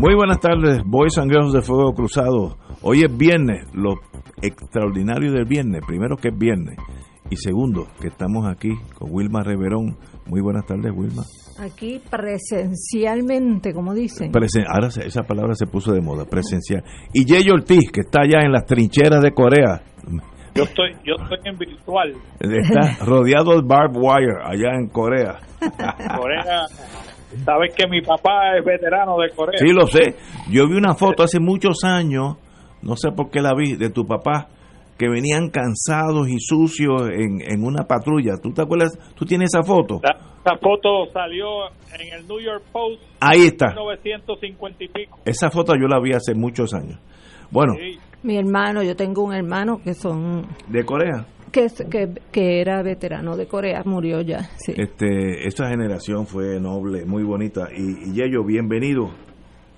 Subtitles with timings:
[0.00, 2.56] Muy buenas tardes, boys and girls de Fuego Cruzado.
[2.82, 3.94] Hoy es viernes, lo
[4.40, 6.76] extraordinario del viernes, primero que es viernes
[7.30, 9.98] y segundo que estamos aquí con Wilma Reverón.
[10.26, 11.24] Muy buenas tardes, Wilma.
[11.58, 14.30] Aquí presencialmente, como dicen.
[14.68, 16.84] ahora esa palabra se puso de moda, presencial.
[17.12, 19.82] Y Yeyo Ortiz, que está allá en las trincheras de Corea.
[20.54, 22.14] Yo estoy, yo estoy en virtual.
[22.38, 25.38] Está rodeado de barbed wire allá en Corea.
[25.58, 26.66] Corea
[27.44, 29.58] Sabes que mi papá es veterano de Corea.
[29.58, 30.14] Sí, lo sé.
[30.50, 32.36] Yo vi una foto hace muchos años,
[32.82, 34.48] no sé por qué la vi, de tu papá,
[34.98, 38.34] que venían cansados y sucios en, en una patrulla.
[38.42, 38.98] ¿Tú te acuerdas?
[39.14, 40.00] ¿Tú tienes esa foto?
[40.02, 43.02] esa foto salió en el New York Post.
[43.20, 43.68] Ahí está.
[43.68, 45.18] 1950 y pico.
[45.24, 46.98] Esa foto yo la vi hace muchos años.
[47.50, 47.74] Bueno.
[48.22, 50.46] Mi hermano, yo tengo un hermano que son...
[50.66, 51.24] ¿De Corea?
[51.52, 51.68] Que,
[52.32, 54.40] que, era veterano de Corea, murió ya.
[54.56, 54.74] Sí.
[54.76, 57.68] Este, esta generación fue noble, muy bonita.
[57.76, 59.10] Y, y Yeyo, bienvenido.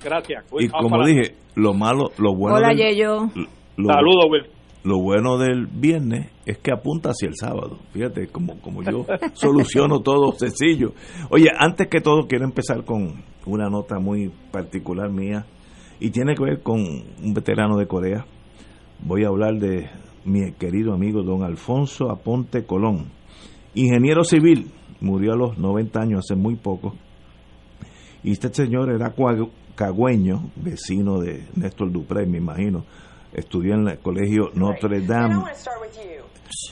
[0.03, 0.45] Gracias.
[0.59, 2.57] y como dije, lo malo, lo bueno.
[2.57, 3.29] Hola, Yeyo.
[3.77, 4.47] Saludos, Will.
[4.83, 7.79] Lo bueno del viernes es que apunta hacia el sábado.
[7.93, 10.95] Fíjate, como, como yo soluciono todo sencillo.
[11.29, 15.45] Oye, antes que todo, quiero empezar con una nota muy particular mía
[15.99, 18.25] y tiene que ver con un veterano de Corea.
[19.01, 19.91] Voy a hablar de
[20.25, 23.11] mi querido amigo don Alfonso Aponte Colón,
[23.75, 26.95] ingeniero civil, murió a los 90 años hace muy poco,
[28.23, 29.15] y este señor era
[29.75, 32.85] cagüeño, vecino de Néstor Dupré, me imagino,
[33.33, 35.45] estudió en el colegio Notre Dame,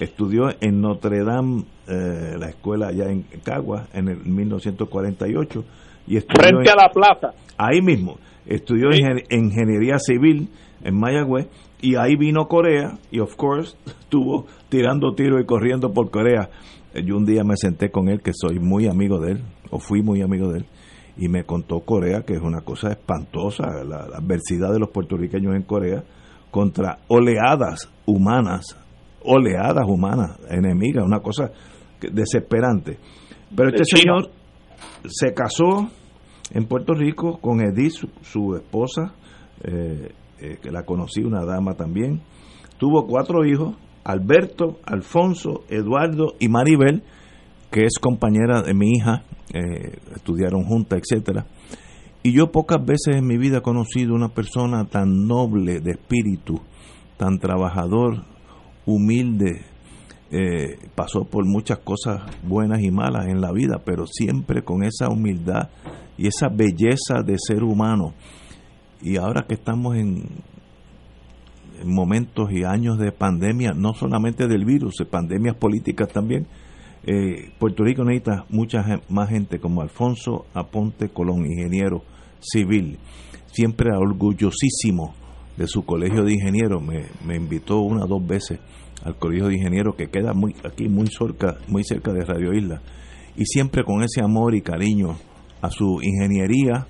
[0.00, 5.64] estudió en Notre Dame, eh, la escuela allá en Cagua, en el 1948,
[6.06, 7.34] y estudió frente a la plaza.
[7.56, 8.89] Ahí mismo, estudió
[9.30, 10.50] ingeniería civil
[10.83, 11.48] en Mayagüez
[11.80, 16.50] y ahí vino Corea y of course estuvo tirando tiros y corriendo por Corea.
[16.94, 19.78] Eh, yo un día me senté con él, que soy muy amigo de él, o
[19.78, 20.67] fui muy amigo de él,
[21.17, 25.62] y me contó Corea, que es una cosa espantosa, la, adversidad de los puertorriqueños en
[25.62, 26.05] Corea
[26.50, 28.77] contra oleadas humanas,
[29.22, 31.50] oleadas humanas, enemigas, una cosa
[32.00, 32.98] desesperante.
[33.55, 34.30] Pero este señor
[35.06, 35.90] se casó
[36.50, 39.12] en Puerto Rico con Edith, su, esposa,
[39.62, 42.20] eh, eh, que la conocí, una dama también.
[42.78, 47.02] Tuvo cuatro hijos, Alberto, Alfonso, Eduardo y Maribel,
[47.70, 51.46] que es compañera de mi hija, eh, estudiaron juntas, etcétera.
[52.22, 56.60] Y yo pocas veces en mi vida he conocido una persona tan noble de espíritu,
[57.16, 58.24] tan trabajador,
[58.86, 59.62] humilde,
[60.30, 65.08] eh, pasó por muchas cosas buenas y malas en la vida, pero siempre con esa
[65.08, 65.70] humildad
[66.16, 68.14] y esa belleza de ser humano
[69.03, 70.25] y ahora que estamos en,
[71.85, 76.47] momentos y años de pandemia, no solamente del virus, de pandemias políticas también,
[77.05, 82.03] eh, Puerto Rico necesita mucha más gente como Alfonso Aponte Colón, ingeniero
[82.41, 82.98] civil,
[83.53, 85.15] siempre orgullosísimo
[85.57, 88.61] de su colegio de ingenieros, me, invitó una o dos veces
[89.05, 92.80] al colegio de ingenieros que queda muy aquí muy cerca, muy cerca de Radio Isla,
[93.36, 95.17] y siempre con ese amor y cariño
[95.61, 96.86] a su ingeniería,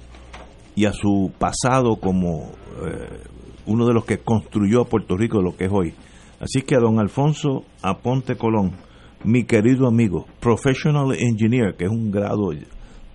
[0.78, 2.52] y a su pasado como
[2.86, 3.24] eh,
[3.66, 5.92] uno de los que construyó a Puerto Rico lo que es hoy.
[6.38, 8.76] Así que a don Alfonso Aponte Colón,
[9.24, 12.50] mi querido amigo, Professional Engineer, que es un grado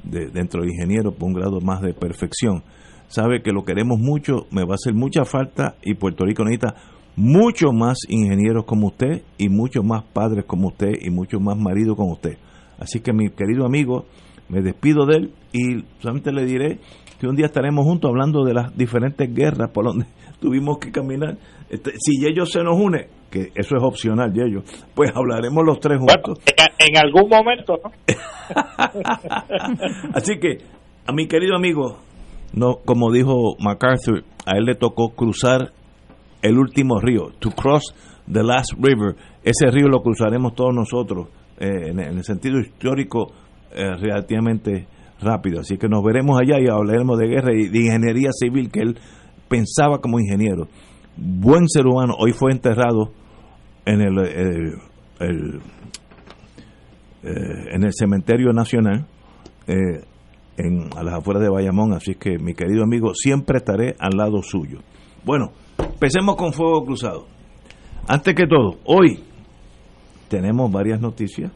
[0.03, 2.63] de, dentro de ingeniero, un grado más de perfección,
[3.07, 6.75] sabe que lo queremos mucho, me va a hacer mucha falta y Puerto Rico necesita
[7.15, 11.95] mucho más ingenieros como usted y muchos más padres como usted y muchos más maridos
[11.95, 12.37] como usted.
[12.77, 14.05] Así que mi querido amigo,
[14.49, 16.79] me despido de él y solamente le diré
[17.27, 20.05] un día estaremos juntos hablando de las diferentes guerras por donde
[20.39, 21.37] tuvimos que caminar.
[21.69, 24.63] Este, si ellos se nos une, que eso es opcional, ellos,
[24.93, 26.39] pues hablaremos los tres juntos.
[26.77, 27.79] en, algún momento,
[30.13, 30.57] Así que,
[31.07, 31.97] a mi querido amigo,
[32.53, 35.71] no, como dijo MacArthur, a él le tocó cruzar
[36.43, 37.95] el último río, to cross
[38.31, 39.15] the last river.
[39.43, 43.31] Ese río lo cruzaremos todos nosotros, eh, en, el sentido histórico,
[43.71, 44.87] eh, relativamente
[45.23, 45.61] rápido.
[45.61, 48.97] Así que nos veremos allá y hablaremos de guerra y de ingeniería civil que él
[49.47, 50.67] pensaba como ingeniero.
[51.15, 53.11] Buen ser humano, hoy fue enterrado
[53.85, 54.73] en el, eh,
[57.23, 59.05] en el cementerio nacional.
[59.67, 60.03] Eh,
[60.57, 64.41] en, a las afueras de Bayamón, así que mi querido amigo, siempre estaré al lado
[64.43, 64.79] suyo.
[65.23, 67.27] Bueno, empecemos con Fuego Cruzado.
[68.07, 69.23] Antes que todo, hoy
[70.27, 71.51] tenemos varias noticias.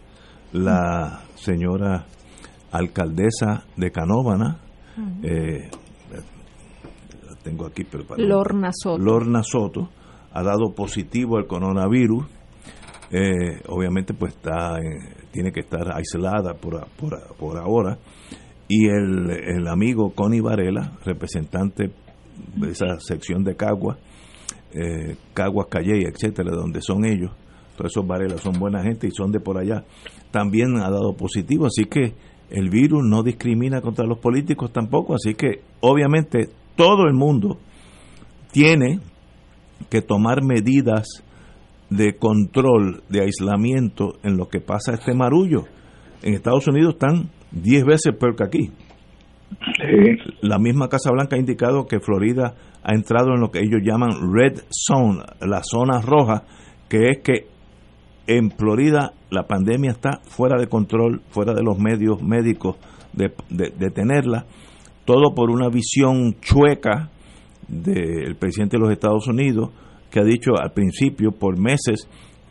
[0.53, 2.05] La señora
[2.71, 4.57] alcaldesa de Canóvana,
[5.23, 5.69] eh,
[7.27, 8.97] la tengo aquí, pero para- Lorna Soto.
[8.97, 9.89] Lorna Soto
[10.33, 12.25] ha dado positivo al coronavirus.
[13.11, 17.97] Eh, obviamente, pues está, eh, tiene que estar aislada por, por, por ahora.
[18.67, 21.91] Y el, el amigo Connie Varela, representante
[22.55, 23.97] de esa sección de Caguas,
[24.73, 27.31] eh, Caguas, Calle, etcétera, donde son ellos,
[27.77, 29.85] todos esos Varela son buena gente y son de por allá,
[30.31, 31.67] también ha dado positivo.
[31.67, 32.13] Así que
[32.49, 35.15] el virus no discrimina contra los políticos tampoco.
[35.15, 37.57] Así que, obviamente, todo el mundo
[38.51, 38.99] tiene
[39.89, 41.23] que tomar medidas
[41.89, 45.65] de control, de aislamiento en lo que pasa este marullo.
[46.21, 48.71] En Estados Unidos están 10 veces peor que aquí.
[50.41, 54.11] La misma Casa Blanca ha indicado que Florida ha entrado en lo que ellos llaman
[54.33, 56.43] red zone, la zona roja,
[56.89, 57.47] que es que
[58.27, 62.75] en Florida la pandemia está fuera de control, fuera de los medios médicos
[63.13, 64.45] de, de- tenerla,
[65.05, 67.09] todo por una visión chueca
[67.67, 69.71] del presidente de los Estados Unidos,
[70.11, 72.07] que ha dicho al principio, por meses,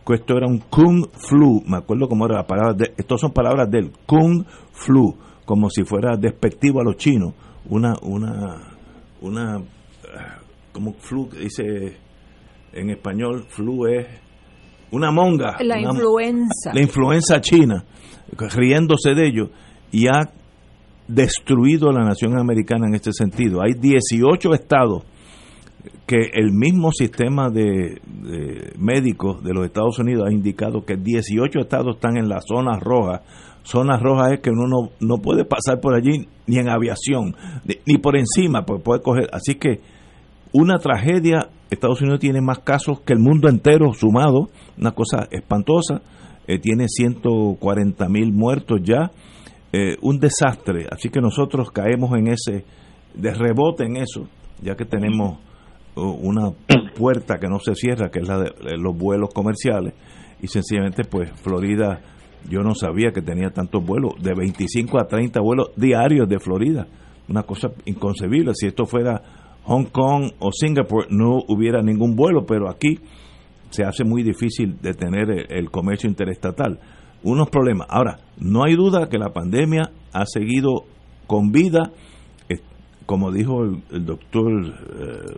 [0.06, 3.32] que esto era un kung flu, me acuerdo cómo era la palabra, de, estas son
[3.32, 5.14] palabras del kung flu,
[5.44, 7.34] como si fuera despectivo a los chinos,
[7.69, 8.79] una, una,
[9.20, 10.38] una, ah,
[10.72, 11.96] como flu, dice
[12.72, 14.06] en español, flu es
[14.91, 15.56] una monga.
[15.61, 16.73] La una- influenza.
[16.75, 17.85] la influenza china,
[18.55, 19.50] riéndose de ello,
[19.93, 20.31] y ha
[21.09, 23.62] destruido la nación americana en este sentido.
[23.62, 25.05] Hay 18 estados
[26.06, 31.61] que el mismo sistema de, de médicos de los Estados Unidos ha indicado que 18
[31.61, 33.23] estados están en la zona roja.
[33.65, 37.35] Zona roja es que uno no, no puede pasar por allí ni en aviación,
[37.65, 39.29] ni, ni por encima, pues puede coger.
[39.32, 39.81] Así que
[40.52, 41.48] una tragedia.
[41.70, 44.48] Estados Unidos tiene más casos que el mundo entero sumado,
[44.78, 46.02] una cosa espantosa.
[46.46, 49.10] Eh, tiene 140 mil muertos ya,
[49.72, 50.87] eh, un desastre.
[50.90, 52.64] Así que nosotros caemos en ese,
[53.14, 54.28] de rebote en eso,
[54.62, 55.38] ya que tenemos
[55.96, 56.52] uh, una
[56.96, 59.94] puerta que no se cierra, que es la de eh, los vuelos comerciales,
[60.40, 62.00] y sencillamente, pues Florida,
[62.48, 66.87] yo no sabía que tenía tantos vuelos, de 25 a 30 vuelos diarios de Florida,
[67.28, 68.52] una cosa inconcebible.
[68.54, 69.20] Si esto fuera
[69.67, 72.99] Hong Kong o Singapur, no hubiera ningún vuelo, pero aquí
[73.71, 76.79] se hace muy difícil detener el, el comercio interestatal.
[77.23, 77.89] Unos problemas.
[77.91, 80.85] Ahora, no hay duda que la pandemia ha seguido
[81.27, 81.91] con vida,
[83.07, 85.37] como dijo el, el doctor, eh,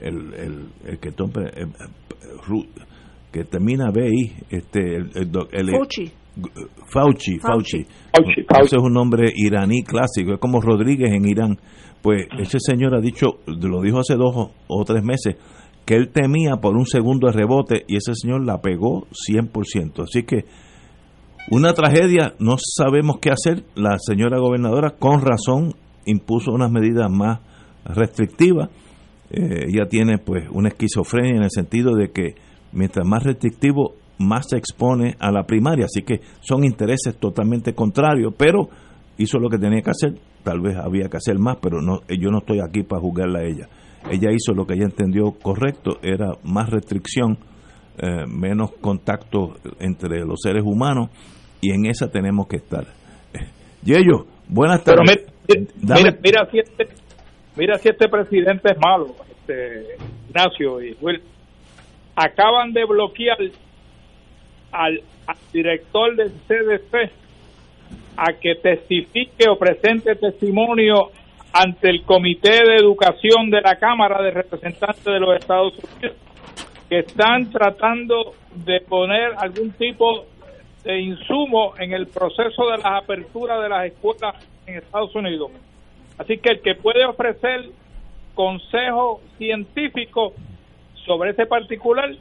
[0.00, 1.66] el, el, el que, tome, eh,
[3.32, 6.12] que termina BI, este, el, el Fauci.
[6.92, 7.86] Fauci, Fauci.
[8.12, 8.42] Fauci.
[8.48, 11.58] Fauci, es un nombre iraní clásico, es como Rodríguez en Irán.
[12.06, 15.34] Pues ese señor ha dicho, lo dijo hace dos o- tres meses,
[15.84, 20.04] que él temía por un segundo de rebote y ese señor la pegó 100%.
[20.04, 20.44] Así que
[21.50, 23.64] una tragedia, no sabemos qué hacer.
[23.74, 25.74] La señora gobernadora, con razón,
[26.04, 27.40] impuso unas medidas más
[27.84, 28.70] restrictivas.
[29.32, 32.36] Eh, ella tiene pues una esquizofrenia en el sentido de que
[32.70, 35.86] mientras más restrictivo, más se expone a la primaria.
[35.86, 38.68] Así que son intereses totalmente contrarios, pero
[39.18, 40.14] hizo lo que tenía que hacer.
[40.46, 43.44] Tal vez había que hacer más, pero no, yo no estoy aquí para juzgarla a
[43.44, 43.66] ella.
[44.08, 47.36] Ella hizo lo que ella entendió correcto, era más restricción,
[47.98, 51.10] eh, menos contacto entre los seres humanos,
[51.60, 52.84] y en esa tenemos que estar.
[53.34, 53.48] Eh,
[53.82, 55.26] Yello, buenas Pero tardes.
[55.82, 56.88] mira, mira si este,
[57.56, 59.96] mira si este presidente es malo, este
[60.28, 61.20] Ignacio y Will.
[62.14, 63.36] Acaban de bloquear
[64.70, 67.25] al, al director del CDC
[68.16, 71.10] a que testifique o presente testimonio
[71.52, 76.16] ante el Comité de Educación de la Cámara de Representantes de los Estados Unidos,
[76.88, 80.24] que están tratando de poner algún tipo
[80.84, 84.34] de insumo en el proceso de las aperturas de las escuelas
[84.66, 85.50] en Estados Unidos.
[86.18, 87.66] Así que el que puede ofrecer
[88.34, 90.34] consejo científico
[91.04, 92.14] sobre ese particular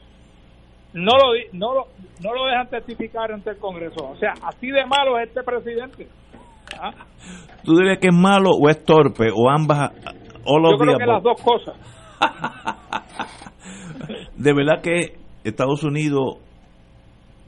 [0.96, 1.88] no lo no lo
[2.24, 4.10] no lo dejan testificar ante el Congreso.
[4.10, 6.08] O sea, así de malo es este presidente.
[6.82, 6.92] ¿Ah?
[7.64, 9.92] ¿Tú dirías que es malo o es torpe o ambas?
[10.46, 11.14] all Yo of the creo que above?
[11.14, 11.76] las dos cosas.
[14.38, 16.38] De verdad que Estados Unidos,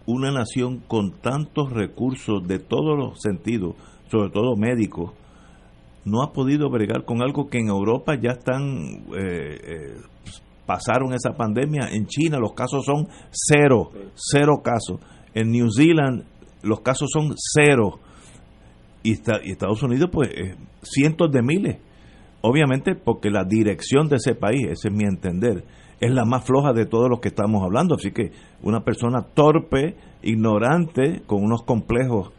[0.06, 3.76] una nación con tantos recursos de todos los sentidos,
[4.10, 5.14] sobre todo médicos,
[6.06, 9.98] no ha podido bregar con algo que en Europa ya están, eh, eh,
[10.68, 11.90] pasaron esa pandemia.
[11.92, 15.00] En China los casos son cero, cero casos.
[15.34, 16.26] En New Zealand
[16.62, 18.00] los casos son cero.
[19.02, 21.78] y, Estados Unidos pues eh, cientos de miles.
[22.42, 25.64] Obviamente porque la dirección de ese país, ese es mi entender,
[26.00, 27.96] es la más floja de todos los que estamos hablando.
[27.96, 28.32] Así que
[28.62, 32.32] una persona torpe, ignorante, con unos complejos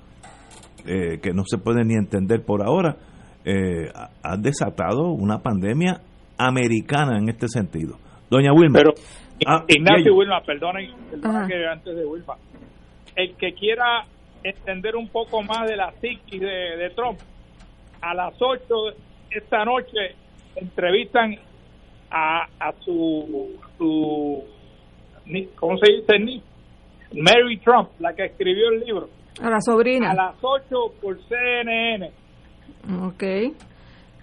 [0.86, 2.96] eh, que no se pueden ni entender por ahora,
[3.44, 3.90] eh,
[4.22, 6.02] ha desatado una pandemia
[6.38, 7.96] americana en este sentido.
[8.30, 8.78] Doña Wilma.
[8.78, 8.94] Pero,
[9.46, 10.90] ah, Ignacio Wilma, perdonen,
[11.48, 12.36] que antes de Wilma.
[13.16, 14.04] El que quiera
[14.42, 17.18] entender un poco más de la psiquis de, Trump,
[18.00, 18.62] a las 8
[19.30, 20.14] esta noche
[20.56, 21.36] entrevistan
[22.10, 24.44] a, a su, su,
[25.56, 26.42] ¿cómo se dice?
[27.12, 29.08] Mary Trump, la que escribió el libro.
[29.42, 30.10] A la sobrina.
[30.10, 32.10] A las 8 por CNN.
[33.02, 33.54] Ok.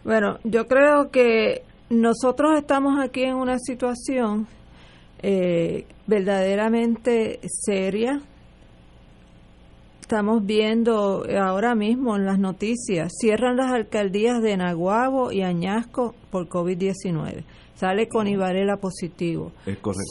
[0.03, 4.47] Bueno, yo creo que nosotros estamos aquí en una situación
[5.21, 8.21] eh, verdaderamente seria.
[10.01, 16.47] Estamos viendo ahora mismo en las noticias, cierran las alcaldías de Naguabo y Añasco por
[16.47, 17.43] COVID-19.
[17.73, 19.51] Sale con Ibarela positivo.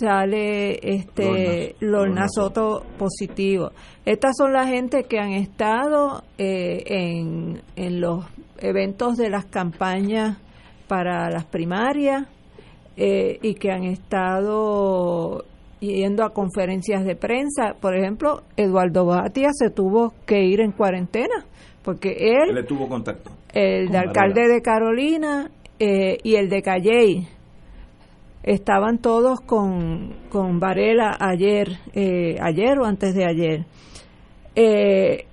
[0.00, 3.70] Sale este Lorna Soto positivo.
[4.04, 8.26] Estas son la gente que han estado eh, en, en los
[8.58, 10.38] eventos de las campañas
[10.88, 12.26] para las primarias
[12.96, 15.44] eh, y que han estado
[15.80, 17.74] yendo a conferencias de prensa.
[17.80, 21.44] Por ejemplo, Eduardo Batia se tuvo que ir en cuarentena
[21.84, 22.54] porque él...
[22.54, 23.30] le tuvo contacto.
[23.52, 27.28] El de alcalde de Carolina eh, y el de Calley
[28.42, 33.64] estaban todos con, con Varela ayer, eh, ayer o antes de ayer.
[34.56, 35.26] Eh,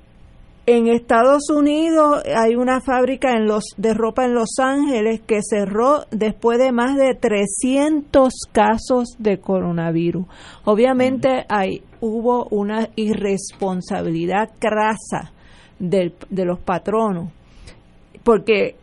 [0.66, 6.06] en Estados Unidos hay una fábrica en los, de ropa en Los Ángeles que cerró
[6.12, 10.26] después de más de 300 casos de coronavirus.
[10.66, 15.32] Obviamente hay, hubo una irresponsabilidad crasa
[15.80, 17.32] del, de los patronos,
[18.24, 18.76] porque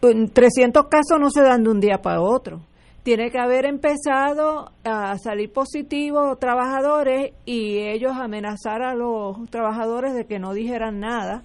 [0.00, 2.60] 300 casos no se dan de un día para otro
[3.02, 10.26] tiene que haber empezado a salir positivos trabajadores y ellos amenazar a los trabajadores de
[10.26, 11.42] que no dijeran nada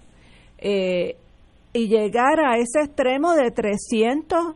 [0.60, 1.18] eh,
[1.74, 4.56] y llegar a ese extremo de 300,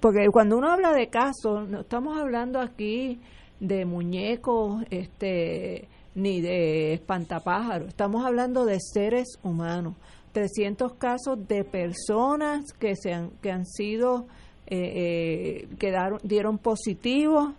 [0.00, 3.20] porque cuando uno habla de casos, no estamos hablando aquí
[3.58, 9.94] de muñecos, este ni de espantapájaros, estamos hablando de seres humanos.
[10.32, 14.26] 300 casos de personas que, se han, que han sido
[14.74, 17.52] eh, eh, quedaron, dieron positivo,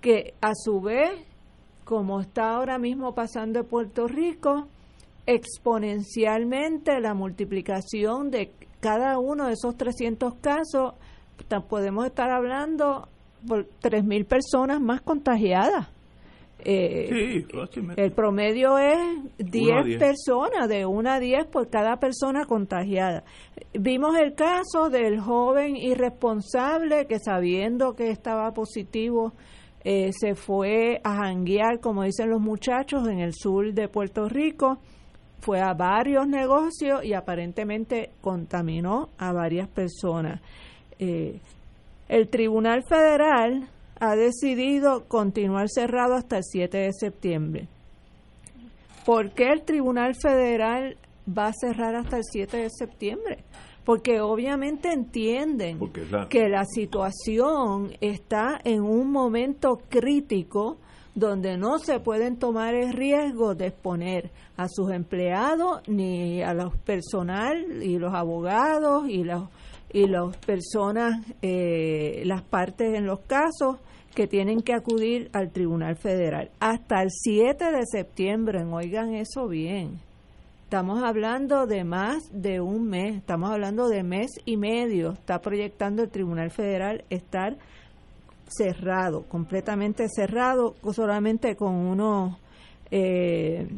[0.00, 1.10] que a su vez,
[1.84, 4.66] como está ahora mismo pasando en Puerto Rico,
[5.26, 8.50] exponencialmente la multiplicación de
[8.80, 10.94] cada uno de esos 300 casos,
[11.68, 13.08] podemos estar hablando
[13.46, 15.88] por 3.000 personas más contagiadas.
[16.70, 17.46] Eh,
[17.96, 18.98] el promedio es
[19.38, 23.24] 10 personas, de 1 a 10 por cada persona contagiada.
[23.72, 29.32] Vimos el caso del joven irresponsable que sabiendo que estaba positivo
[29.82, 34.76] eh, se fue a janguear, como dicen los muchachos, en el sur de Puerto Rico,
[35.38, 40.42] fue a varios negocios y aparentemente contaminó a varias personas.
[40.98, 41.40] Eh,
[42.10, 47.68] el Tribunal Federal ha decidido continuar cerrado hasta el 7 de septiembre.
[49.04, 53.44] ¿Por qué el Tribunal Federal va a cerrar hasta el 7 de septiembre?
[53.84, 55.78] Porque obviamente entienden
[56.28, 60.76] que la situación está en un momento crítico
[61.14, 66.76] donde no se pueden tomar el riesgo de exponer a sus empleados ni a los
[66.76, 69.48] personal y los abogados y los
[69.90, 73.78] y las personas, eh, las partes en los casos
[74.18, 76.50] que tienen que acudir al Tribunal Federal.
[76.58, 80.00] Hasta el 7 de septiembre, oigan eso bien.
[80.64, 85.12] Estamos hablando de más de un mes, estamos hablando de mes y medio.
[85.12, 87.58] Está proyectando el Tribunal Federal estar
[88.48, 92.36] cerrado, completamente cerrado, solamente con unos,
[92.90, 93.68] eh,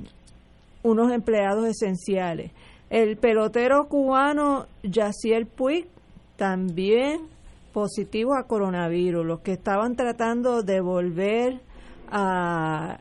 [0.82, 2.50] unos empleados esenciales.
[2.88, 5.87] El pelotero cubano Yaciel Puig
[6.37, 7.28] también
[7.72, 11.60] positivos a coronavirus, los que estaban tratando de volver
[12.10, 12.98] a,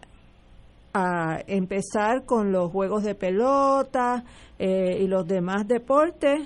[0.94, 4.24] a empezar con los juegos de pelota
[4.58, 6.42] eh, y los demás deportes,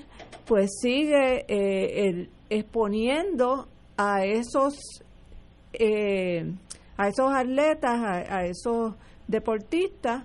[0.46, 4.76] pues sigue eh, exponiendo a esos
[5.74, 6.54] eh,
[6.98, 8.00] a esos atletas,
[8.30, 8.94] a, esos
[9.28, 10.24] deportistas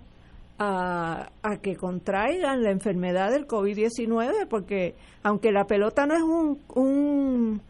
[0.58, 6.58] a, a, que contraigan la enfermedad del COVID-19, porque aunque la pelota no es un,
[6.74, 7.62] un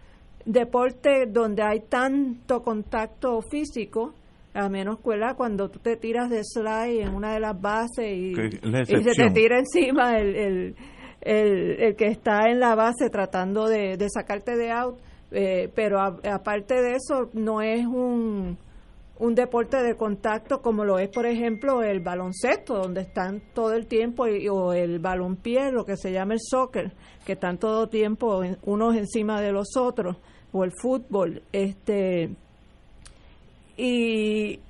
[0.48, 4.14] deporte donde hay tanto contacto físico,
[4.54, 8.34] a menos cuela cuando tú te tiras de slide en una de las bases y,
[8.34, 10.74] se te tira encima el,
[11.20, 14.98] el, que está en la base tratando de, sacarte de out,
[15.32, 18.56] eh, pero aparte de eso no es un,
[19.18, 23.86] un deporte de contacto como lo es, por ejemplo, el baloncesto, donde están todo el
[23.86, 26.92] tiempo, o el balonpié, lo que se llama el soccer,
[27.26, 30.16] que están todo el tiempo unos encima de los otros,
[30.52, 31.42] o el fútbol.
[31.52, 32.30] este
[33.76, 34.60] Y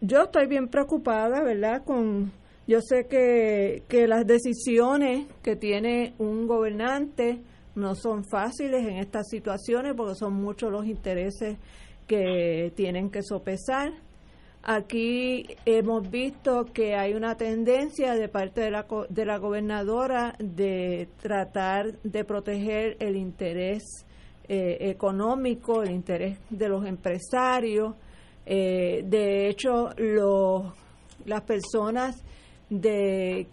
[0.00, 1.82] yo estoy bien preocupada, ¿verdad?
[1.84, 2.32] Con
[2.66, 7.40] yo sé que, que las decisiones que tiene un gobernante
[7.74, 11.56] no son fáciles en estas situaciones porque son muchos los intereses
[12.06, 13.92] que tienen que sopesar.
[14.62, 21.08] Aquí hemos visto que hay una tendencia de parte de la, de la gobernadora de
[21.20, 23.82] tratar de proteger el interés
[24.48, 27.94] eh, económico, el interés de los empresarios.
[28.44, 30.72] Eh, de hecho, los,
[31.26, 32.24] las personas
[32.68, 33.46] de,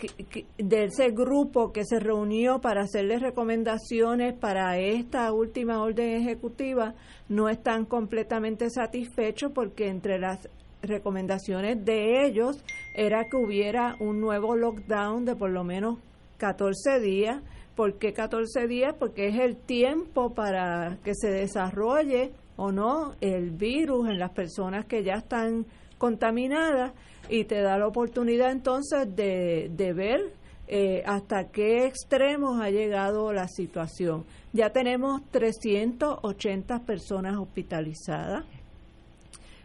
[0.58, 6.96] de ese grupo que se reunió para hacerles recomendaciones para esta última orden ejecutiva
[7.28, 10.48] no están completamente satisfechos porque entre las
[10.82, 12.64] recomendaciones de ellos
[12.96, 16.00] era que hubiera un nuevo lockdown de por lo menos
[16.38, 17.42] 14 días.
[17.80, 18.94] ¿Por qué 14 días?
[19.00, 24.86] Porque es el tiempo para que se desarrolle o no el virus en las personas
[24.86, 25.66] que ya están
[25.98, 26.92] contaminadas
[27.30, 30.34] y te da la oportunidad entonces de, de ver
[30.68, 34.26] eh, hasta qué extremos ha llegado la situación.
[34.52, 38.44] Ya tenemos 380 personas hospitalizadas.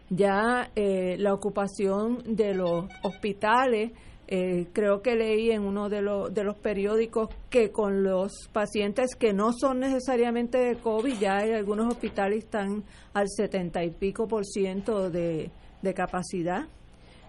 [0.09, 3.91] Ya eh, la ocupación de los hospitales,
[4.27, 9.15] eh, creo que leí en uno de, los de los periódicos que con los pacientes
[9.15, 14.27] que no son necesariamente de COVID, ya hay algunos hospitales están al 70 y pico
[14.27, 15.51] por ciento de,
[15.81, 16.67] de capacidad.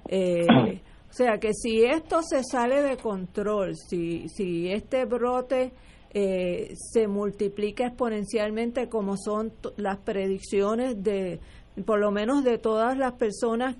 [0.09, 0.47] Eh,
[1.11, 5.73] o sea que si esto se sale de control, si, si este brote
[6.15, 11.41] eh, se multiplica exponencialmente como son las predicciones de,
[11.85, 13.77] por lo menos de todas las personas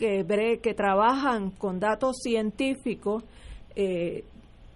[0.00, 3.22] que, que trabajan con datos científicos,
[3.76, 4.24] eh,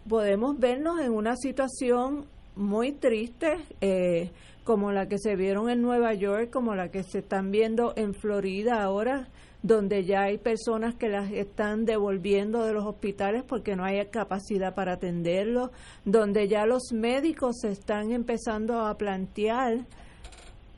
[0.06, 4.30] podemos vernos en una situación muy triste, eh,
[4.64, 8.12] como la que se vieron en Nueva York, como la que se están viendo en
[8.12, 9.28] Florida ahora,
[9.62, 14.74] donde ya hay personas que las están devolviendo de los hospitales porque no hay capacidad
[14.74, 15.70] para atenderlos,
[16.04, 19.87] donde ya los médicos se están empezando a plantear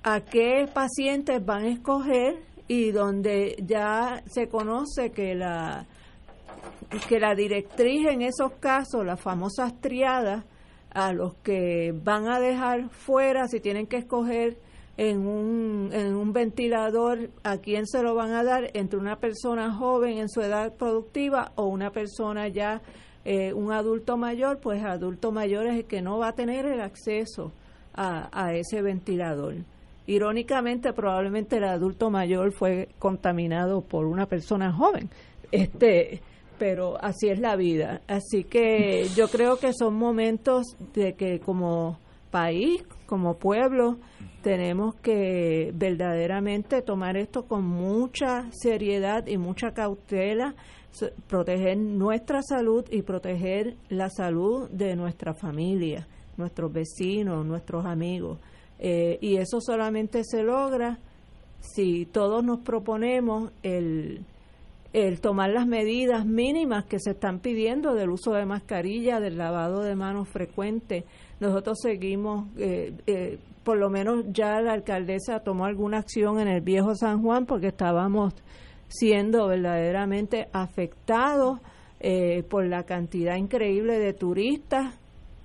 [0.05, 2.37] a qué pacientes van a escoger
[2.69, 5.87] y donde ya se conoce que la
[7.09, 10.45] que la directriz en esos casos, las famosas triadas,
[10.97, 14.57] a los que van a dejar fuera si tienen que escoger
[14.97, 18.71] en un, en un ventilador, ¿a quién se lo van a dar?
[18.73, 22.81] Entre una persona joven en su edad productiva o una persona ya,
[23.27, 26.81] eh, un adulto mayor, pues adulto mayor es el que no va a tener el
[26.81, 27.53] acceso
[27.93, 29.57] a, a ese ventilador.
[30.07, 35.11] Irónicamente, probablemente el adulto mayor fue contaminado por una persona joven.
[35.51, 36.21] Este,
[36.59, 38.03] pero así es la vida.
[38.07, 41.99] Así que yo creo que son momentos de que como
[42.31, 43.99] país, como pueblo,
[44.43, 50.55] tenemos que verdaderamente tomar esto con mucha seriedad y mucha cautela,
[51.27, 58.39] proteger nuestra salud y proteger la salud de nuestra familia, nuestros vecinos, nuestros amigos.
[58.79, 60.99] Eh, y eso solamente se logra
[61.61, 64.25] si todos nos proponemos el,
[65.21, 69.95] tomar las medidas mínimas que se están pidiendo del uso de mascarilla, del lavado de
[69.95, 71.05] manos frecuente.
[71.41, 76.61] Nosotros seguimos eh, eh, por lo menos ya la alcaldesa tomó alguna acción en el
[76.61, 78.33] viejo San Juan porque estábamos
[78.87, 81.59] siendo verdaderamente afectados
[81.99, 84.95] eh, por la cantidad increíble de turistas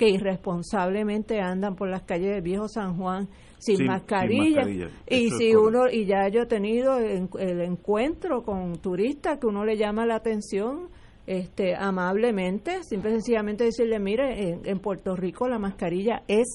[0.01, 4.63] que irresponsablemente andan por las calles del viejo San Juan sin, mascarilla.
[5.07, 9.77] Y si uno, y ya yo he tenido el, encuentro con turistas que uno le
[9.77, 10.89] llama la atención
[11.27, 16.47] este amablemente, simple sencillamente decirle, mire, en Puerto Rico la mascarilla es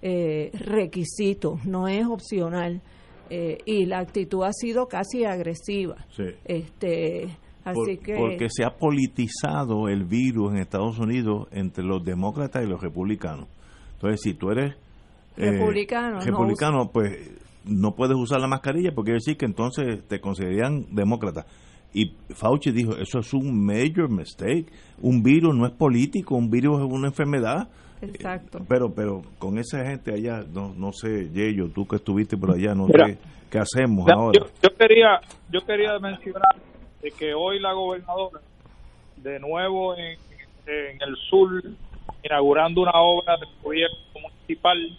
[0.00, 2.82] eh, requisito, no es opcional.
[3.30, 5.96] Eh, y la actitud ha sido casi agresiva.
[6.44, 12.64] Este, así que porque se ha politizado el virus en Estados Unidos entre los demócratas
[12.64, 13.48] y los republicanos.
[13.94, 14.74] Entonces, si tú eres
[15.36, 17.30] eh, republicano, republicano pues
[17.64, 21.46] no puedes usar la mascarilla porque quiere decir que entonces te considerarían demócrata.
[21.92, 24.66] Y Fauci dijo, eso es un major mistake.
[25.00, 27.68] Un virus no es político, un virus es una enfermedad
[28.02, 28.58] Exacto.
[28.68, 32.74] pero pero con esa gente allá, no, no sé, Yello, tú que estuviste por allá,
[32.74, 33.18] no sé
[33.50, 34.40] qué hacemos ahora.
[34.62, 36.42] Yo, quería yo quería mencionar
[37.02, 38.40] de que hoy la gobernadora,
[39.16, 40.18] de nuevo en,
[40.66, 41.62] el sur
[42.24, 44.98] inaugurando una obra del gobierno municipal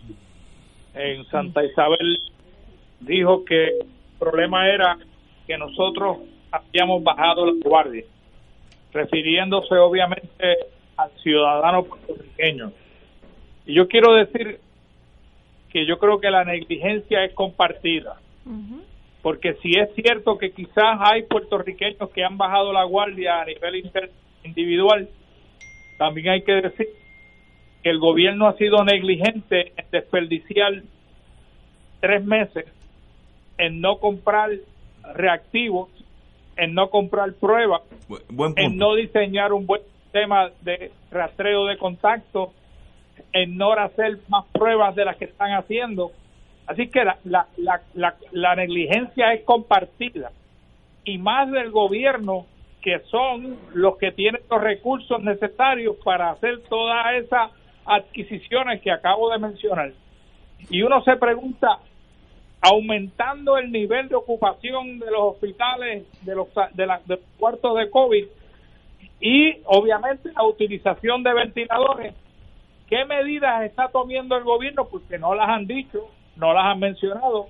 [0.94, 2.22] en Santa Isabel,
[3.02, 4.98] dijo que el problema era
[5.46, 6.20] que nosotros
[6.52, 8.06] habíamos bajado la guardia,
[8.94, 10.58] refiriéndose obviamente
[10.96, 12.72] al ciudadano puertorriqueño.
[13.66, 14.60] Y yo quiero decir
[15.70, 18.20] que yo creo que la negligencia es compartida.
[19.22, 23.90] Porque si es cierto que quizás hay puertorriqueños que han bajado la guardia a nivel
[24.44, 25.10] individual,
[25.98, 26.88] también hay que decir
[27.84, 30.82] que el gobierno ha sido negligente en desperdiciar
[32.00, 32.66] tres meses
[33.58, 34.52] en no comprar
[35.16, 35.90] reactivos,
[36.58, 37.82] en no comprar pruebas,
[38.56, 42.54] en no diseñar un buen sistema de rastreo de contacto,
[43.34, 46.12] en no hacer más pruebas de las que están haciendo.
[46.68, 47.48] Así que la, la,
[47.94, 50.32] la, la, negligencia es compartida
[51.06, 52.46] y más del gobierno
[52.82, 57.52] que son los que tienen los recursos necesarios para hacer todas esas
[57.86, 59.94] adquisiciones que acabo de mencionar.
[60.70, 61.80] Y uno se pregunta,
[62.62, 67.78] aumentando el nivel de ocupación de los hospitales, de los, de, la, de los cuartos
[67.78, 68.26] de COVID
[69.22, 72.14] y obviamente la utilización de ventiladores,
[72.88, 74.86] ¿Qué medidas está tomando el gobierno?
[74.86, 77.48] Porque no las han dicho, no las han mencionado,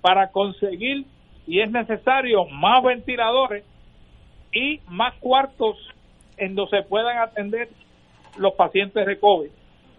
[0.00, 1.04] para conseguir,
[1.46, 3.64] y es necesario, más ventiladores
[4.52, 5.76] y más cuartos
[6.36, 7.68] en donde se puedan atender
[8.38, 9.50] los pacientes de COVID.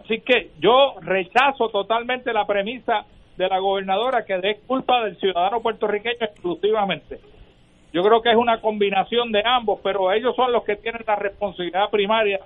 [0.04, 3.04] Así que yo rechazo totalmente la premisa
[3.36, 7.20] de la gobernadora que dé culpa del ciudadano puertorriqueño exclusivamente.
[7.92, 11.16] Yo creo que es una combinación de ambos, pero ellos son los que tienen la
[11.16, 12.40] responsabilidad primaria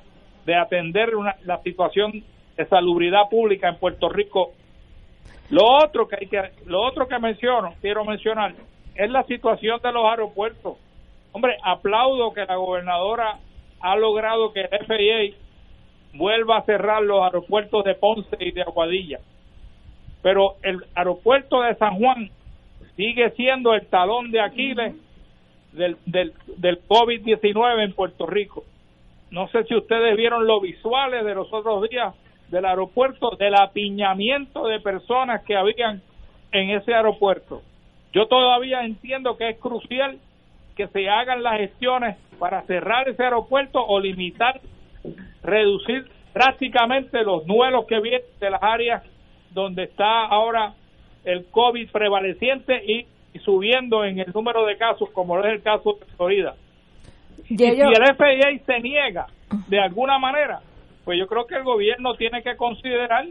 [0.45, 1.11] de atender
[1.45, 2.25] la situación
[2.57, 4.53] de salubridad pública en Puerto Rico.
[5.51, 8.55] Lo otro que hay que lo otro que menciono, quiero mencionar,
[8.95, 10.79] es la situación de los aeropuertos.
[11.33, 13.39] Hombre, aplaudo que la gobernadora
[13.81, 15.37] ha logrado que el FAA
[16.15, 19.21] vuelva a cerrar los aeropuertos de Ponce y de Aguadilla.
[20.23, 22.31] Pero el aeropuerto de San Juan
[22.97, 24.95] sigue siendo el talón de Aquiles
[25.73, 28.65] del, del, del COVID-19 en Puerto Rico.
[29.31, 32.15] No sé si ustedes vieron los visuales de los otros días
[32.49, 36.03] del aeropuerto, del apiñamiento de personas que habían
[36.53, 37.63] en ese aeropuerto.
[38.13, 40.19] Yo todavía entiendo que es crucial
[40.77, 44.61] que se hagan las gestiones para cerrar ese aeropuerto o limitar,
[45.43, 49.03] reducir drásticamente los nuelos que vienen de las áreas
[49.53, 50.75] donde está ahora
[51.25, 53.07] el COVID prevaleciente y,
[53.41, 56.55] subiendo en el número de casos, como es el caso de Florida.
[57.49, 59.27] Y si el FIA se niega
[59.69, 60.61] de alguna manera,
[61.07, 63.25] pues yo creo que el gobierno tiene que considerar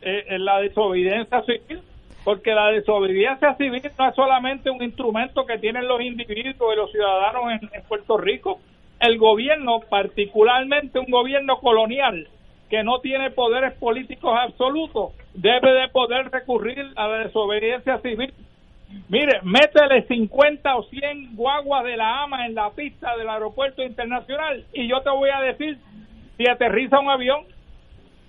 [0.00, 1.82] eh, la desobediencia civil,
[2.24, 6.90] porque la desobediencia civil no es solamente un instrumento que tienen los individuos y los
[6.90, 8.58] ciudadanos en, Puerto Rico,
[9.00, 12.26] el gobierno, particularmente un gobierno colonial
[12.70, 18.32] que no tiene poderes políticos absolutos, debe de poder recurrir a la desobediencia civil.
[19.10, 24.64] Mire, métele 50 o 100 guaguas de la AMA en la pista del aeropuerto internacional
[24.72, 25.78] y yo te voy a decir
[26.36, 27.44] si aterriza un avión.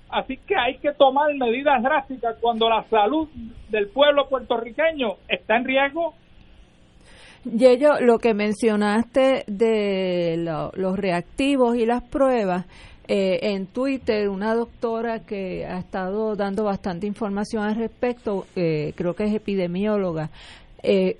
[0.09, 3.27] Así que hay que tomar medidas drásticas cuando la salud
[3.69, 6.13] del pueblo puertorriqueño está en riesgo.
[7.43, 12.65] Yello, lo que mencionaste de los reactivos y las pruebas,
[13.07, 19.13] eh, en Twitter una doctora que ha estado dando bastante información al respecto, eh, creo
[19.13, 20.31] que es epidemióloga,
[20.81, 21.17] eh,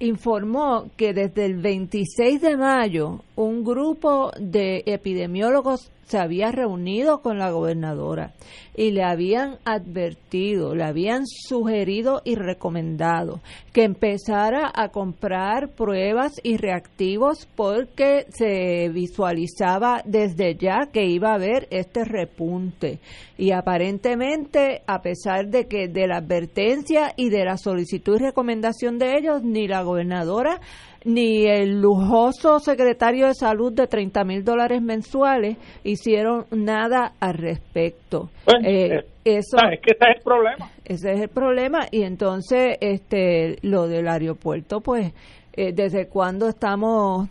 [0.00, 7.38] informó que desde el 26 de mayo un grupo de epidemiólogos se había reunido con
[7.38, 8.34] la gobernadora
[8.76, 13.40] y le habían advertido, le habían sugerido y recomendado
[13.72, 21.34] que empezara a comprar pruebas y reactivos porque se visualizaba desde ya que iba a
[21.34, 22.98] haber este repunte.
[23.38, 28.98] Y aparentemente a pesar de que de la advertencia y de la solicitud y recomendación
[28.98, 30.60] de ellos ni la gobernadora
[31.04, 38.30] ni el lujoso secretario de salud de 30 mil dólares mensuales hicieron nada al respecto.
[38.64, 40.70] Eh, eh, eso, es que ese es el problema.
[40.84, 45.12] Ese es el problema y entonces este lo del aeropuerto, pues,
[45.52, 47.28] eh, ¿desde cuándo estamos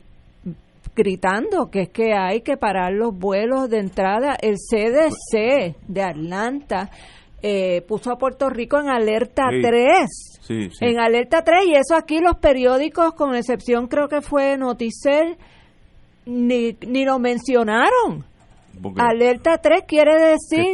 [0.96, 4.36] gritando que es que hay que parar los vuelos de entrada?
[4.40, 6.90] El CDC de Atlanta
[7.42, 10.33] eh, puso a Puerto Rico en alerta 3.
[10.50, 15.38] En alerta 3 y eso aquí los periódicos, con excepción creo que fue Noticel,
[16.26, 18.26] ni, ni lo mencionaron.
[18.98, 20.74] alerta 3 quiere decir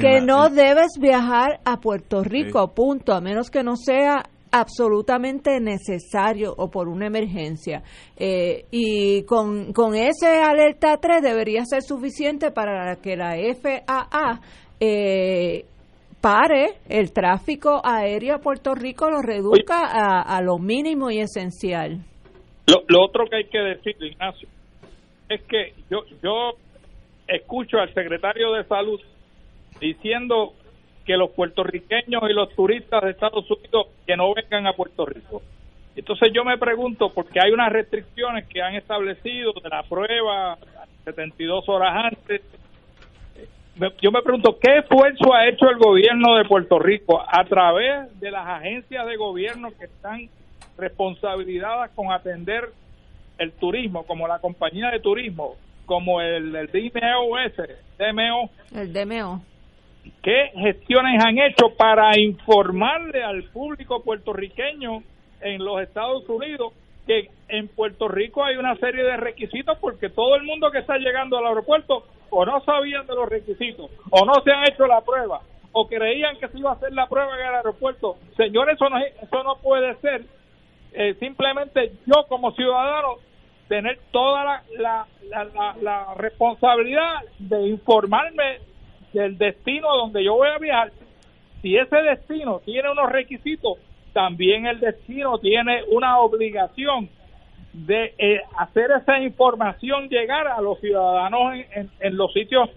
[0.00, 6.54] que, no debes viajar a Puerto Rico, punto, a menos que no sea absolutamente necesario
[6.56, 7.82] o por una emergencia.
[8.16, 14.40] Eh, y con, con ese alerta 3 debería ser suficiente para que la FAA
[14.80, 15.66] eh,
[16.20, 21.98] pare el tráfico aéreo a Puerto Rico, lo reduzca a, a lo mínimo y esencial.
[22.66, 24.48] Lo, lo otro que hay que decir, Ignacio,
[25.28, 26.52] es que yo, yo
[27.26, 29.00] escucho al secretario de Salud
[29.80, 30.52] diciendo
[31.06, 35.42] que los puertorriqueños y los turistas de Estados Unidos que no vengan a Puerto Rico.
[35.96, 40.56] Entonces yo me pregunto, porque hay unas restricciones que han establecido de la prueba
[41.04, 42.42] 72 horas antes,
[44.00, 48.30] yo me pregunto, ¿qué esfuerzo ha hecho el gobierno de Puerto Rico a través de
[48.30, 50.28] las agencias de gobierno que están
[50.76, 52.70] responsabilizadas con atender
[53.38, 55.54] el turismo, como la compañía de turismo,
[55.86, 57.38] como el, el DMO
[57.98, 58.50] DMO?
[58.74, 59.42] El DMO.
[60.22, 65.02] ¿Qué gestiones han hecho para informarle al público puertorriqueño
[65.40, 66.72] en los Estados Unidos
[67.10, 70.96] que en Puerto Rico hay una serie de requisitos porque todo el mundo que está
[70.96, 75.00] llegando al aeropuerto o no sabían de los requisitos o no se han hecho la
[75.00, 75.40] prueba
[75.72, 78.14] o creían que se iba a hacer la prueba en el aeropuerto.
[78.36, 80.22] Señores, eso no, eso no puede ser.
[80.92, 83.16] Eh, simplemente yo como ciudadano
[83.66, 85.06] tener toda la, la,
[85.52, 88.58] la, la responsabilidad de informarme
[89.12, 90.92] del destino donde yo voy a viajar.
[91.60, 93.78] Si ese destino tiene unos requisitos,
[94.12, 97.08] también el destino tiene una obligación
[97.72, 102.68] de eh, hacer esa información llegar a los ciudadanos en, en, los sitios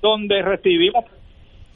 [0.00, 1.04] donde recibimos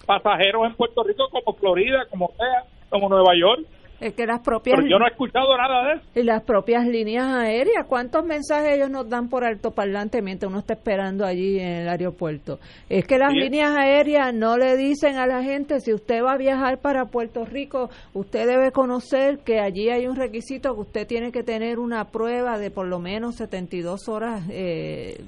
[0.06, 3.66] pasajeros en Puerto Rico como Florida, como sea, como Nueva York.
[4.00, 6.04] Es que las propias Pero yo no he escuchado nada de eso.
[6.14, 10.72] Y las propias líneas aéreas, ¿cuántos mensajes ellos nos dan por altoparlante mientras uno está
[10.72, 12.58] esperando allí en el aeropuerto?
[12.88, 16.38] Es que las líneas aéreas no le dicen a la gente si usted va a
[16.38, 21.30] viajar para Puerto Rico, usted debe conocer que allí hay un requisito que usted tiene
[21.30, 25.20] que tener una prueba de por lo menos 72 horas eh,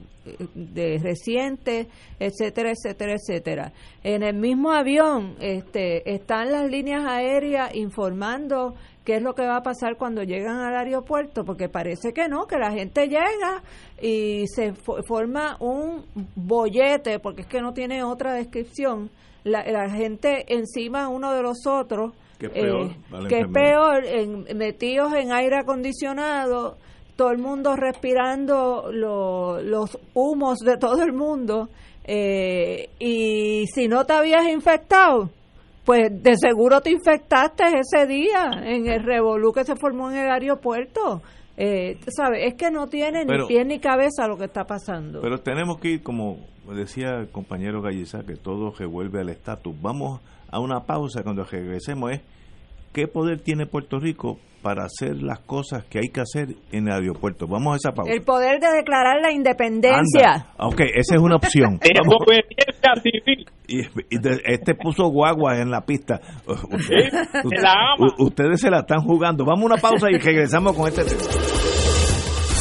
[0.54, 3.72] de reciente, etcétera, etcétera, etcétera.
[4.02, 9.56] En el mismo avión este, están las líneas aéreas informando qué es lo que va
[9.56, 13.62] a pasar cuando llegan al aeropuerto, porque parece que no, que la gente llega
[14.00, 16.04] y se forma un
[16.36, 19.10] bollete, porque es que no tiene otra descripción,
[19.44, 24.04] la, la gente encima uno de los otros, que es peor, eh, que es peor
[24.04, 26.76] en, metidos en aire acondicionado,
[27.22, 31.68] todo el mundo respirando los humos de todo el mundo
[32.04, 35.30] eh, y si no te habías infectado
[35.84, 40.30] pues de seguro te infectaste ese día en el revolú que se formó en el
[40.32, 41.22] aeropuerto
[41.56, 42.40] eh, ¿sabes?
[42.44, 45.20] Es que no tiene ni pie ni cabeza lo que está pasando.
[45.20, 46.38] Pero tenemos que ir, como
[46.74, 49.74] decía el compañero Galliza, que todo revuelve al estatus.
[49.80, 52.10] Vamos a una pausa cuando regresemos.
[52.10, 52.22] Es
[52.92, 56.94] ¿Qué poder tiene Puerto Rico para hacer las cosas que hay que hacer en el
[56.94, 57.46] aeropuerto.
[57.46, 58.12] Vamos a esa pausa.
[58.12, 60.46] El poder de declarar la independencia.
[60.58, 61.80] Ok, esa es una opción.
[63.66, 63.80] y,
[64.44, 66.20] este puso guagua en la pista.
[68.18, 69.44] Ustedes, se la están jugando.
[69.44, 71.22] Vamos a una pausa y regresamos con este tema.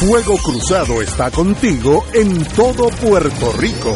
[0.01, 3.95] Fuego Cruzado está contigo en todo Puerto Rico.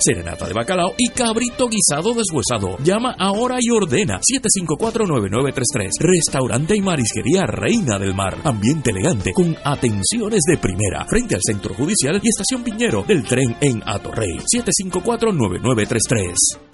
[0.00, 2.76] serenata de bacalao y cabrito guisado deshuesado.
[2.82, 6.00] Llama ahora y ordena 754-9933.
[6.00, 8.36] Restaurante y marisquería Reina del Mar.
[8.44, 11.04] Ambiente elegante con atenciones de primera.
[11.06, 14.38] Frente al Centro Judicial y Estación Piñero del tren en Atorrey.
[14.52, 16.73] 754-9933.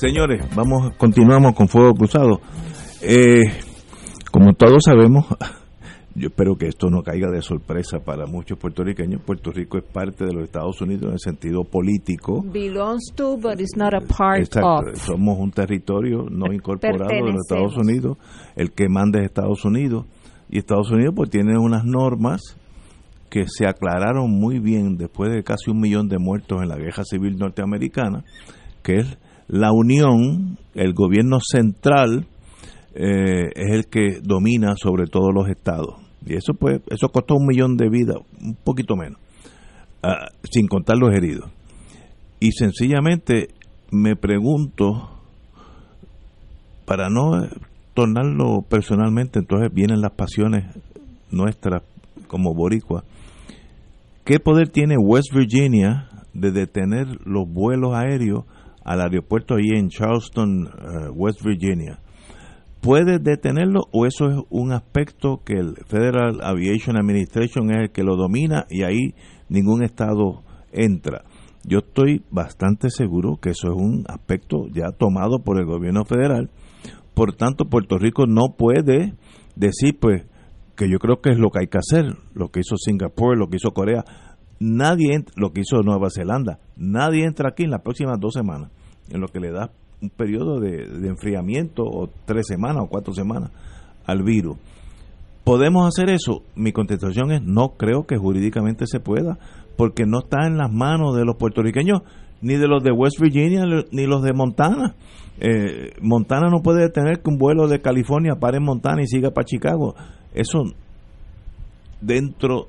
[0.00, 2.40] Señores, vamos, continuamos con Fuego Cruzado.
[3.02, 3.42] Eh,
[4.32, 5.26] como todos sabemos,
[6.14, 9.20] yo espero que esto no caiga de sorpresa para muchos puertorriqueños.
[9.20, 12.42] Puerto Rico es parte de los Estados Unidos en el sentido político.
[12.42, 14.96] Belongs to, but it's not a part Exacto.
[14.96, 18.16] Somos un territorio no incorporado de los Estados Unidos.
[18.56, 20.06] El que manda es Estados Unidos.
[20.48, 22.40] Y Estados Unidos pues tiene unas normas
[23.28, 27.04] que se aclararon muy bien después de casi un millón de muertos en la guerra
[27.04, 28.24] civil norteamericana,
[28.82, 29.18] que es
[29.50, 32.26] la unión, el gobierno central
[32.94, 35.96] eh, es el que domina sobre todos los estados.
[36.24, 39.18] Y eso pues, eso costó un millón de vidas, un poquito menos,
[40.02, 41.50] ah, sin contar los heridos.
[42.38, 43.48] Y sencillamente
[43.90, 45.10] me pregunto,
[46.84, 47.48] para no
[47.94, 50.64] tornarlo personalmente, entonces vienen las pasiones
[51.32, 51.82] nuestras
[52.28, 53.02] como boricua,
[54.24, 58.44] ¿qué poder tiene West Virginia de detener los vuelos aéreos
[58.90, 62.00] al aeropuerto ahí en Charleston, eh, West Virginia.
[62.80, 68.02] ¿Puede detenerlo o eso es un aspecto que el Federal Aviation Administration es el que
[68.02, 69.14] lo domina y ahí
[69.48, 71.22] ningún estado entra?
[71.62, 76.50] Yo estoy bastante seguro que eso es un aspecto ya tomado por el gobierno federal.
[77.14, 79.14] Por tanto, Puerto Rico no puede
[79.54, 80.24] decir, pues,
[80.74, 83.48] que yo creo que es lo que hay que hacer, lo que hizo Singapur, lo
[83.48, 84.04] que hizo Corea
[84.60, 88.70] nadie, lo que hizo Nueva Zelanda, nadie entra aquí en las próximas dos semanas,
[89.10, 89.70] en lo que le da
[90.02, 93.50] un periodo de, enfriamiento o tres semanas o cuatro semanas
[94.06, 94.56] al virus.
[95.44, 96.42] ¿Podemos hacer eso?
[96.54, 99.38] Mi contestación es no creo que jurídicamente se pueda,
[99.76, 102.02] porque no está en las manos de los puertorriqueños,
[102.42, 104.94] ni de los de West Virginia, ni los de Montana.
[105.38, 109.30] Eh, Montana no puede detener que un vuelo de California pare en Montana y siga
[109.30, 109.94] para Chicago.
[110.34, 110.64] Eso
[112.00, 112.68] dentro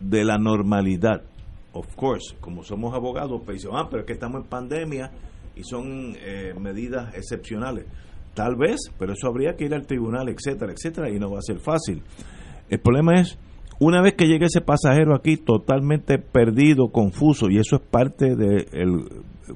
[0.00, 1.22] de la normalidad.
[1.72, 3.40] Of course, como somos abogados,
[3.72, 5.10] ah, pero es que estamos en pandemia
[5.60, 7.84] y son eh, medidas excepcionales.
[8.34, 11.42] Tal vez, pero eso habría que ir al tribunal, etcétera, etcétera, y no va a
[11.42, 12.02] ser fácil.
[12.70, 13.38] El problema es,
[13.78, 18.66] una vez que llegue ese pasajero aquí totalmente perdido, confuso, y eso es parte de
[18.72, 19.04] el,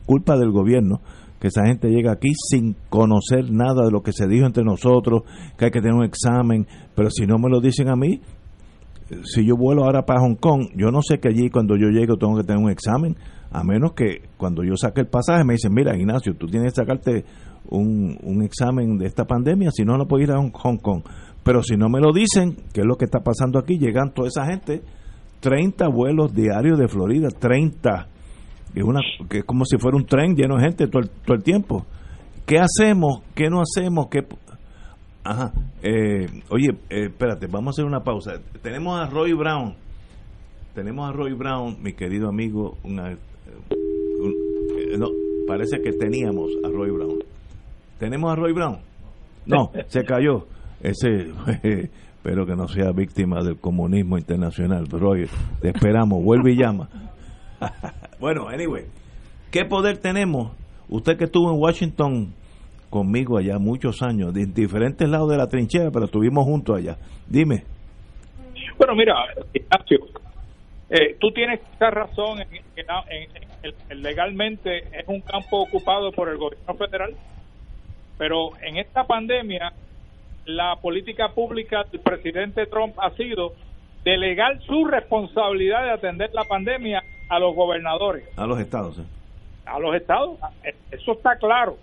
[0.04, 1.00] culpa del gobierno,
[1.40, 5.22] que esa gente llega aquí sin conocer nada de lo que se dijo entre nosotros,
[5.56, 8.20] que hay que tener un examen, pero si no me lo dicen a mí,
[9.24, 12.16] si yo vuelo ahora para Hong Kong, yo no sé que allí cuando yo llego
[12.16, 13.16] tengo que tener un examen,
[13.54, 16.80] a menos que cuando yo saque el pasaje me dicen, mira Ignacio, tú tienes que
[16.80, 17.24] sacarte
[17.68, 21.02] un, un examen de esta pandemia, si no, no puedo ir a Hong Kong.
[21.44, 23.78] Pero si no me lo dicen, ¿qué es lo que está pasando aquí?
[23.78, 24.82] Llegan toda esa gente,
[25.38, 28.08] 30 vuelos diarios de Florida, 30.
[28.74, 31.86] Es, una, que es como si fuera un tren lleno de gente todo el, tiempo.
[32.44, 33.22] ¿Qué hacemos?
[33.36, 34.08] ¿Qué no hacemos?
[34.10, 34.26] ¿Qué,
[35.22, 35.52] Ajá.
[35.80, 38.32] Eh, oye, eh, espérate, vamos a hacer una pausa.
[38.62, 39.76] Tenemos a Roy Brown.
[40.74, 42.78] Tenemos a Roy Brown, mi querido amigo.
[42.84, 43.16] Eh,
[44.98, 45.08] no,
[45.46, 47.18] parece que teníamos a Roy Brown.
[47.98, 48.78] ¿Tenemos a Roy Brown?
[49.46, 50.46] No, se cayó.
[50.80, 51.30] Ese,
[52.16, 54.86] espero que no sea víctima del comunismo internacional.
[54.88, 55.28] Roy,
[55.60, 56.22] te esperamos.
[56.22, 56.88] Vuelve y llama.
[58.20, 58.84] bueno, anyway,
[59.50, 60.52] ¿qué poder tenemos?
[60.88, 62.34] Usted que estuvo en Washington
[62.90, 66.96] conmigo allá muchos años, de diferentes lados de la trinchera, pero estuvimos juntos allá.
[67.26, 67.64] Dime.
[68.78, 69.14] Bueno, mira,
[69.52, 69.98] Ignacio,
[70.90, 76.74] eh, tú tienes esa razón en, en, legalmente es un campo ocupado por el gobierno
[76.74, 77.14] federal,
[78.18, 79.72] pero en esta pandemia
[80.44, 83.54] la política pública del presidente Trump ha sido
[84.04, 88.28] delegar su responsabilidad de atender la pandemia a los gobernadores.
[88.36, 89.00] A los estados.
[89.64, 90.38] A los estados,
[90.90, 91.78] eso está claro.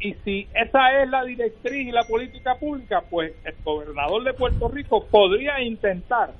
[0.00, 4.68] Y si esa es la directriz y la política pública, pues el gobernador de Puerto
[4.68, 6.32] Rico podría intentar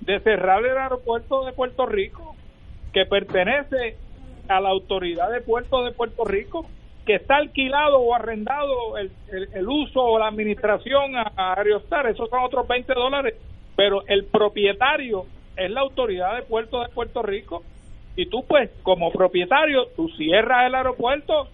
[0.00, 2.34] de cerrar el aeropuerto de Puerto Rico,
[2.92, 3.96] que pertenece
[4.48, 6.66] a la autoridad de puertos de Puerto Rico,
[7.04, 12.28] que está alquilado o arrendado el, el, uso o la administración a, a Aerostar, esos
[12.28, 13.34] son otros 20 dólares,
[13.76, 15.26] pero el propietario
[15.56, 17.62] es la autoridad de puertos de Puerto Rico
[18.14, 21.48] y tú pues como propietario tú cierras el aeropuerto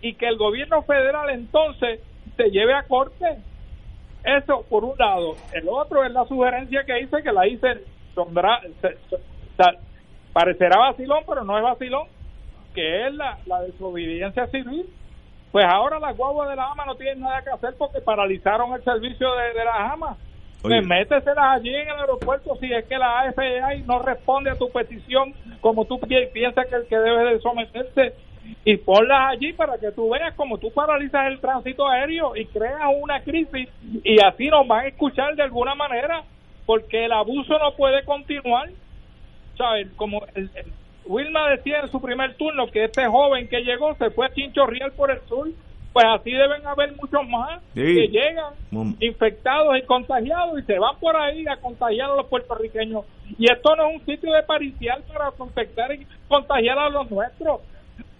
[0.00, 2.00] y que el gobierno federal entonces
[2.36, 3.38] se lleve a corte
[4.36, 5.34] eso por un lado.
[5.52, 7.84] El otro es la sugerencia que hice, que la hice,
[10.32, 12.08] parecerá vacilón, pero no es vacilón,
[12.74, 14.86] que es la, la desobediencia civil.
[15.50, 18.84] Pues ahora las guaguas de la AMA no tienen nada que hacer porque paralizaron el
[18.84, 20.16] servicio de, de las AMA.
[20.60, 23.42] Pues méteselas allí en el aeropuerto si es que la AFA
[23.86, 28.14] no responde a tu petición como tú piensas que el que debe de someterse
[28.64, 32.82] y ponlas allí para que tú veas como tú paralizas el tránsito aéreo y creas
[33.00, 33.68] una crisis
[34.04, 36.22] y así nos van a escuchar de alguna manera
[36.66, 38.68] porque el abuso no puede continuar.
[39.56, 40.22] Sabes como
[41.06, 44.92] Wilma decía en su primer turno que este joven que llegó se fue a Chinchorrial
[44.92, 45.48] por el sur
[45.92, 48.52] pues así deben haber muchos más que llegan
[49.00, 53.04] infectados y contagiados y se van por ahí a contagiar a los puertorriqueños.
[53.38, 57.62] Y esto no es un sitio de paricial para infectar y contagiar a los nuestros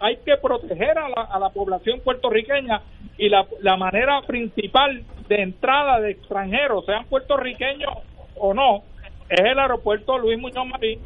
[0.01, 2.83] hay que proteger a la, a la población puertorriqueña
[3.16, 7.93] y la, la manera principal de entrada de extranjeros, sean puertorriqueños
[8.37, 8.83] o no,
[9.29, 11.01] es el aeropuerto Luis Muñoz Marín.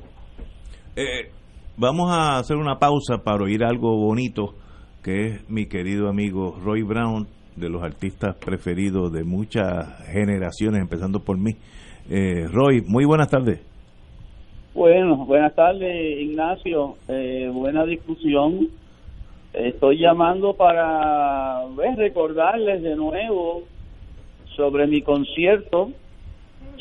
[0.95, 1.31] Eh,
[1.77, 4.55] vamos a hacer una pausa para oír algo bonito
[5.03, 11.21] que es mi querido amigo Roy Brown, de los artistas preferidos de muchas generaciones, empezando
[11.21, 11.53] por mí.
[12.09, 13.72] Eh, Roy, muy buenas tardes.
[14.75, 16.97] Bueno, buenas tardes, Ignacio.
[17.07, 18.69] Eh, buena discusión.
[19.53, 21.67] Estoy llamando para
[21.97, 23.65] recordarles de nuevo
[24.57, 25.91] sobre mi concierto.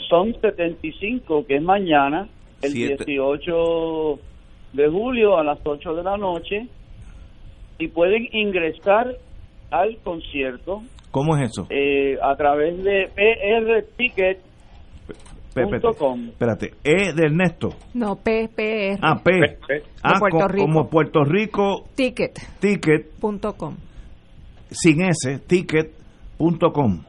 [0.10, 2.30] Son 75, que es mañana,
[2.62, 4.20] el 18
[4.72, 6.68] de julio a las 8 de la noche.
[7.78, 9.18] Y pueden ingresar
[9.70, 10.82] al concierto.
[11.12, 11.68] ¿Cómo es eso?
[11.70, 14.40] Eh, a través de PR Ticket
[15.54, 17.70] Espérate, E de Ernesto.
[17.94, 19.32] No, P, P, Ah, P.
[20.02, 20.66] Ah, Puerto Rico.
[20.66, 21.84] como Puerto Rico.
[21.96, 22.40] Ticket.
[22.60, 23.76] Ticket.com.
[24.70, 27.04] Sin S, ticket.com.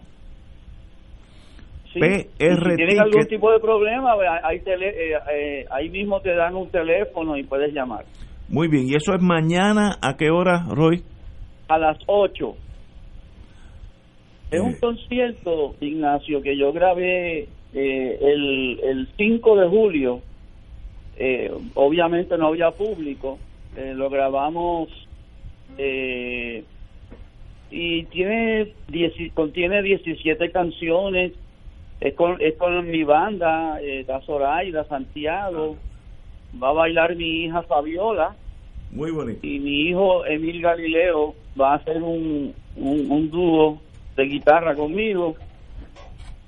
[1.93, 2.01] Sí.
[2.01, 6.69] PR si tienen algún tipo de problema, ahí, eh, eh, ahí mismo te dan un
[6.71, 8.05] teléfono y puedes llamar.
[8.49, 11.03] Muy bien, ¿y eso es mañana a qué hora, Roy?
[11.69, 12.55] A las 8.
[14.51, 14.79] Es un eh.
[14.81, 20.21] concierto, Ignacio, que yo grabé eh, el, el 5 de julio,
[21.17, 23.39] eh, obviamente no había público,
[23.77, 24.89] eh, lo grabamos
[27.73, 28.75] y tiene
[29.35, 31.33] contiene 17 canciones,
[32.01, 35.77] es con, es con mi banda, eh, da Zoraida, Santiago,
[36.63, 38.37] va a bailar mi hija Fabiola.
[38.91, 39.47] Muy bonito.
[39.47, 43.81] Y mi hijo Emil Galileo va a hacer un, un, un dúo
[44.17, 45.37] de guitarra conmigo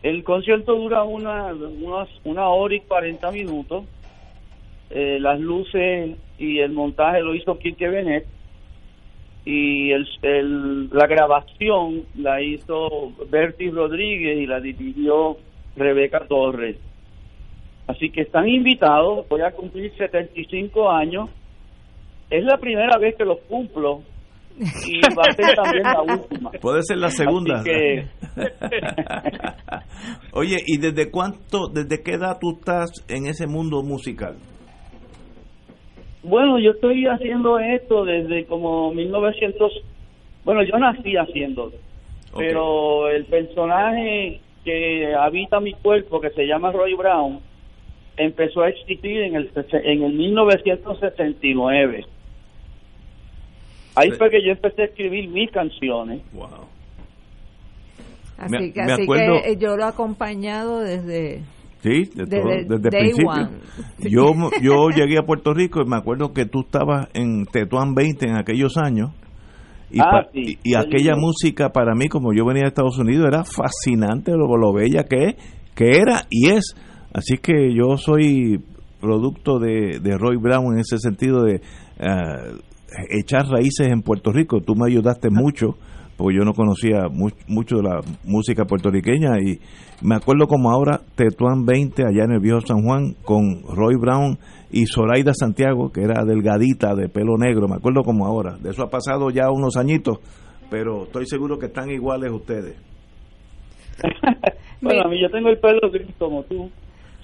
[0.05, 1.55] el concierto dura una,
[2.24, 3.84] una, hora y 40 minutos.
[4.90, 8.26] Eh, las luces y el montaje lo hizo Kike Benet
[9.46, 15.38] y el, la grabación la hizo Bertie Rodríguez y la dirigió
[15.74, 16.76] Rebeca Torres.
[17.86, 21.30] Así que están invitados, voy a cumplir 75 años.
[22.28, 24.02] Es la primera vez que los cumplo
[24.59, 26.50] y va a ser también la última.
[26.61, 27.62] Puede ser la segunda.
[30.32, 34.36] Oye, ¿y desde cuánto, desde qué edad tú estás en ese mundo musical?
[36.22, 39.72] Bueno, yo estoy haciendo esto desde como 1900.
[40.44, 41.72] Bueno, yo nací haciendo,
[42.36, 47.40] pero el personaje que habita mi cuerpo, que se llama Roy Brown,
[48.16, 52.05] empezó a existir en el en el 1969
[53.97, 56.22] Ahí fue que yo empecé a escribir mis canciones.
[56.32, 56.49] Wow.
[58.36, 61.42] Así, que, así que eh, yo lo he acompañado desde...
[61.82, 63.51] Sí, desde, el principio.
[64.09, 64.32] Yo,
[64.62, 68.36] yo llegué a Puerto Rico y me acuerdo que tú estabas en Tetuán 20 en
[68.38, 69.11] aquellos años.
[69.90, 74.32] Y, ah, y, aquella música para mí, como yo venía de Estados Unidos, era fascinante
[74.32, 75.36] lo, lo bella que,
[75.74, 76.74] que era y es.
[77.12, 78.64] Así que yo soy
[78.99, 81.61] producto de, de Roy Brown en ese sentido de
[82.01, 82.59] uh,
[83.11, 84.61] echar raíces en Puerto Rico.
[84.61, 85.76] Tú me ayudaste mucho,
[86.16, 87.09] porque yo no conocía
[87.49, 89.59] mucho de la música puertorriqueña y
[90.03, 94.38] me acuerdo como ahora Tetuán 20 allá en el viejo San Juan con Roy Brown
[94.70, 98.57] y Zoraida Santiago, que era delgadita de pelo negro, me acuerdo como ahora.
[98.61, 100.18] De eso ha pasado ya unos añitos,
[100.70, 102.76] pero estoy seguro que están iguales ustedes.
[104.80, 106.70] bueno, a mí yo tengo el pelo gris como tú.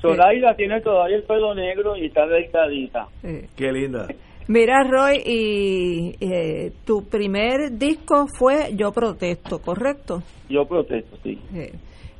[0.00, 3.08] Zoraida tiene todavía el pelo negro y está delgadita.
[3.56, 4.06] Qué linda.
[4.48, 10.22] Mira, Roy, y eh, tu primer disco fue Yo Protesto, ¿correcto?
[10.48, 11.38] Yo Protesto, sí.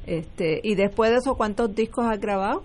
[0.06, 2.62] este, ¿Y después de eso, cuántos discos has grabado?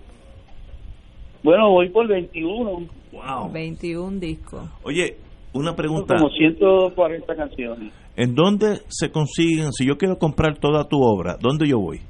[1.42, 2.88] Bueno, voy por 21.
[3.12, 3.52] Wow.
[3.52, 4.68] 21 discos.
[4.82, 5.16] Oye,
[5.52, 6.16] una pregunta.
[6.16, 7.92] Como 140 canciones.
[8.16, 12.00] ¿En dónde se consiguen, si yo quiero comprar toda tu obra, dónde yo voy?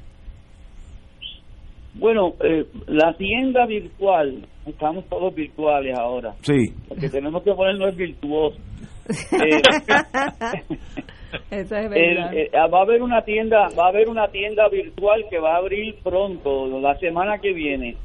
[1.94, 6.34] Bueno, eh, la tienda virtual, estamos todos virtuales ahora.
[6.42, 6.72] Sí.
[6.88, 8.60] Porque tenemos que ponernos virtuosos.
[9.32, 9.60] Eh,
[11.50, 12.32] Eso es verdad.
[12.32, 15.54] el- eh, va a haber una tienda, va a haber una tienda virtual que va
[15.54, 17.96] a abrir pronto, la semana que viene.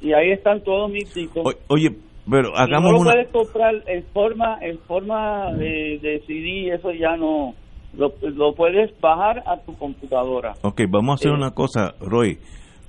[0.00, 1.42] Y ahí están todos mis discos.
[1.46, 1.90] O- Oye,
[2.30, 3.12] pero Y no hagamos lo una...
[3.12, 7.54] puedes comprar en forma en forma de, de CD, eso ya no
[7.96, 10.52] lo, lo puedes bajar a tu computadora.
[10.62, 11.34] Ok, vamos a hacer Eh.
[11.36, 12.38] una cosa, Roy.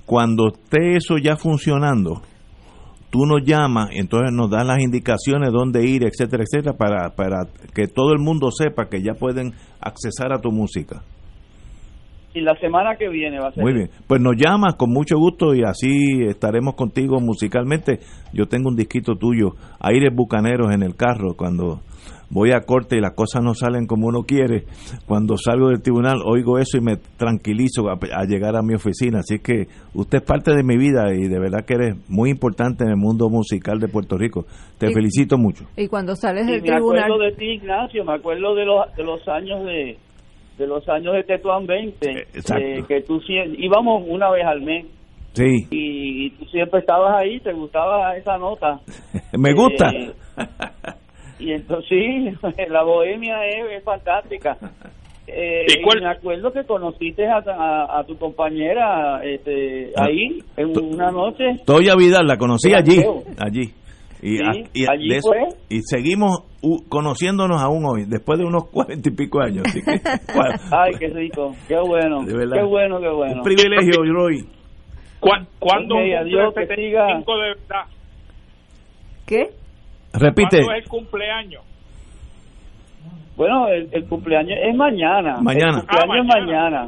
[0.06, 2.22] Cuando esté eso ya funcionando,
[3.12, 7.44] tú nos llamas, entonces nos das las indicaciones dónde ir, etcétera, etcétera, para, para
[7.74, 11.02] que todo el mundo sepa que ya pueden accesar a tu música.
[12.34, 13.62] Y la semana que viene va a ser.
[13.62, 17.98] Muy bien, pues nos llamas con mucho gusto y así estaremos contigo musicalmente.
[18.32, 21.80] Yo tengo un disquito tuyo, Aires Bucaneros en el carro, cuando
[22.32, 24.64] voy a corte y las cosas no salen como uno quiere,
[25.06, 29.18] cuando salgo del tribunal oigo eso y me tranquilizo a, a llegar a mi oficina.
[29.20, 32.84] Así que usted es parte de mi vida y de verdad que eres muy importante
[32.84, 34.46] en el mundo musical de Puerto Rico.
[34.78, 35.64] Te Y- felicito mucho.
[35.76, 38.96] Y cuando sales Y del me acuerdo tribunal, de ti, Ignacio, me acuerdo de los,
[38.96, 39.98] de los años de
[40.58, 42.62] de los años de Tetuán 20, Eh, exacto.
[42.62, 43.20] eh, que tú
[43.58, 44.84] íbamos una vez al mes
[45.32, 48.78] Sí, y, y tú siempre estabas ahí, te gustaba esa nota.
[49.38, 49.88] me gusta.
[49.90, 50.12] Eh,
[51.42, 52.30] y entonces sí,
[52.68, 54.56] la bohemia es, es fantástica.
[55.24, 60.40] Eh, ¿Y cuál- me acuerdo que conociste a, a- a tu compañera este, Ah, ahí
[60.56, 61.44] en una noche.
[61.64, 63.22] Toya Vidal la conocí allí, creo.
[63.38, 63.70] allí.
[64.20, 65.38] Y, Sí, a- y allí eso- fue.
[65.70, 69.62] y seguimos u- conociéndonos aún hoy, después de unos cuarenta y pico años.
[69.64, 69.92] Así que,
[70.34, 72.56] bueno, Ay, qué rico, qué bueno, De verdad.
[72.56, 73.34] qué bueno, qué bueno.
[73.36, 74.44] un privilegio, Roy.
[75.20, 77.84] ¿Cuán- ¿Cuándo Ok, cumple adiós, que 75 de verdad?
[79.24, 79.50] ¿qué?
[80.12, 81.62] Repite, ¿Cuándo es el cumpleaños?
[83.36, 85.38] Bueno, el, el cumpleaños es mañana.
[85.40, 85.78] Mañana.
[85.78, 86.80] El cumpleaños Ah, es mañana.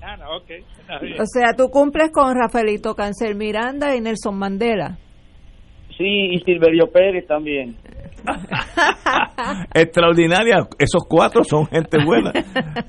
[0.00, 0.18] mañana.
[0.24, 0.50] No, ok.
[0.80, 1.20] Está bien.
[1.20, 4.98] O sea, tú cumples con Rafaelito Cancel Miranda y Nelson Mandela.
[5.96, 7.76] Sí, y Silverio Pérez también.
[9.74, 10.66] extraordinaria.
[10.78, 12.32] Esos cuatro son gente buena.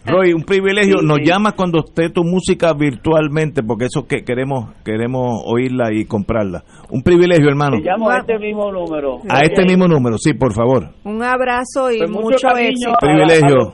[0.06, 1.00] Roy, un privilegio.
[1.00, 1.26] Sí, Nos sí.
[1.26, 6.64] llamas cuando esté tu música virtualmente, porque eso que queremos queremos oírla y comprarla.
[6.90, 7.78] Un privilegio, hermano.
[7.78, 9.20] Te llamo a este mismo número.
[9.30, 10.90] A este mismo número, sí, por favor.
[11.04, 12.92] Un abrazo y Pues mucho, mucho, éxito.
[12.92, 13.74] a- Privilegio.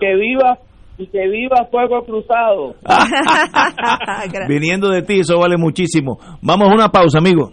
[0.00, 0.58] que viva
[0.98, 2.74] y que viva Fuego Cruzado.
[4.48, 6.18] Viniendo de ti, eso vale muchísimo.
[6.42, 7.52] Vamos a una pausa, amigo.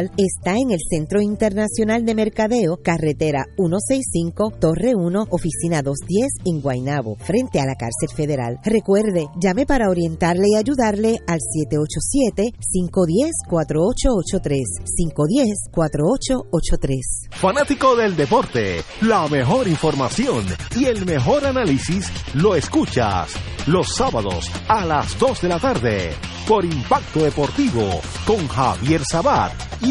[0.17, 7.17] está en el Centro Internacional de Mercadeo, carretera 165, Torre 1, oficina 210 en Guaynabo,
[7.17, 8.57] frente a la cárcel federal.
[8.63, 11.39] Recuerde, llame para orientarle y ayudarle al
[13.49, 14.63] 787-510-4883,
[15.71, 17.29] 510-4883.
[17.31, 20.45] Fanático del deporte, la mejor información
[20.75, 23.35] y el mejor análisis lo escuchas
[23.67, 26.15] los sábados a las 2 de la tarde
[26.47, 29.90] por Impacto Deportivo con Javier Sabat y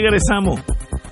[0.00, 0.60] Regresamos,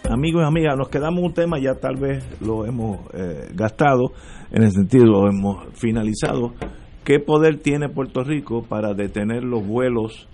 [0.09, 4.13] amigos y amigas, nos quedamos un tema, ya tal vez lo hemos eh, gastado,
[4.53, 6.55] en el sentido, lo hemos finalizado.
[7.03, 10.29] ¿Qué poder tiene Puerto Rico para detener los vuelos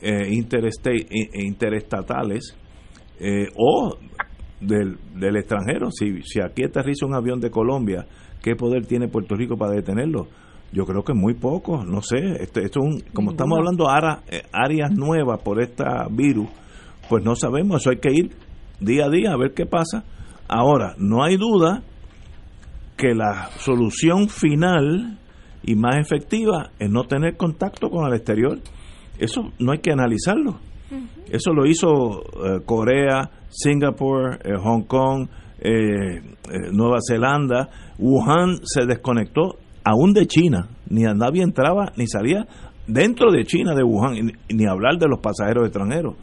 [0.00, 2.58] eh, interestatales
[3.20, 3.96] eh, o
[4.60, 5.92] del, del extranjero?
[5.92, 8.04] Si, si aquí aterriza un avión de Colombia,
[8.42, 10.26] ¿qué poder tiene Puerto Rico para detenerlo?
[10.72, 12.18] Yo creo que muy poco, no sé.
[12.40, 16.48] Esto, esto es un, como estamos hablando ahora, áreas nuevas por este virus,
[17.08, 18.30] pues no sabemos, eso hay que ir
[18.80, 20.04] día a día a ver qué pasa.
[20.48, 21.82] Ahora, no hay duda
[22.96, 25.18] que la solución final
[25.62, 28.58] y más efectiva es no tener contacto con el exterior.
[29.18, 30.58] Eso no hay que analizarlo.
[31.30, 35.28] Eso lo hizo eh, Corea, Singapur, eh, Hong Kong,
[35.60, 36.20] eh,
[36.72, 37.70] Nueva Zelanda.
[37.98, 40.68] Wuhan se desconectó aún de China.
[40.90, 42.46] Ni nadie entraba ni salía
[42.86, 46.14] dentro de China, de Wuhan, ni hablar de los pasajeros extranjeros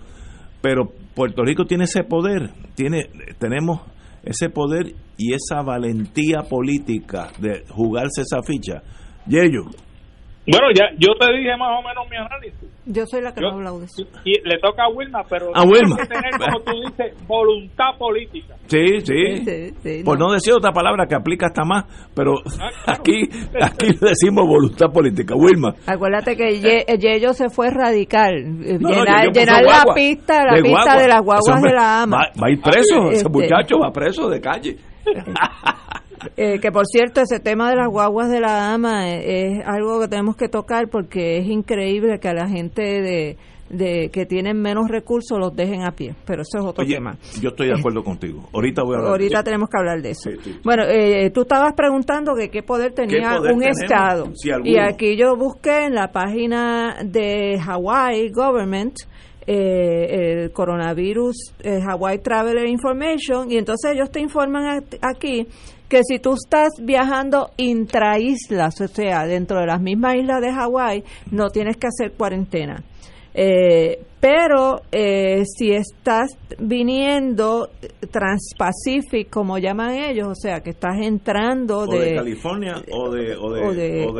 [0.62, 3.82] pero Puerto Rico tiene ese poder, tiene, tenemos
[4.24, 8.82] ese poder y esa valentía política de jugarse esa ficha.
[9.28, 9.66] Yello.
[10.52, 12.70] Bueno, ya yo te dije más o menos mi análisis.
[12.86, 14.02] Yo soy la que no ha hablado de eso.
[14.26, 15.95] Y le toca a Wilma, pero a Wilma.
[15.97, 18.56] que tener, como tú dices, voluntad política.
[18.66, 20.04] Sí, sí.
[20.04, 20.32] Por no.
[20.32, 21.86] decir otra palabra que aplica hasta más,
[22.16, 23.30] pero ah, aquí
[23.62, 25.36] aquí decimos voluntad política.
[25.36, 25.76] Wilma.
[25.86, 26.60] Acuérdate que
[26.97, 28.34] Yello se fue radical.
[28.34, 32.18] llenar, llenar la pista, la pista de las guaguas de la ama.
[32.41, 33.30] Va, a ir preso, ese este.
[33.30, 34.78] muchacho va preso de calle.
[36.36, 40.07] Eh, que por cierto, ese tema de las guaguas de la ama es, algo que
[40.07, 43.38] tenemos que tocar porque es increíble que a la gente de,
[43.70, 47.17] de que tienen menos recursos los dejen a pie, pero eso es otro tema.
[47.41, 48.49] Yo estoy de acuerdo contigo.
[48.53, 50.30] Ahorita voy a hablar Ahorita tenemos que hablar de eso.
[50.63, 54.32] Bueno, eh, tú estabas preguntando que qué poder tenía un estado.
[54.63, 58.95] y aquí yo busqué en la página de Hawaii Government
[59.47, 61.55] eh, el coronavirus
[61.88, 65.47] Hawaii Traveler Information y entonces ellos te informan aquí
[65.89, 71.03] que si tú estás viajando intraislas, o sea, dentro de las mismas islas de Hawái,
[71.31, 72.83] no tienes que hacer cuarentena.
[73.34, 77.69] Eh, pero eh, si estás viniendo
[78.11, 83.71] transpacific, como llaman ellos, o sea, que estás entrando de, California o de, o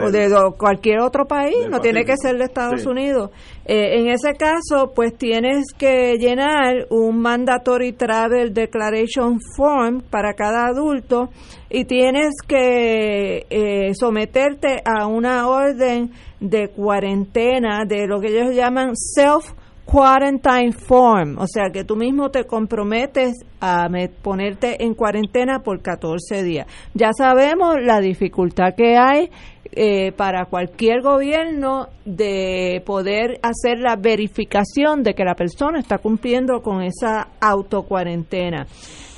[0.10, 3.32] de, cualquier otro país, no tiene que ser de Estados Unidos.
[3.66, 10.68] Eh, en ese caso, pues tienes que llenar un Mandatory Travel Declaration Form para cada
[10.68, 11.30] adulto
[11.70, 18.96] y tienes que eh, someterte a una orden de cuarentena de lo que ellos llaman
[18.96, 19.54] self
[19.86, 23.88] quarantine form, o sea que tú mismo te comprometes a
[24.22, 26.68] ponerte en cuarentena por 14 días.
[26.94, 29.32] Ya sabemos la dificultad que hay
[29.72, 36.62] eh, para cualquier gobierno de poder hacer la verificación de que la persona está cumpliendo
[36.62, 38.68] con esa autocuarentena.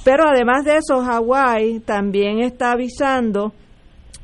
[0.04, 3.52] Pero además de eso, Hawái también está avisando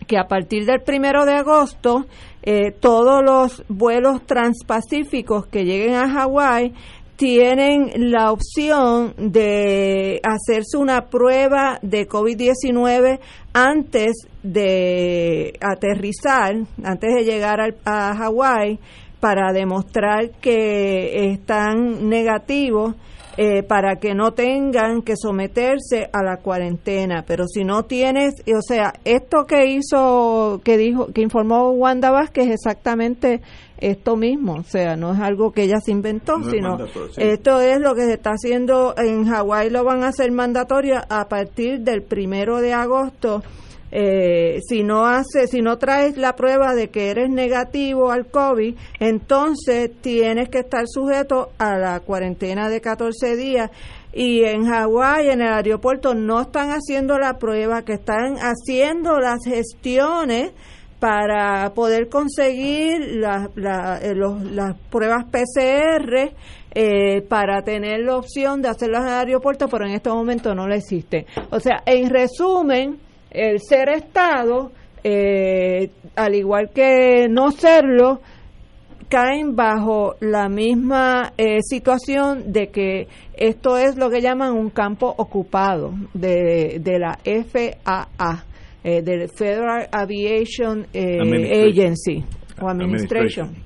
[0.06, 2.06] que a partir del primero de agosto
[2.44, 6.74] eh, todos los vuelos transpacíficos que lleguen a Hawái
[7.18, 13.20] tienen la opción de hacerse una prueba de COVID-19
[13.54, 18.80] antes de aterrizar, antes de llegar a Hawái,
[19.20, 22.96] para demostrar que están negativos
[23.38, 27.24] eh, para que no tengan que someterse a la cuarentena.
[27.26, 32.48] Pero si no tienes, o sea, esto que hizo, que dijo, que informó Wanda Vázquez
[32.48, 33.42] es exactamente
[33.80, 36.80] esto mismo, o sea, no es algo que ella se inventó, sino
[37.16, 38.96] esto es lo que se está haciendo.
[38.98, 43.44] En Hawái, lo van a hacer mandatorio a partir del primero de agosto
[43.92, 48.76] eh, si no hace, si no traes la prueba de que eres negativo al COVID,
[49.00, 53.72] entonces tienes que estar sujeto a la cuarentena de 14 días.
[54.14, 59.40] Y en Hawái, en el aeropuerto, no están haciendo la prueba, que están haciendo las
[59.46, 60.52] gestiones
[61.00, 66.34] para poder conseguir la, eh, las pruebas PCR
[66.74, 70.68] eh, para tener la opción de hacerlas en el aeropuerto, pero en este momento no
[70.68, 71.28] la existe.
[71.52, 73.00] O sea, en resumen,
[73.38, 74.72] el ser Estado,
[75.04, 78.20] eh, al igual que no serlo,
[79.10, 85.14] caen bajo la misma eh, situación de que esto es lo que llaman un campo
[85.18, 88.44] ocupado de, de la FAA,
[88.84, 92.24] eh, del Federal Aviation Agency
[92.60, 93.66] o Administration.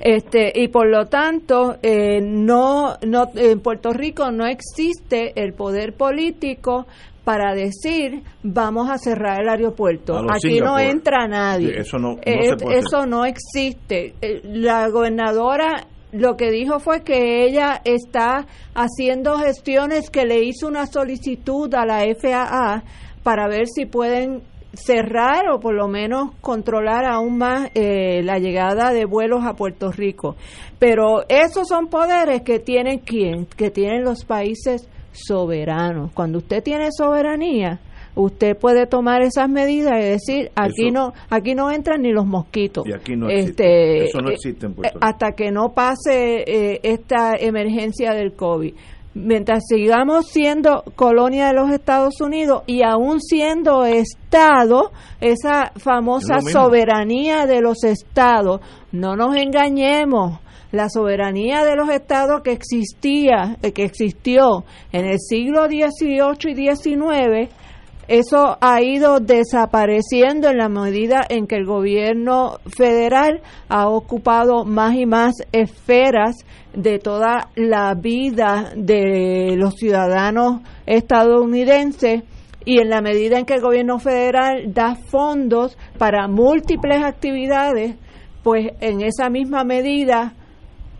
[0.00, 6.86] Este, y por lo tanto, no, no, en Puerto Rico no existe el poder político
[7.24, 10.18] para decir vamos a cerrar el aeropuerto.
[10.30, 11.78] Aquí no entra nadie.
[11.78, 14.14] eso no, eh, eso no existe.
[14.20, 20.66] Eh, la gobernadora lo que dijo fue que ella está haciendo gestiones que le hizo
[20.66, 22.82] una solicitud a la FAA
[23.22, 24.42] para ver si pueden
[24.72, 29.90] cerrar o por lo menos controlar aún más eh, la llegada de vuelos a Puerto
[29.92, 30.36] Rico.
[30.78, 36.10] Pero esos son poderes que tienen quién, que tienen los países soberano.
[36.14, 37.80] Cuando usted tiene soberanía,
[38.14, 42.86] usted puede tomar esas medidas y decir aquí no aquí no entran ni los mosquitos.
[42.86, 45.06] Y aquí no este eso no existe en Puerto Rico.
[45.06, 48.74] hasta que no pase eh, esta emergencia del covid.
[49.12, 57.46] Mientras sigamos siendo colonia de los Estados Unidos y aún siendo estado esa famosa soberanía
[57.46, 58.60] de los estados
[58.92, 60.38] no nos engañemos
[60.72, 66.76] la soberanía de los estados que existía, eh, que existió en el siglo XVIII y
[66.76, 67.50] XIX,
[68.08, 74.96] eso ha ido desapareciendo en la medida en que el gobierno federal ha ocupado más
[74.96, 76.34] y más esferas
[76.74, 82.24] de toda la vida de los ciudadanos estadounidenses
[82.64, 87.94] y en la medida en que el gobierno federal da fondos para múltiples actividades,
[88.42, 90.34] pues en esa misma medida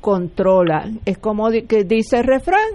[0.00, 0.88] controla.
[1.04, 2.68] Es como que dice el refrán,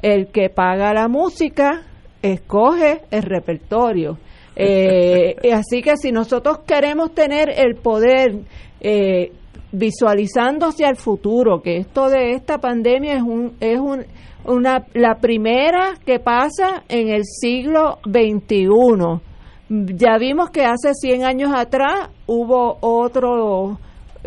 [0.00, 1.82] el que paga la música
[2.22, 4.18] escoge el repertorio.
[4.58, 8.38] Eh, así que si nosotros queremos tener el poder
[8.80, 9.30] eh,
[9.70, 14.06] visualizando hacia el futuro, que esto de esta pandemia es un, es un,
[14.46, 19.20] una, la primera que pasa en el siglo XXI.
[19.68, 23.78] Ya vimos que hace 100 años atrás hubo otro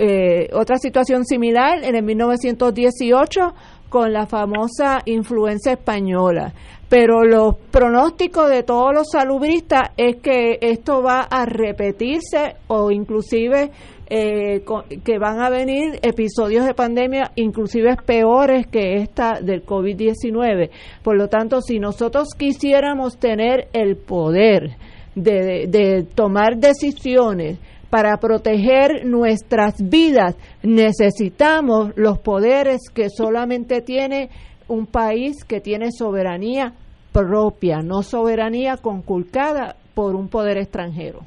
[0.01, 3.53] eh, otra situación similar en el 1918
[3.89, 6.53] con la famosa influencia española.
[6.87, 13.71] Pero los pronósticos de todos los salubristas es que esto va a repetirse o inclusive
[14.09, 14.63] eh,
[15.03, 20.69] que van a venir episodios de pandemia inclusive peores que esta del COVID-19.
[21.03, 24.77] Por lo tanto, si nosotros quisiéramos tener el poder
[25.13, 27.59] de, de tomar decisiones
[27.89, 34.29] para proteger nuestras vidas necesitamos los poderes que solamente tiene
[34.67, 36.73] un país que tiene soberanía
[37.11, 41.21] propia, no soberanía conculcada por un poder extranjero.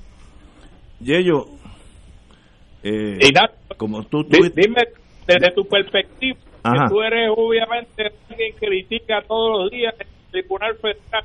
[1.00, 1.46] Yello,
[2.84, 3.18] eh,
[3.76, 4.82] como tú, dime
[5.26, 10.76] desde tu perspectiva, que tú eres obviamente alguien que critica todos los días el Tribunal
[10.76, 11.24] Federal.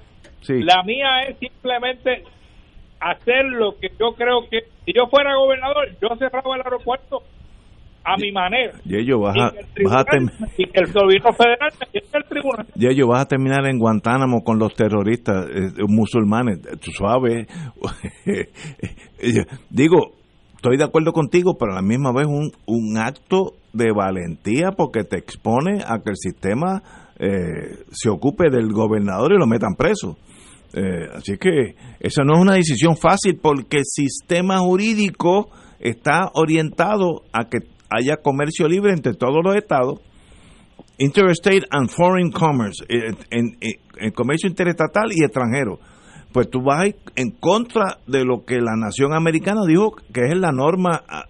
[0.65, 2.23] La mía es simplemente
[2.99, 7.21] hacer lo que yo creo que si yo fuera gobernador yo cerraba el aeropuerto
[8.03, 8.73] a mi manera.
[8.85, 9.51] Y ellos vas a,
[10.57, 12.65] y el gobierno federal el tribunal.
[12.75, 16.59] Y ellos vas a terminar en Guantánamo con los terroristas eh, musulmanes.
[16.81, 17.47] Suave.
[19.69, 20.13] Digo
[20.55, 25.03] estoy de acuerdo contigo pero a la misma vez un, un acto de valentía porque
[25.03, 26.81] te expone a que el sistema
[27.19, 30.17] eh, se ocupe del gobernador y lo metan preso
[30.73, 35.49] eh, así que esa no es una decisión fácil porque el sistema jurídico
[35.79, 37.59] está orientado a que
[37.89, 39.99] haya comercio libre entre todos los estados,
[40.97, 45.79] interstate and foreign commerce, eh, en, comercio interestatal y extranjero.
[46.33, 50.51] Pues tú vas en contra de lo que la nación americana dijo que es la
[50.51, 51.25] norma ah,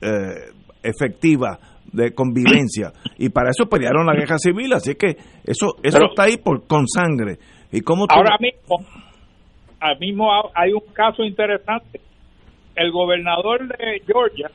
[0.00, 0.50] eh,
[0.82, 1.58] efectiva
[1.92, 6.38] de convivencia y para eso pelearon la guerra civil así que eso eso está ahí
[6.38, 7.38] por con sangre
[8.10, 8.84] Ahora mismo,
[9.80, 12.00] al mismo hay un caso interesante.
[12.74, 14.50] El gobernador de Georgia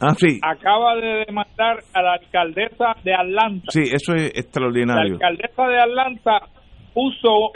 [0.00, 3.66] ah, acaba de demandar a la alcaldesa de Atlanta.
[3.68, 5.18] Sí, eso es extraordinario.
[5.18, 6.40] La alcaldesa de Atlanta
[6.94, 7.52] puso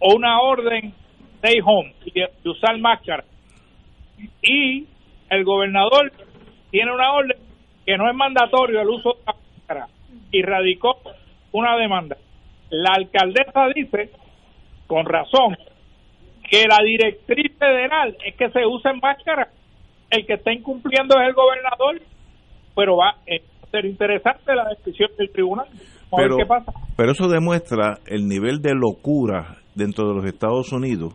[0.00, 0.92] una orden
[1.36, 3.24] stay home y de usar máscara.
[4.42, 4.86] Y
[5.30, 6.12] el gobernador
[6.70, 7.38] tiene una orden
[7.84, 9.86] que no es mandatorio el uso de la máscara
[10.30, 10.98] y radicó
[11.52, 12.16] una demanda.
[12.70, 14.10] La alcaldesa dice,
[14.88, 15.56] con razón,
[16.50, 19.48] que la directriz federal es que se usen máscara.
[20.10, 22.00] El que está incumpliendo es el gobernador,
[22.74, 25.66] pero va a ser interesante la decisión del tribunal.
[26.16, 26.72] pero, qué pasa.
[26.96, 31.14] pero eso demuestra el nivel de locura dentro de los Estados Unidos,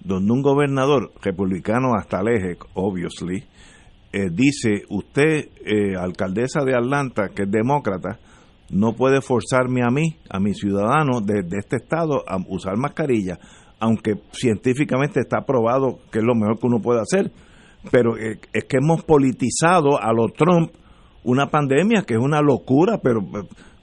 [0.00, 3.44] donde un gobernador republicano hasta el eje, obviously,
[4.12, 8.18] eh, dice, usted, eh, alcaldesa de Atlanta, que es demócrata,
[8.70, 13.38] no puede forzarme a mí, a mis ciudadanos de, este estado, a usar mascarilla
[13.80, 17.30] aunque científicamente está probado que es lo mejor que uno puede hacer,
[17.90, 20.72] pero es que hemos politizado a los Trump
[21.24, 23.20] una pandemia que es una locura, pero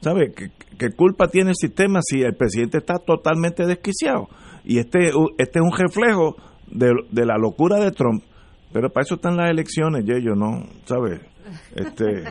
[0.02, 4.28] ¿sabe qué, culpa tiene el sistema si el presidente está totalmente desquiciado?
[4.64, 6.36] Y este, este es un reflejo
[6.68, 8.24] de, la locura de Trump,
[8.74, 11.22] pero para eso están las elecciones, yo no, ¿sabe?
[11.76, 12.24] Este,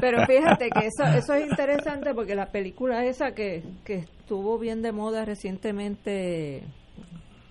[0.00, 4.82] Pero fíjate que eso, eso es interesante porque la película esa que, que estuvo bien
[4.82, 6.62] de moda recientemente,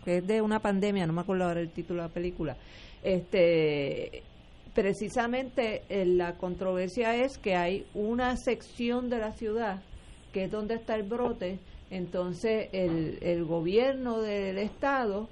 [0.04, 2.58] que es de una pandemia, no me acuerdo ahora el título de la película,
[3.04, 4.24] este
[4.74, 9.82] precisamente eh, la controversia es que hay una sección de la ciudad
[10.32, 11.60] que es donde está el brote,
[11.90, 15.28] entonces el, el gobierno del estado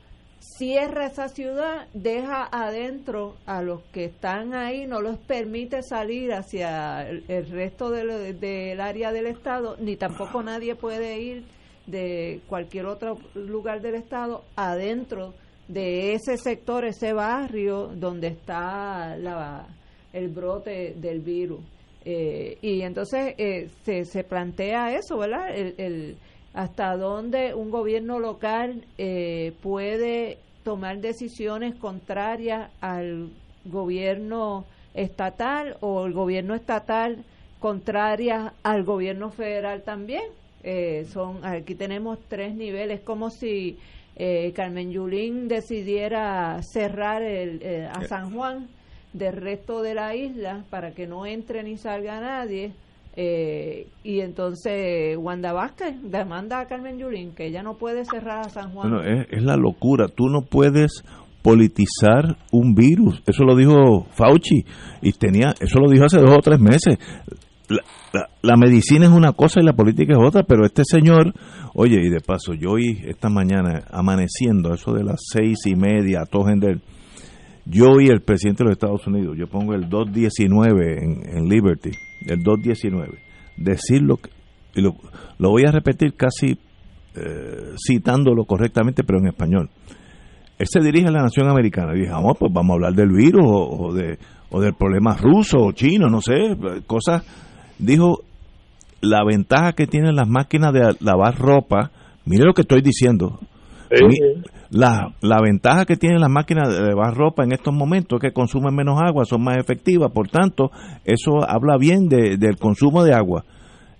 [0.55, 7.07] cierra esa ciudad, deja adentro a los que están ahí, no los permite salir hacia
[7.09, 11.43] el, resto del área del Estado, ni tampoco nadie puede ir
[11.85, 15.33] de cualquier otro lugar del Estado adentro
[15.67, 19.67] de ese sector, ese barrio donde está la,
[20.13, 21.59] el brote del virus.
[22.05, 25.49] Eh, y entonces eh, se, se plantea eso, ¿verdad?
[25.53, 26.17] el,
[26.57, 33.29] hasta dónde un gobierno local eh, puede tomar decisiones contrarias al
[33.63, 37.23] gobierno estatal o el gobierno estatal
[37.59, 40.23] contrarias al gobierno federal también.
[40.63, 43.77] Eh, son aquí tenemos tres niveles, como si
[44.15, 48.67] eh, Carmen Yulín decidiera cerrar el, a San Juan
[49.13, 52.71] del resto de la isla para que no entre ni salga nadie
[53.19, 58.49] eh, y entonces Wanda Vázquez demanda a Carmen Yulín que ella no puede cerrar a
[58.49, 58.93] San Juan.
[59.31, 60.07] Es, la locura.
[60.07, 61.03] Tú no puedes
[61.41, 63.23] politizar un virus.
[63.25, 64.63] Eso lo dijo Fauci
[65.01, 66.99] y tenía, eso lo dijo hace dos o tres meses.
[68.43, 71.33] La, medicina es una cosa y la política es otra, pero este señor,
[71.73, 76.21] oye, y de paso, yo hoy esta mañana amaneciendo, eso de las seis y media,
[76.21, 76.81] a Tojender,
[77.69, 81.91] yo oí el presidente de los Estados Unidos, yo pongo el 219 en, en Liberty,
[82.27, 83.19] el 219,
[83.57, 84.19] decirlo,
[84.73, 84.95] y lo,
[85.37, 86.57] lo voy a repetir casi
[87.15, 89.69] eh, citándolo correctamente, pero en español.
[90.59, 93.09] Él se dirige a la nación americana y dice, vamos, pues vamos a hablar del
[93.09, 94.17] virus o, de,
[94.49, 96.35] o del problema ruso o chino, no sé,
[96.85, 97.23] cosas.
[97.79, 98.21] Dijo,
[99.01, 101.91] la ventaja que tienen las máquinas de lavar ropa,
[102.25, 103.39] mire lo que estoy diciendo,
[104.69, 108.33] la, la ventaja que tienen las máquinas de lavar ropa en estos momentos es que
[108.33, 110.71] consumen menos agua, son más efectivas, por tanto,
[111.05, 113.45] eso habla bien de, del consumo de agua.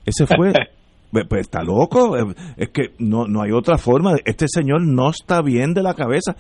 [0.05, 0.53] Ese fue,
[1.11, 2.15] pues está loco,
[2.57, 6.36] es que no, no hay otra forma, este señor no está bien de la cabeza.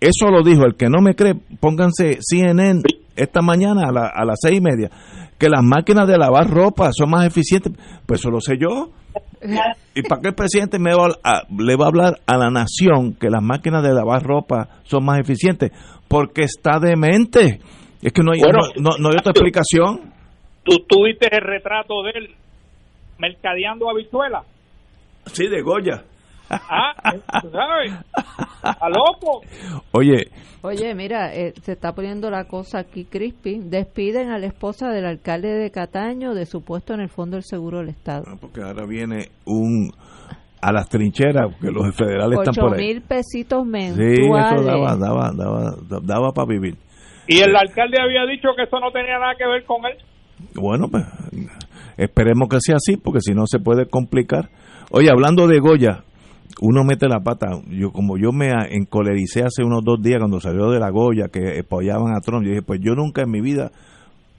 [0.00, 2.82] Eso lo dijo, el que no me cree, pónganse CNN
[3.16, 4.90] esta mañana a, a las seis y media,
[5.38, 7.72] que las máquinas de lavar ropa son más eficientes,
[8.06, 8.90] pues eso lo sé yo.
[9.94, 11.08] ¿Y para qué el presidente me va
[11.56, 15.20] le va a hablar a la nación que las máquinas de lavar ropa son más
[15.20, 15.72] eficientes?
[16.08, 17.60] Porque está demente.
[18.02, 20.12] Es que no hay, no, hay otra explicación.
[20.64, 22.34] ¿Tú tuviste el retrato de él
[23.18, 24.44] mercadeando habichuelas?
[25.26, 26.04] Sí, de Goya.
[26.50, 26.94] Ah,
[27.52, 27.92] ¿sabes?
[28.62, 29.42] A loco.
[29.92, 30.28] Oye.
[30.62, 33.60] Oye, mira, eh, se está poniendo la cosa aquí crispy.
[33.64, 37.44] Despiden a la esposa del alcalde de Cataño de su puesto en el Fondo del
[37.44, 38.24] Seguro del Estado.
[38.26, 39.92] Ah, porque ahora viene un
[40.60, 42.86] a las trincheras, que los federales están por ahí.
[42.86, 44.16] mil pesitos mensuales.
[44.16, 46.76] Sí, eso daba, daba, daba, daba para vivir.
[47.28, 49.96] Y el alcalde había dicho que eso no tenía nada que ver con él.
[50.54, 51.04] Bueno, pues
[51.96, 54.48] esperemos que sea así, porque si no se puede complicar.
[54.90, 56.04] Oye, hablando de Goya,
[56.60, 57.48] uno mete la pata.
[57.68, 61.60] Yo como yo me encolericé hace unos dos días cuando salió de la Goya que
[61.60, 63.70] apoyaban a Trump, yo dije, pues yo nunca en mi vida,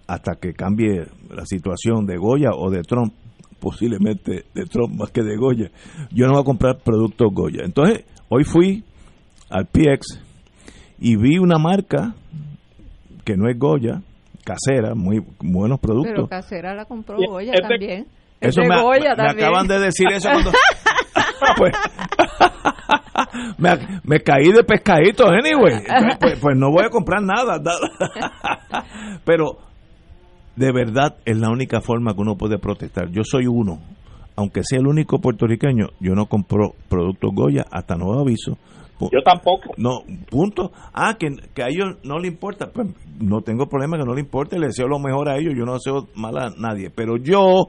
[0.08, 3.14] hasta que cambie la situación de Goya o de Trump,
[3.60, 5.70] posiblemente de Trump más que de Goya,
[6.12, 7.64] yo no voy a comprar productos Goya.
[7.64, 8.84] Entonces, hoy fui
[9.50, 10.22] al PX
[11.00, 12.16] y vi una marca
[13.24, 14.02] que no es Goya,
[14.44, 16.14] casera, muy buenos productos.
[16.14, 18.08] Pero casera la compró Goya también.
[18.42, 20.52] Eso me, acaban de decir eso cuando...
[21.58, 21.74] pues,
[24.04, 25.84] me, caí de pescadito, anyway.
[26.20, 27.62] Pues, pues, no voy a comprar nada.
[29.26, 29.58] Pero
[30.56, 33.10] de verdad es la única forma que uno puede protestar.
[33.12, 33.80] Yo soy uno,
[34.36, 38.58] aunque sea el único puertorriqueño, yo no compro productos Goya hasta nuevo aviso.
[39.00, 39.72] Yo tampoco.
[39.78, 40.72] No, punto.
[40.94, 42.70] Ah, que, que, a ellos no le importa.
[42.74, 42.90] Pues
[43.20, 44.60] no tengo problema que no le importe.
[44.60, 45.54] Le deseo lo mejor a ellos.
[45.58, 46.90] Yo no deseo mal a nadie.
[46.90, 47.68] Pero yo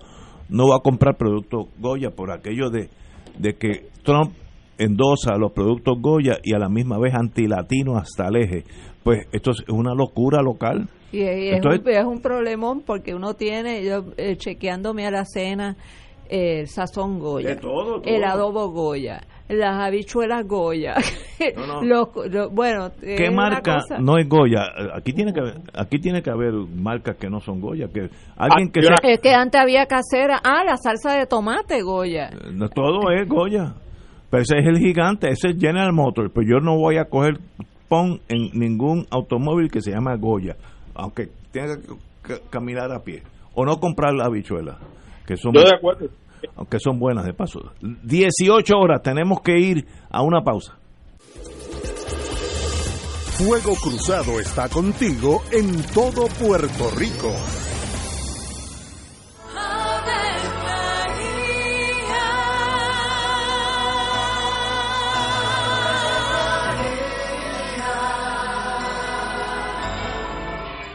[0.49, 2.91] no voy a comprar productos Goya por aquello de,
[3.39, 4.33] de que Trump
[4.81, 8.65] endosa los productos Goya y a la misma vez antilatino hasta el eje.
[9.05, 10.89] Pues esto es una locura local.
[11.13, 15.77] Y, es, un, es, un, problemón porque uno tiene, yo eh, chequeándome a la cena,
[16.29, 17.59] el sazón Goya,
[18.05, 20.95] el adobo Goya, las habichuelas Goya.
[22.53, 24.61] bueno, ¿qué marca no es Goya?
[24.95, 25.41] Aquí tiene que
[25.75, 29.35] aquí tiene que haber marcas que no son Goya, que alguien ah, que es que
[29.35, 32.29] antes había casera, ah, la salsa de tomate Goya.
[32.29, 33.75] Eh, no todo es Goya.
[34.31, 37.39] Pero ese es el gigante, ese es General Motors, pero yo no voy a coger
[37.89, 40.57] pon en ningún automóvil que se llama Goya,
[40.95, 41.77] aunque tenga
[42.23, 43.23] que caminar a pie
[43.55, 44.79] o no comprar la habichuela,
[45.27, 46.09] que son Yo de acuerdo
[46.57, 47.61] aunque son buenas de paso.
[47.81, 50.77] 18 horas, tenemos que ir a una pausa.
[53.37, 57.33] Fuego Cruzado está contigo en todo Puerto Rico.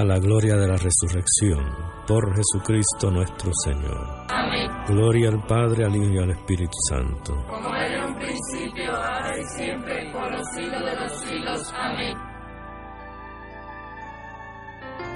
[0.00, 1.62] a la gloria de la resurrección,
[2.08, 4.24] por Jesucristo nuestro Señor.
[4.30, 4.70] Amén.
[4.88, 7.34] Gloria al Padre, al Hijo y al Espíritu Santo.
[7.46, 11.74] Como era en un principio, ahora y siempre, por los siglos de los siglos.
[11.76, 12.16] Amén.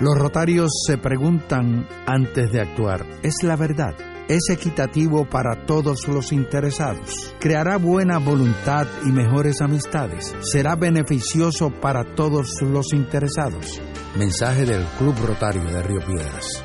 [0.00, 3.94] Los rotarios se preguntan antes de actuar, ¿es la verdad?
[4.26, 7.34] ¿Es equitativo para todos los interesados?
[7.40, 10.34] ¿Creará buena voluntad y mejores amistades?
[10.40, 13.82] ¿Será beneficioso para todos los interesados?
[14.18, 16.64] Mensaje del Club Rotario de Río Piedras.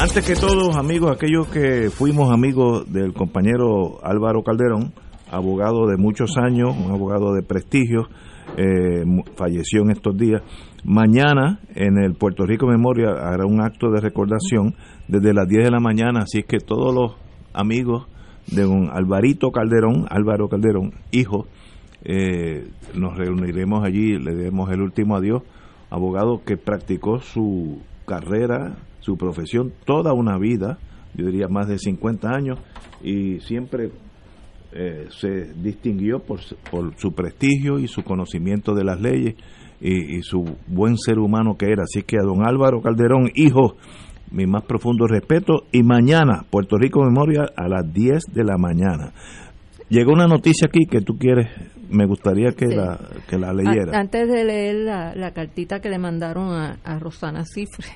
[0.00, 4.94] Antes que todos, amigos, aquellos que fuimos amigos del compañero Álvaro Calderón,
[5.30, 8.08] abogado de muchos años, un abogado de prestigio,
[8.56, 9.04] eh,
[9.36, 10.40] falleció en estos días.
[10.84, 14.74] Mañana en el Puerto Rico Memoria hará un acto de recordación
[15.06, 17.16] desde las 10 de la mañana, así es que todos los
[17.52, 18.06] amigos
[18.46, 21.46] de un Alvarito Calderón, Álvaro Calderón, hijo,
[22.04, 25.42] eh, nos reuniremos allí, le demos el último adiós,
[25.90, 30.78] abogado que practicó su carrera su profesión toda una vida,
[31.14, 32.58] yo diría más de 50 años,
[33.02, 33.90] y siempre
[34.72, 36.40] eh, se distinguió por,
[36.70, 39.34] por, su prestigio y su conocimiento de las leyes
[39.80, 41.82] y, su buen ser humano que era.
[41.82, 43.76] Así que a don Álvaro Calderón, hijo,
[44.30, 45.64] mi más profundo respeto.
[45.72, 49.12] Y mañana, Puerto Rico Memoria a las 10 de la mañana.
[49.88, 51.48] Llegó una noticia aquí que tú quieres,
[51.90, 52.96] me gustaría que, la,
[53.28, 53.98] que la leyera.
[53.98, 57.88] Antes de leer la, cartita que le mandaron a, Rosana Cifre,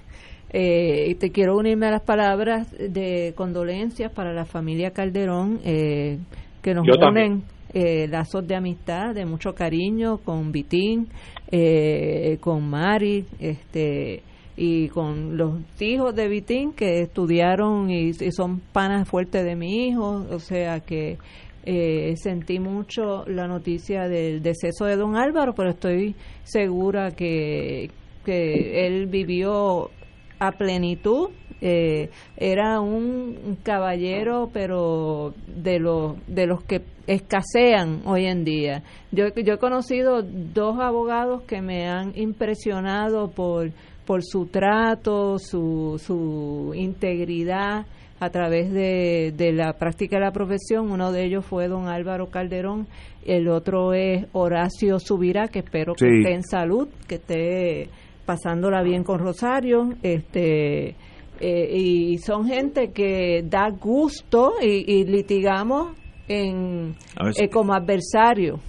[0.57, 6.19] eh, te quiero unirme a las palabras de condolencias para la familia Calderón, eh,
[6.63, 7.43] que nos unen
[7.73, 11.09] eh, lazos de amistad, de mucho cariño con Vitín,
[11.51, 14.23] eh, con Mari, este
[14.57, 20.25] y con los hijos de Vitín que estudiaron y, son panas fuertes de mi hijo,
[20.31, 21.19] o sea que
[21.65, 27.91] eh, sentí mucho la noticia del deceso de don Álvaro, pero estoy segura que,
[28.25, 29.91] que él vivió
[30.39, 31.31] a plenitud.
[31.61, 38.83] Eh, era un, caballero, pero de los de los que escasean hoy en día.
[39.13, 43.71] Yo, yo he conocido dos abogados que me han impresionado por
[44.05, 47.87] por su trato, su, su integridad
[48.21, 50.91] a través de, de, la práctica de la profesión.
[50.91, 52.87] Uno de ellos fue don Álvaro Calderón,
[53.25, 57.89] el otro es Horacio Subirá, que espero que esté en salud, que esté
[58.25, 59.95] pasándola bien con Rosario.
[60.03, 60.97] este
[61.41, 65.97] eh, Y son gente que da gusto y, litigamos
[66.29, 66.95] en,
[67.37, 68.61] eh, como adversario,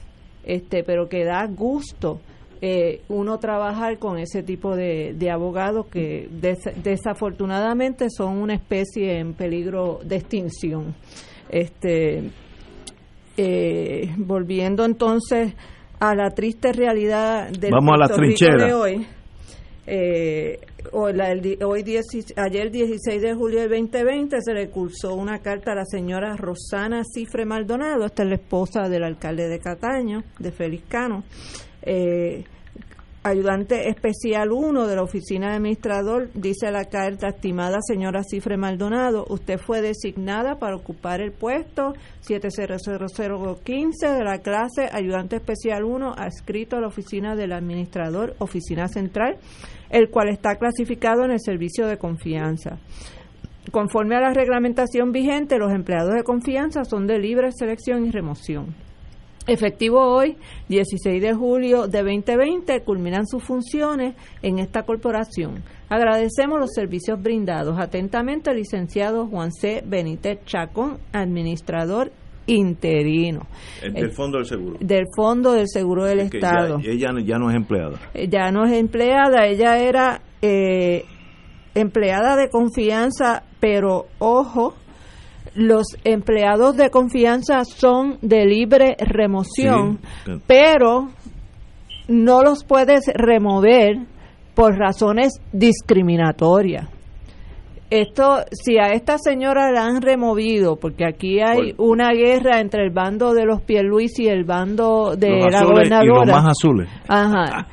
[0.44, 2.20] este, pero que da gusto
[2.62, 6.28] eh, uno trabajar con ese tipo de, de abogados que
[6.84, 10.96] desafortunadamente son una especie en peligro de extinción.
[11.50, 12.32] Este,
[13.38, 15.54] eh, volviendo entonces
[16.00, 18.66] a la triste realidad del Vamos a la trinchera.
[18.66, 19.08] de hoy.
[19.88, 20.60] Eh,
[20.94, 21.14] hoy,
[21.64, 22.00] hoy
[22.38, 27.04] ayer 16 de julio del 2020 se le cursó una carta a la señora Rosana
[27.04, 31.24] Cifre Maldonado, esta es la esposa del alcalde de Cataño, de Felizcano,
[31.84, 32.46] eh,
[33.26, 39.26] ayudante especial 1 de la oficina de administrador, dice la carta, estimada señora Cifre Maldonado,
[39.30, 46.78] usted fue designada para ocupar el puesto 700015 de la clase ayudante especial 1 adscrito
[46.78, 49.38] a la oficina del administrador, oficina central,
[49.90, 52.78] el cual está clasificado en el servicio de confianza.
[53.72, 58.76] Conforme a la reglamentación vigente, los empleados de confianza son de libre selección y remoción.
[59.48, 60.38] Efectivo hoy,
[60.70, 65.64] 16 de julio de 2020, culminan sus funciones en esta corporación.
[65.88, 67.78] Agradecemos los servicios brindados.
[67.78, 69.84] Atentamente, licenciado Juan C.
[69.86, 72.12] Benítez Chacón, administrador
[72.48, 73.48] interino.
[73.82, 74.78] Del Fondo del Seguro.
[74.80, 76.80] Del Fondo del Seguro del Estado.
[76.84, 78.00] ella ya no es empleada.
[78.30, 81.06] Ya no es empleada, ella era eh,
[81.74, 84.76] empleada de confianza, pero ojo,
[85.56, 90.00] los empleados de confianza son de libre remoción,
[90.48, 91.10] pero
[92.08, 93.98] no los puedes remover
[94.54, 96.95] por razones discriminatorias.
[97.90, 102.90] Esto, si a esta señora la han removido, porque aquí hay una guerra entre el
[102.90, 106.04] bando de los Pierluisi y el bando de la gobernadora.
[106.04, 106.90] Y los más azules.
[107.08, 107.68] Ajá.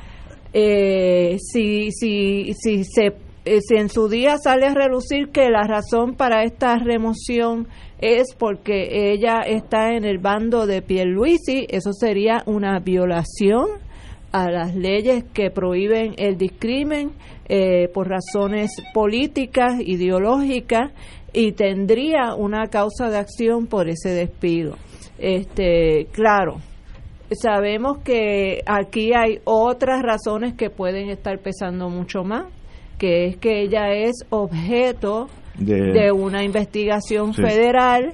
[0.53, 3.13] Eh, si, si, si se
[3.45, 7.67] eh, si en su día sale a relucir que la razón para esta remoción
[7.99, 13.67] es porque ella está en el bando de Pierluisi, eso sería una violación
[14.33, 17.11] a las leyes que prohíben el discrimen
[17.47, 20.91] eh, por razones políticas, ideológicas
[21.31, 24.75] y tendría una causa de acción por ese despido.
[25.17, 26.57] Este, claro,
[27.31, 32.47] sabemos que aquí hay otras razones que pueden estar pesando mucho más
[32.97, 35.27] que es que ella es objeto
[35.57, 38.11] de, una investigación federal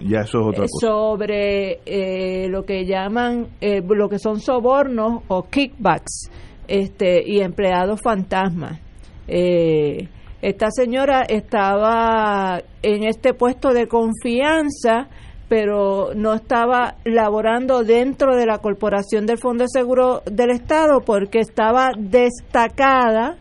[0.79, 6.29] sobre eh, lo que llaman eh, lo que son sobornos o kickbacks
[6.67, 8.79] este y empleados fantasmas.
[9.27, 10.07] Eh,
[10.41, 15.07] esta señora estaba en este puesto de confianza
[15.49, 21.39] pero no estaba laborando dentro de la corporación del Fondo de Seguro del Estado porque
[21.39, 23.35] estaba destacada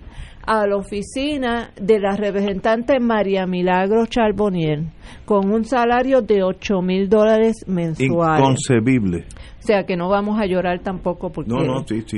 [0.48, 4.80] a la oficina de la representante María Milagro Charbonier
[5.26, 8.40] con un salario de 8 mil dólares mensuales.
[8.40, 9.26] Inconcebible.
[9.58, 11.52] O sea que no vamos a llorar tampoco porque,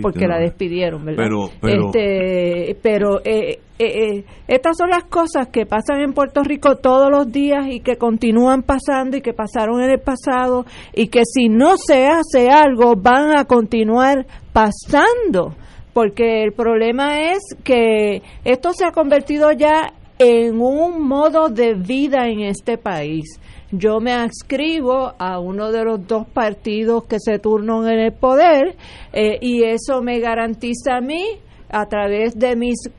[0.01, 1.25] porque la despidieron, ¿verdad?
[1.25, 6.45] Pero, pero, este, pero eh, eh, eh, estas son las cosas que pasan en Puerto
[6.45, 11.09] Rico todos los días y que continúan pasando y que pasaron en el pasado y
[11.09, 15.57] que si no se hace algo van a continuar pasando
[15.93, 22.29] porque el problema es que esto se ha convertido ya en un modo de vida
[22.29, 23.41] en este país.
[23.73, 28.77] Yo me adscribo a uno de los dos partidos que se turnan en el poder
[29.13, 31.25] eh, y eso me garantiza a mí,
[31.71, 32.91] a través de mis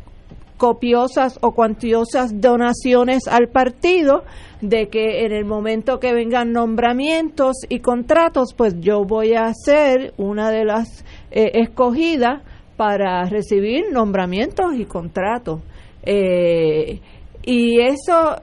[0.57, 4.23] copiosas o cuantiosas donaciones al partido,
[4.61, 10.13] de que en el momento que vengan nombramientos y contratos, pues yo voy a ser
[10.17, 12.43] una de las eh, escogidas
[12.81, 15.61] para recibir nombramientos y contratos.
[16.01, 16.99] Eh,
[17.43, 18.41] y eso,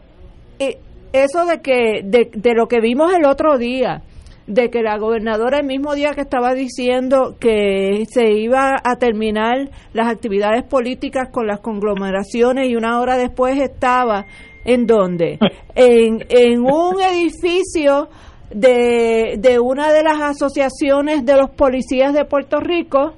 [0.60, 0.78] eh,
[1.12, 4.02] eso de que de, de lo que vimos el otro día,
[4.46, 9.70] de que la gobernadora el mismo día que estaba diciendo que se iba a terminar
[9.92, 14.24] las actividades políticas con las conglomeraciones y una hora después estaba
[14.64, 15.40] en donde
[15.74, 18.08] en, en un edificio
[18.54, 23.14] de, de una de las asociaciones de los policías de Puerto Rico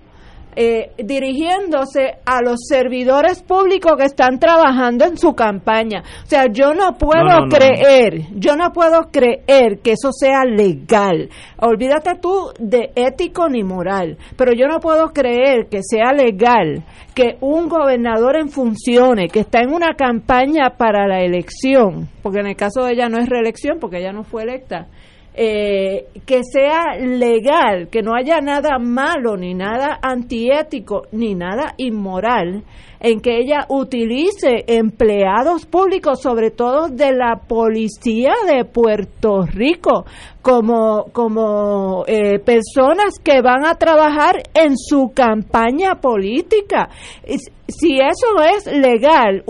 [0.57, 6.03] eh, dirigiéndose a los servidores públicos que están trabajando en su campaña.
[6.25, 11.29] O sea, yo no puedo creer, yo no puedo creer que eso sea legal.
[11.59, 16.83] Olvídate tú de ético ni moral, pero yo no puedo creer que sea legal
[17.15, 22.47] que un gobernador en funciones, que está en una campaña para la elección, porque en
[22.47, 24.87] el caso de ella no es reelección, porque ella no fue electa,
[25.43, 32.63] eh, que sea legal, que no haya nada malo, ni nada antiético, ni nada inmoral,
[33.01, 40.05] en que ella utilice empleados públicos, sobre todo de la policía de Puerto Rico,
[40.43, 46.91] como, como eh, personas que van a trabajar en su campaña política.
[47.67, 49.43] Si eso es legal,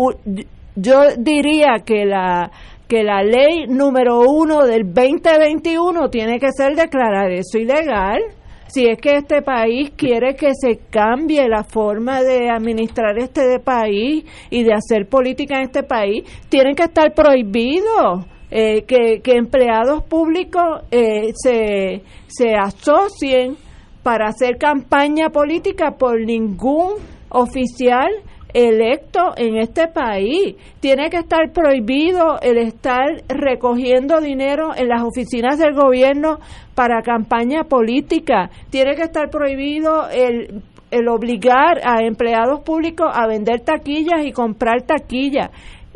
[0.77, 2.53] yo diría que la
[2.91, 8.21] que la ley número uno del 2021 tiene que ser declarar eso ilegal.
[8.67, 14.25] Si es que este país quiere que se cambie la forma de administrar este país
[14.51, 18.27] y de hacer política en este país, tienen que estar prohibidos.
[18.53, 23.57] Eh, que, empleados públicos eh, se, se asocien
[24.03, 26.95] para hacer campaña política por ningún
[27.29, 28.11] oficial
[28.55, 30.56] electo en este país.
[30.81, 36.39] Tiene que estar prohibido el estar recogiendo dinero en las oficinas del gobierno
[36.74, 38.51] para campaña política.
[38.70, 44.82] Tiene que estar prohibido el, el obligar a empleados públicos a vender taquillas y comprar
[44.82, 45.51] taquillas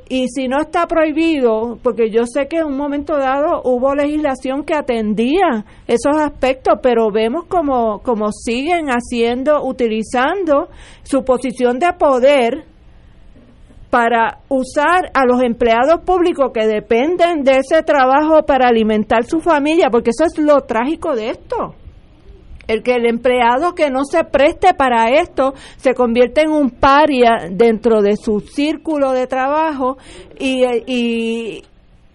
[0.09, 4.65] y si no está prohibido, porque yo sé que en un momento dado hubo legislación
[4.65, 8.01] que atendía esos aspectos, pero vemos como,
[8.33, 10.69] siguen haciendo, utilizando
[11.03, 12.65] su posición de poder
[13.89, 19.89] para usar a los empleados públicos que dependen de ese trabajo para alimentar su familia,
[19.91, 21.75] porque eso es lo trágico de esto
[22.69, 27.49] el que el empleado que no se preste para esto se convierte en un paria
[27.51, 29.97] dentro de su círculo de trabajo
[30.39, 31.63] y, y,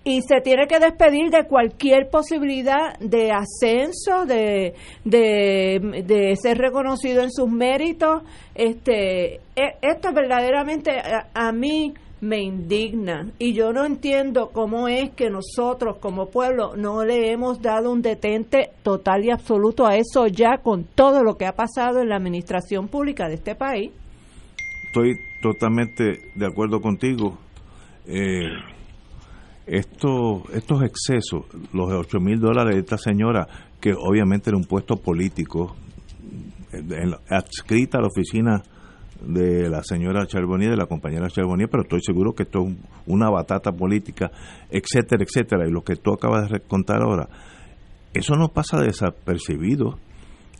[0.04, 4.74] y se tiene que despedir de cualquier posibilidad de ascenso, de,
[5.04, 8.24] de, ser reconocido en sus méritos.
[8.56, 10.92] Este, e, esto verdaderamente
[11.34, 17.06] a mí me indigna y yo no entiendo cómo es que nosotros como pueblo no
[17.06, 21.46] le hemos dado un detente total y absoluto a eso ya con todo lo que
[21.46, 23.92] ha pasado en la administración pública de este país.
[24.88, 27.38] Estoy totalmente de acuerdo contigo.
[28.06, 28.50] Eh,
[29.66, 33.48] esto, estos excesos, los 8 mil dólares de esta señora,
[33.80, 35.76] que obviamente era un puesto político,
[36.74, 38.64] eh, adscrita a la oficina
[39.22, 42.76] de la señora Charbonnier, de la compañera Charbonnier, pero estoy seguro que esto es
[43.08, 44.32] una batata política,
[44.70, 45.68] etcétera, etcétera.
[45.68, 47.28] Y lo que tú acabas de contar ahora,
[48.14, 49.98] eso no pasa desapercibido.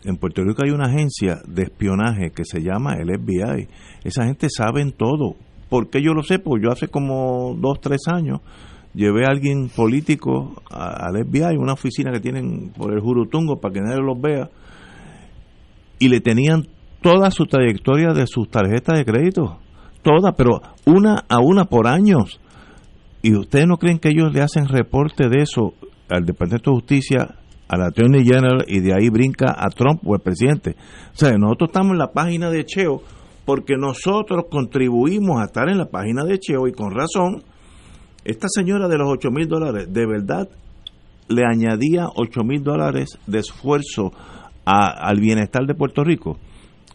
[0.04, 3.68] En Puerto Rico hay una agencia de espionaje que se llama el FBI.
[4.04, 5.36] Esa gente sabe todo.
[5.68, 6.38] ¿Por qué yo lo sé?
[6.38, 8.40] Pues yo hace como dos, tres años
[8.94, 13.80] llevé a alguien político al FBI, una oficina que tienen por el Jurutungo para que
[13.80, 14.50] nadie los vea,
[15.98, 16.66] y le tenían
[17.02, 19.58] toda su trayectoria de sus tarjetas de crédito,
[20.02, 22.40] toda, pero una a una por años.
[23.22, 25.74] ¿Y ustedes no creen que ellos le hacen reporte de eso
[26.08, 27.36] al Departamento de Justicia,
[27.68, 30.76] a la Attorney General y de ahí brinca a Trump o el presidente?
[31.12, 33.02] O sea, nosotros estamos en la página de Cheo
[33.44, 37.42] porque nosotros contribuimos a estar en la página de Cheo y con razón,
[38.24, 40.48] esta señora de los 8 mil dólares, de verdad
[41.28, 44.12] le añadía 8 mil dólares de esfuerzo
[44.64, 46.38] al bienestar de Puerto Rico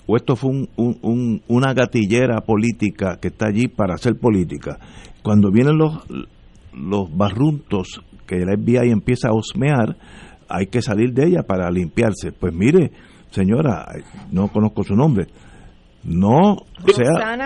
[0.08, 4.78] o esto fue un, una gatillera política que está allí para hacer política.
[5.24, 6.04] Cuando vienen los,
[6.74, 9.98] los barruntos que el FBI empieza a osmear,
[10.48, 12.32] hay que salir de ella para limpiarse.
[12.32, 12.92] Pues mire,
[13.32, 13.88] señora,
[14.32, 15.28] no conozco su nombre,
[16.04, 17.38] no sea,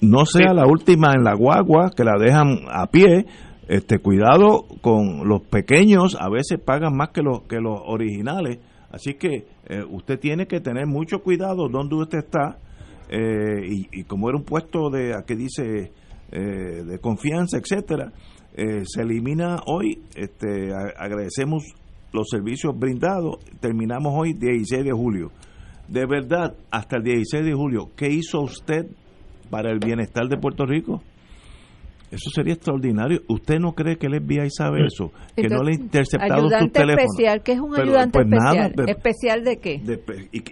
[0.00, 3.26] no sea la última en la guagua que la dejan a pie.
[3.68, 8.60] Este cuidado con los pequeños, a veces pagan más que los que los originales.
[8.90, 12.58] Así que eh, usted tiene que tener mucho cuidado donde usted está
[13.08, 15.92] eh, y, como era un puesto de, aquí dice,
[16.30, 16.38] eh,
[16.84, 18.12] de confianza, etcétera,
[18.56, 20.02] se elimina hoy.
[20.14, 21.64] Este, agradecemos
[22.12, 23.36] los servicios brindados.
[23.60, 25.30] Terminamos hoy 16 de julio.
[25.88, 28.86] De verdad, hasta el 16 de julio, ¿qué hizo usted
[29.50, 31.02] para el bienestar de Puerto Rico?
[32.10, 33.22] Eso sería extraordinario.
[33.28, 35.12] ¿Usted no cree que el FBI sabe eso?
[35.34, 37.02] Que no le ha interceptado su teléfono.
[37.02, 38.88] especial, ¿qué es un ayudante pues especial?
[38.88, 39.82] ¿Especial de qué?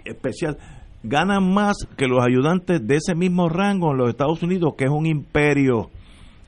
[0.05, 0.57] especial.
[1.03, 4.89] Ganan más que los ayudantes de ese mismo rango en los Estados Unidos, que es
[4.89, 5.91] un imperio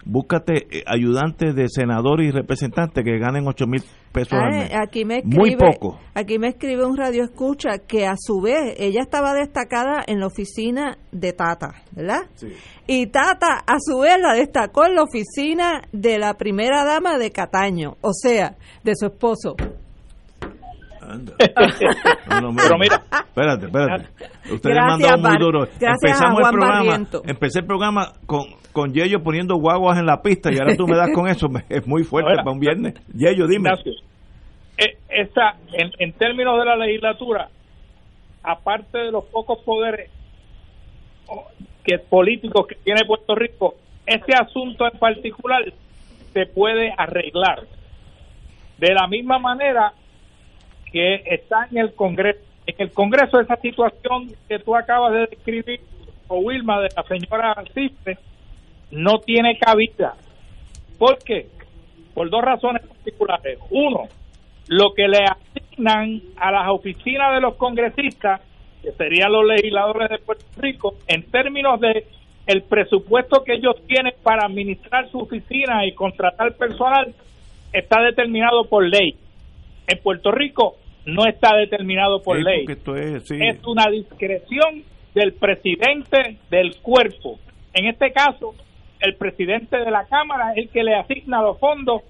[0.07, 4.71] búscate eh, ayudantes de senadores y representantes que ganen 8 mil pesos al mes.
[4.73, 5.99] Aquí me escribe, Muy poco.
[6.13, 10.27] Aquí me escribe un radio escucha que a su vez ella estaba destacada en la
[10.27, 12.21] oficina de Tata, ¿verdad?
[12.35, 12.47] Sí.
[12.87, 17.31] Y Tata a su vez la destacó en la oficina de la primera dama de
[17.31, 19.55] Cataño, o sea, de su esposo.
[22.27, 24.09] Pero mira, espérate, espérate.
[24.51, 25.67] Usted le mandó muy duro.
[25.79, 28.45] Empezamos el programa, empecé el programa con
[28.77, 31.87] con Yello poniendo guaguas en la pista y ahora tú me das con eso, es
[31.87, 32.93] muy fuerte para un viernes.
[33.11, 33.71] Yello, dime.
[34.77, 37.49] Eh, esta, en, en términos de la legislatura,
[38.43, 40.11] aparte de los pocos poderes
[41.83, 43.73] que políticos que tiene Puerto Rico,
[44.05, 45.63] este asunto en particular
[46.33, 47.63] se puede arreglar.
[48.77, 49.93] De la misma manera
[50.97, 52.39] que está en el Congreso.
[52.65, 55.79] En el Congreso esa situación que tú acabas de describir,
[56.27, 58.17] o Wilma, de la señora Cifre,
[58.91, 60.15] no tiene cabida.
[60.97, 61.47] ¿Por qué?
[62.15, 63.59] Por dos razones particulares.
[63.69, 64.05] Uno,
[64.67, 68.41] lo que le asignan a las oficinas de los congresistas,
[68.81, 72.07] que serían los legisladores de Puerto Rico, en términos de
[72.47, 77.13] el presupuesto que ellos tienen para administrar su oficina y contratar personal,
[77.71, 79.15] está determinado por ley.
[79.85, 82.65] En Puerto Rico no está determinado por ley.
[82.67, 84.83] Es, es una discreción
[85.15, 87.39] del presidente del cuerpo.
[87.73, 88.53] En este caso,
[88.99, 92.01] el presidente de la Cámara es el que le asigna los fondos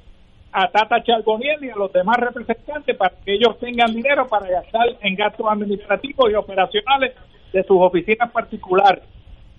[0.51, 4.87] a Tata Charboniel y a los demás representantes para que ellos tengan dinero para gastar
[5.01, 7.13] en gastos administrativos y operacionales
[7.53, 9.03] de sus oficinas particulares.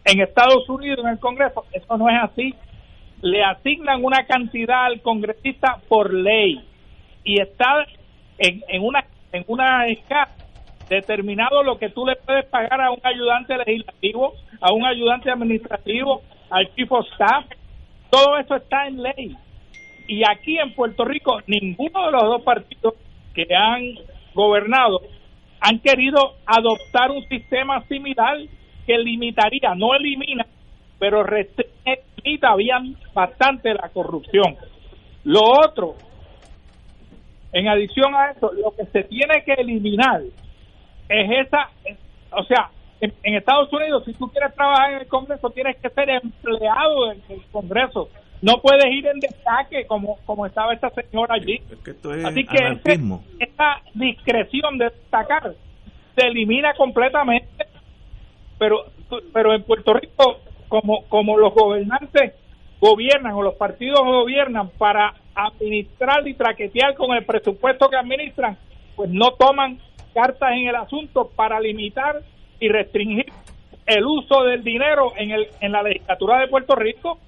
[0.04, 2.54] En Estados Unidos, en el Congreso, eso no es así.
[3.22, 6.60] Le asignan una cantidad al congresista por ley
[7.22, 7.86] y está
[8.38, 10.28] en, en una en una escala
[10.88, 16.22] determinado lo que tú le puedes pagar a un ayudante legislativo, a un ayudante administrativo,
[16.50, 17.44] al chief of staff,
[18.10, 19.36] todo eso está en ley.
[20.06, 22.94] Y aquí en Puerto Rico, ninguno de los dos partidos
[23.34, 23.82] que han
[24.34, 25.00] gobernado
[25.60, 28.38] han querido adoptar un sistema similar
[28.86, 30.46] que limitaría, no elimina,
[30.98, 34.56] pero limita bien bastante la corrupción.
[35.24, 35.96] Lo otro,
[37.52, 40.22] en adición a eso, lo que se tiene que eliminar
[41.08, 41.70] es esa,
[42.32, 42.70] o sea,
[43.00, 47.22] en, Estados Unidos, si tú quieres trabajar en el Congreso, tienes que ser empleado del,
[47.52, 48.08] Congreso.
[48.42, 51.60] No puedes ir en destaque como, como estaba esta señora allí.
[52.24, 52.80] Así que
[53.40, 55.54] esta discreción de destacar
[56.16, 57.66] se elimina completamente.
[58.58, 58.86] Pero,
[59.32, 62.34] pero en Puerto Rico, como, como los gobernantes
[62.80, 68.56] gobiernan o los partidos gobiernan para administrar y traquetear con el presupuesto que administran,
[68.96, 69.78] pues no toman
[70.14, 72.22] cartas en el asunto para limitar
[72.60, 73.26] y restringir
[73.86, 77.18] el uso del dinero en, el, en la legislatura de Puerto Rico.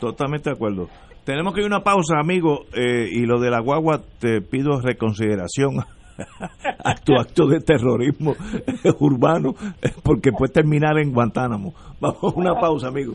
[0.00, 0.88] Totalmente de acuerdo.
[1.24, 4.80] Tenemos que ir a una pausa, amigo, eh, y lo de la guagua te pido
[4.80, 5.78] reconsideración
[6.84, 8.34] a tu acto de terrorismo
[9.00, 9.54] urbano,
[10.04, 11.74] porque puede terminar en Guantánamo.
[12.00, 13.14] Vamos a una pausa, amigo.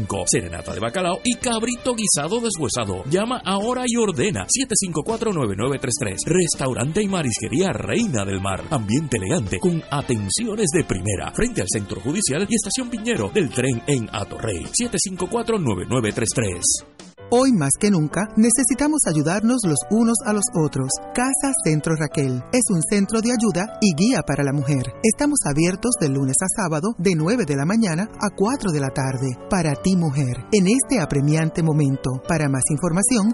[0.25, 3.03] serenata de bacalao y cabrito guisado deshuesado.
[3.09, 6.25] Llama ahora y ordena 754-9933.
[6.25, 8.63] Restaurante y marisquería Reina del Mar.
[8.69, 11.31] Ambiente elegante con atenciones de primera.
[11.33, 14.65] Frente al Centro Judicial y Estación Piñero del tren en Atorrey.
[14.65, 16.90] 754-9933.
[17.33, 20.89] Hoy más que nunca necesitamos ayudarnos los unos a los otros.
[21.15, 24.91] Casa Centro Raquel es un centro de ayuda y guía para la mujer.
[25.01, 28.89] Estamos abiertos de lunes a sábado de 9 de la mañana a 4 de la
[28.89, 29.37] tarde.
[29.49, 32.21] Para ti mujer, en este apremiante momento.
[32.27, 33.33] Para más información,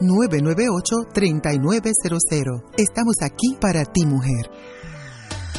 [0.00, 2.64] 787-998-3900.
[2.76, 4.50] Estamos aquí para ti mujer.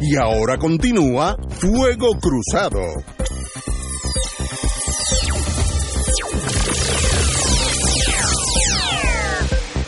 [0.00, 2.80] Y ahora continúa Fuego Cruzado.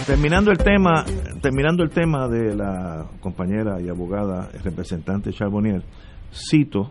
[0.06, 1.05] Terminando el tema,
[1.43, 5.82] terminando el tema de la compañera y abogada representante Charbonnier,
[6.32, 6.90] cito,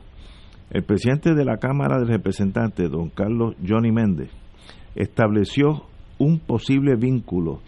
[0.69, 4.29] el presidente de la Cámara de Representantes, don Carlos Johnny Méndez,
[4.95, 5.85] estableció
[6.19, 7.61] un posible vínculo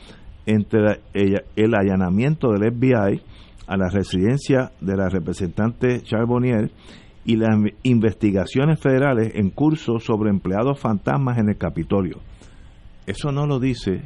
[0.46, 3.22] entre el allanamiento del FBI
[3.70, 6.72] a la residencia de la representante Charbonnier
[7.24, 12.18] y las investigaciones federales en curso sobre empleados fantasmas en el Capitolio.
[13.06, 14.02] Eso no lo dice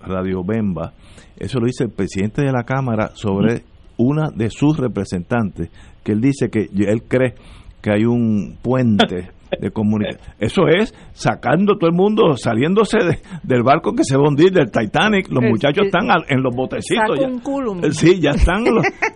[0.00, 0.94] Radio Bemba,
[1.36, 3.64] eso lo dice el presidente de la Cámara sobre
[3.98, 5.68] una de sus representantes,
[6.02, 7.34] que él dice que él cree
[7.82, 10.20] que hay un puente de comunicación.
[10.38, 12.98] Eso es sacando todo el mundo, saliéndose
[13.42, 15.28] del barco que se va a hundir, del Titanic.
[15.30, 17.18] Los muchachos están en los botecitos.
[17.18, 17.92] Ya.
[17.92, 18.64] Sí, ya están.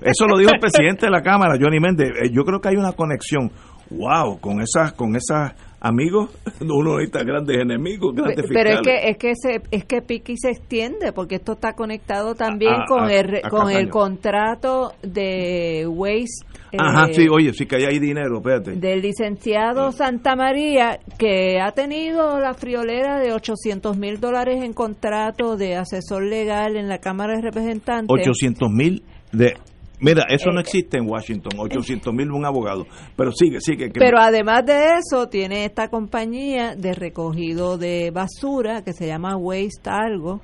[0.03, 2.09] eso lo dijo el presidente de la Cámara, Johnny Méndez.
[2.23, 3.51] Eh, yo creo que hay una conexión.
[3.89, 6.31] Wow, con esas, con esas amigos,
[6.61, 10.51] uno de grandes enemigos, grandes Pero es que es que se, es que Piqui se
[10.51, 16.47] extiende porque esto está conectado también con el con el contrato de Waste
[16.79, 18.73] Ajá, sí, oye, sí que hay dinero, espérate.
[18.73, 25.57] Del licenciado Santa María, que ha tenido la friolera de 800 mil dólares en contrato
[25.57, 28.09] de asesor legal en la Cámara de Representantes.
[28.11, 29.03] 800 mil
[29.33, 29.55] de
[29.99, 32.87] Mira, eso no eh, existe en Washington, 800 mil un abogado,
[33.17, 33.91] pero sigue, sigue.
[33.95, 39.89] pero además de eso, tiene esta compañía de recogido de basura que se llama Waste
[39.89, 40.43] Algo,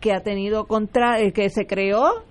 [0.00, 2.24] que ha tenido contra, eh, que se creó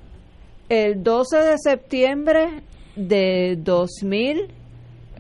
[0.68, 2.64] el 12 de septiembre
[2.96, 4.48] de 2000,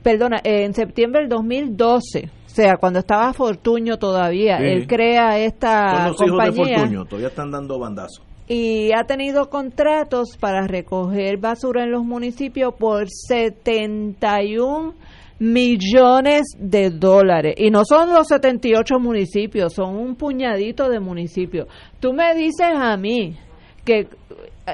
[0.03, 2.29] perdona, en septiembre del 2012.
[2.45, 6.85] O sea, cuando estaba Fortuño todavía, él crea esta compañía.
[7.07, 8.21] todavía están dando bandazos.
[8.47, 14.93] Y ha tenido contratos para recoger basura en los municipios por 71
[15.39, 17.55] millones de dólares.
[17.57, 21.67] Y no son los 78 municipios, son un puñadito de municipios.
[21.99, 23.37] Tú me dices a mí
[23.83, 24.07] que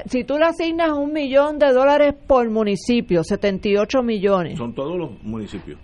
[0.06, 4.58] si tú le asignas un millón de dólares por municipio, 78 millones.
[4.58, 5.78] Son todos los municipios.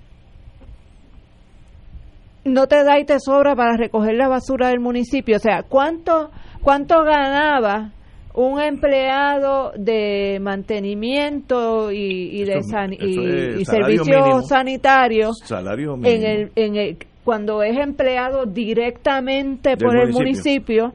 [2.44, 5.36] No te da y te sobra para recoger la basura del municipio.
[5.36, 6.30] O sea, ¿cuánto,
[6.62, 7.92] cuánto ganaba
[8.34, 15.36] un empleado de mantenimiento y, de y, servicios sanitarios
[16.02, 20.92] en el, en el, cuando es empleado directamente por el municipio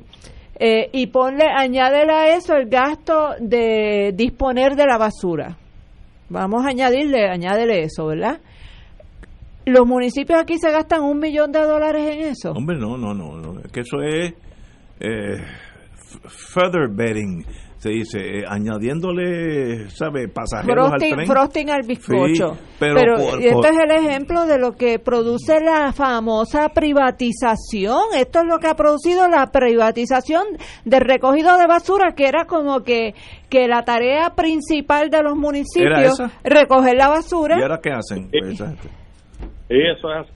[0.60, 5.58] eh, y ponle, añádele a eso el gasto de disponer de la basura.
[6.28, 8.40] Vamos a añadirle, añádele eso, ¿verdad?
[9.66, 12.52] Los municipios aquí se gastan un millón de dólares en eso.
[12.52, 14.34] Hombre, no, no, no, que eso es
[15.00, 15.38] eh,
[16.28, 17.46] further betting
[17.80, 20.28] se dice, eh, añadiéndole, ¿sabe?
[20.28, 21.28] Pasajeros frosting, al tren.
[21.28, 22.58] Frosting al bizcocho.
[22.78, 28.02] pero, este es el ejemplo de lo que produce la famosa privatización.
[28.18, 30.44] Esto es lo que ha producido la privatización
[30.84, 33.16] del recogido de basura, que era como que,
[33.50, 37.60] que la tarea principal de los municipios, recoger la basura.
[37.60, 38.30] ¿Y ahora qué hacen?
[38.34, 40.28] eso es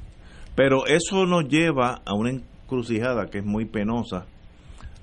[0.55, 4.27] Pero eso nos lleva a una encrucijada que es muy penosa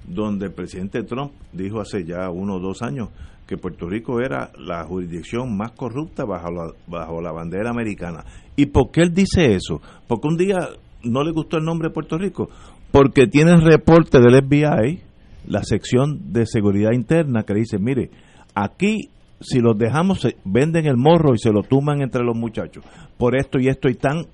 [0.06, 3.08] donde el presidente Trump dijo hace ya uno o dos años
[3.46, 8.24] que Puerto Rico era la jurisdicción más corrupta bajo la, bajo la bandera americana.
[8.54, 9.80] ¿Y por qué él dice eso?
[10.06, 10.68] Porque un día
[11.02, 12.48] no le gustó el nombre de Puerto Rico.
[12.92, 15.00] porque tiene el reporte del FBI,
[15.46, 18.10] la sección de seguridad interna, que dice, mire,
[18.54, 19.10] aquí
[19.40, 22.84] si los dejamos, venden el morro y se lo tuman entre los muchachos.
[23.16, 24.26] Por esto y esto y están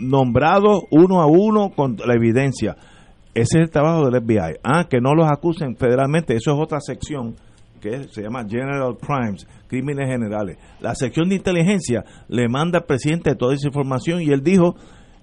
[0.00, 2.76] nombrados uno a uno con la evidencia.
[3.36, 4.60] Ese es el trabajo del FBI.
[4.64, 7.36] Ah, que no los acusen federalmente, eso es otra sección
[7.82, 10.56] que se llama General Crimes, crímenes generales.
[10.80, 14.74] La sección de inteligencia le manda al presidente toda esa información y él dijo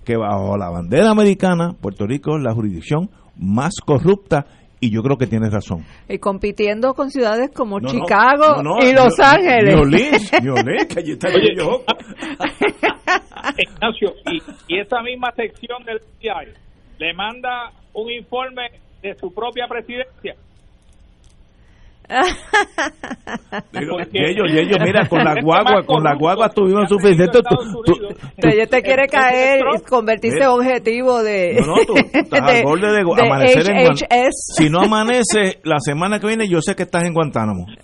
[0.06, 4.46] que bajo la bandera americana, Puerto Rico es la jurisdicción más corrupta
[4.80, 5.84] y yo creo que tienes razón.
[6.08, 9.76] Y compitiendo con ciudades como Chicago y Los Ángeles.
[13.58, 16.54] Ignacio, y, y, esa misma sección del FBI
[17.00, 18.70] le manda un informe
[19.02, 20.36] de su propia presidencia
[23.72, 27.40] y ellos, y ellos, mira, con la guagua, con la guagua tuvimos suficiente.
[28.38, 31.62] ella te quiere caer y convertirse en objetivo de.
[31.62, 33.96] No, no, tú, estás al borde de, amanecer en
[34.32, 37.66] Si no amanece la semana que viene, yo sé que estás en Guantánamo.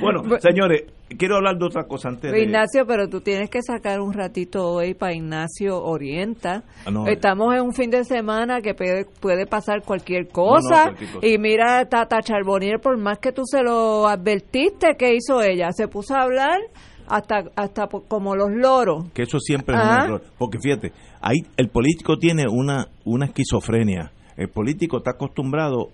[0.00, 0.84] bueno, señores,
[1.18, 2.34] quiero hablar de otra cosa antes.
[2.34, 6.62] Ignacio, pero tú tienes que sacar un ratito hoy para Ignacio Orienta.
[6.86, 10.94] Ah, Estamos en un fin de semana que puede, pasar cualquier cosa.
[11.22, 15.70] Y mira, Tata Charbonier, por más que tú se lo advertiste, ¿qué hizo ella?
[15.72, 16.58] Se puso a hablar
[17.06, 19.10] hasta hasta como los loros.
[19.12, 20.04] Que eso siempre es un ah.
[20.04, 20.22] error.
[20.38, 24.12] Porque fíjate, ahí el político tiene una, una esquizofrenia.
[24.36, 25.90] El político está acostumbrado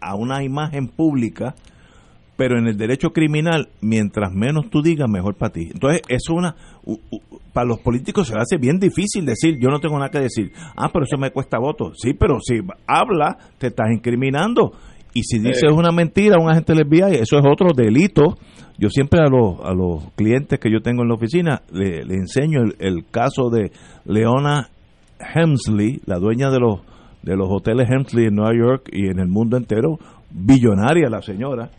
[0.00, 1.54] a una imagen pública
[2.36, 5.68] pero en el derecho criminal, mientras menos tú digas, mejor para ti.
[5.72, 6.54] Entonces, es una.
[7.52, 10.52] para los políticos se hace bien difícil decir, yo no tengo nada que decir.
[10.76, 11.98] Ah, pero eso me cuesta votos.
[12.00, 14.72] Sí, pero si habla, te estás incriminando.
[15.14, 18.38] Y si dices una mentira a un agente del FBI, eso es otro delito.
[18.78, 22.62] Yo siempre a los, a los clientes que yo tengo en la oficina le, enseño
[22.62, 23.70] el, el, caso de
[24.06, 24.70] Leona
[25.20, 26.80] Hemsley, la dueña de los,
[27.22, 29.98] de los hoteles Hemsley en Nueva York y en el mundo entero,
[30.30, 31.70] billonaria la señora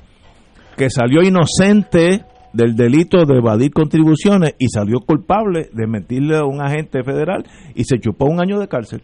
[0.78, 6.62] que salió inocente del delito de evadir contribuciones y salió culpable de mentirle a un
[6.62, 7.44] agente federal
[7.76, 9.02] y se chupó un año de cárcel.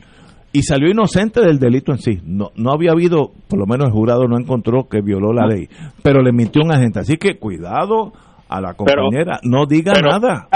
[0.52, 2.20] Y salió inocente del delito en sí.
[2.24, 5.68] No, no había habido, por lo menos el jurado no encontró que violó la ley,
[6.02, 7.00] pero le mintió un agente.
[7.00, 8.14] Así que cuidado
[8.48, 10.48] a la compañera, no diga nada.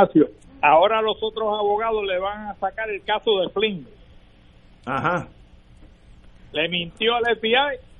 [0.61, 3.87] Ahora los otros abogados le van a sacar el caso de Flynn.
[4.85, 5.27] Ajá.
[6.53, 7.92] Le mintió al FBI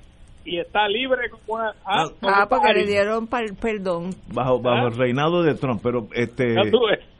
[0.44, 4.10] y está libre como ah, ah, ah porque le dieron perdón.
[4.32, 6.54] Bajo bajo el reinado de Trump pero este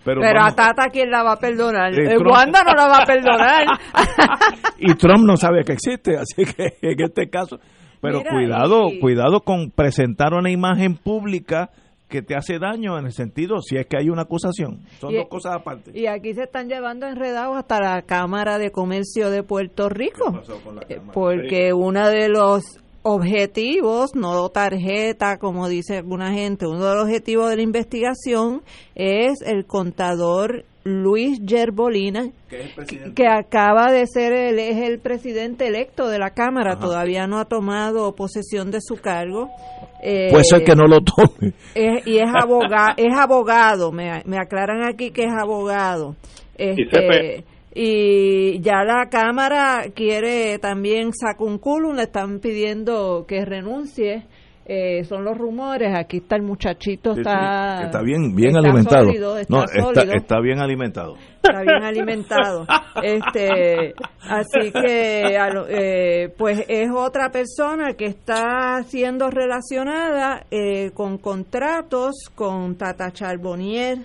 [0.05, 3.65] pero, a Tata quién la va a perdonar eh, Wanda no la va a perdonar.
[4.79, 7.59] Y Trump no sabe que existe así que en este caso
[8.01, 11.71] pero cuidado cuidado con presentar una imagen pública
[12.09, 14.83] que te hace daño en el sentido si es que hay una acusación.
[15.01, 15.91] Son dos cosas aparte.
[15.99, 20.41] Y aquí se están llevando enredados hasta la Cámara de Comercio de Puerto Rico.
[20.89, 27.05] Eh, porque una de los objetivos, no tarjeta, como dice alguna gente, uno de los
[27.05, 28.63] objetivos de la investigación
[28.95, 32.31] es el contador Luis Gerbolina,
[33.15, 37.45] que, acaba de ser el, es el presidente electo de la Cámara, todavía no ha
[37.45, 39.51] tomado posesión de su cargo.
[40.03, 41.53] Eh, Puede ser que no lo tome.
[42.07, 46.17] y es, abogado, es abogado, me, me aclaran aquí que es abogado.
[46.57, 47.45] Este,
[47.75, 51.11] y ya la Cámara quiere también
[51.61, 54.27] culo le están pidiendo que renuncie.
[54.67, 59.11] Eh, son los rumores, aquí está el muchachito, está, está bien, bien alimentado.
[59.11, 61.17] está, no, está, bien alimentado.
[61.43, 62.67] Está bien alimentado.
[63.03, 63.93] este,
[64.23, 65.37] así que,
[65.69, 73.99] eh, pues es otra persona que está siendo relacionada eh, con contratos con Tata Charbonnier.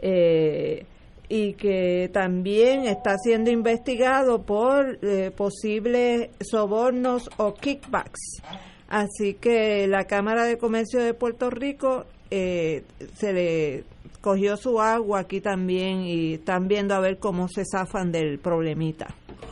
[0.00, 0.86] Eh,
[1.28, 8.42] y que también está siendo investigado por eh, posibles sobornos o kickbacks.
[8.88, 12.84] Así que la Cámara de Comercio de Puerto Rico eh,
[13.14, 13.84] se le
[14.20, 19.06] cogió su agua aquí también y están viendo a ver cómo se zafan del problemita.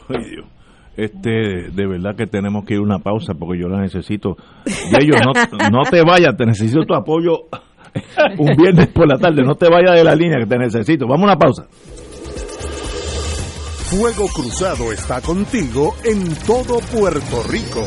[0.09, 0.46] Ay, Dios.
[0.96, 4.36] Este, de verdad que tenemos que ir a una pausa porque yo la necesito.
[4.64, 7.48] De ellos, no, no te vayas, te necesito tu apoyo
[8.39, 9.43] un viernes por la tarde.
[9.43, 11.06] No te vayas de la línea que te necesito.
[11.06, 11.66] Vamos a una pausa.
[13.90, 17.86] Fuego Cruzado está contigo en todo Puerto Rico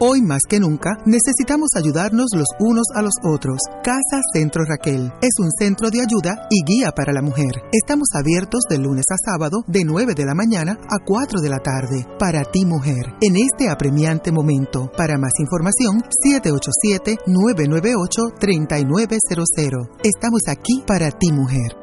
[0.00, 3.58] Hoy más que nunca necesitamos ayudarnos los unos a los otros.
[3.84, 7.62] Casa Centro Raquel es un centro de ayuda y guía para la mujer.
[7.72, 11.58] Estamos abiertos de lunes a sábado de 9 de la mañana a 4 de la
[11.58, 12.08] tarde.
[12.18, 14.90] Para ti mujer, en este apremiante momento.
[14.96, 16.02] Para más información,
[17.28, 19.90] 787-998-3900.
[20.02, 21.76] Estamos aquí para ti mujer.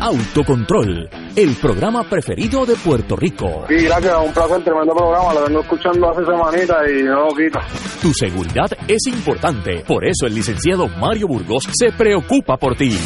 [0.00, 3.64] Autocontrol el programa preferido de Puerto Rico.
[3.68, 7.58] Sí, gracias, un placer, tremendo programa, lo vengo escuchando hace semanitas y no lo quito.
[8.02, 12.98] Tu seguridad es importante, por eso el licenciado Mario Burgos se preocupa por ti.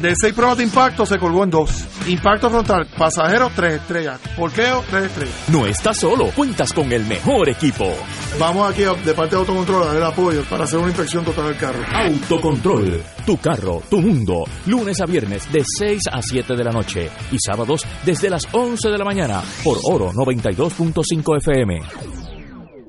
[0.00, 1.70] De seis pruebas de impacto se colgó en dos.
[2.08, 4.20] Impacto frontal, pasajero, tres estrellas.
[4.36, 5.48] Porqueo, tres estrellas.
[5.48, 7.92] No estás solo, cuentas con el mejor equipo.
[8.38, 11.46] Vamos aquí de parte de Autocontrol a dar el apoyo para hacer una inspección total
[11.46, 11.78] del carro.
[11.94, 14.44] Autocontrol, tu carro, tu mundo.
[14.66, 17.71] Lunes a viernes de 6 a 7 de la noche y sábado
[18.04, 21.80] desde las 11 de la mañana por Oro 92.5 FM.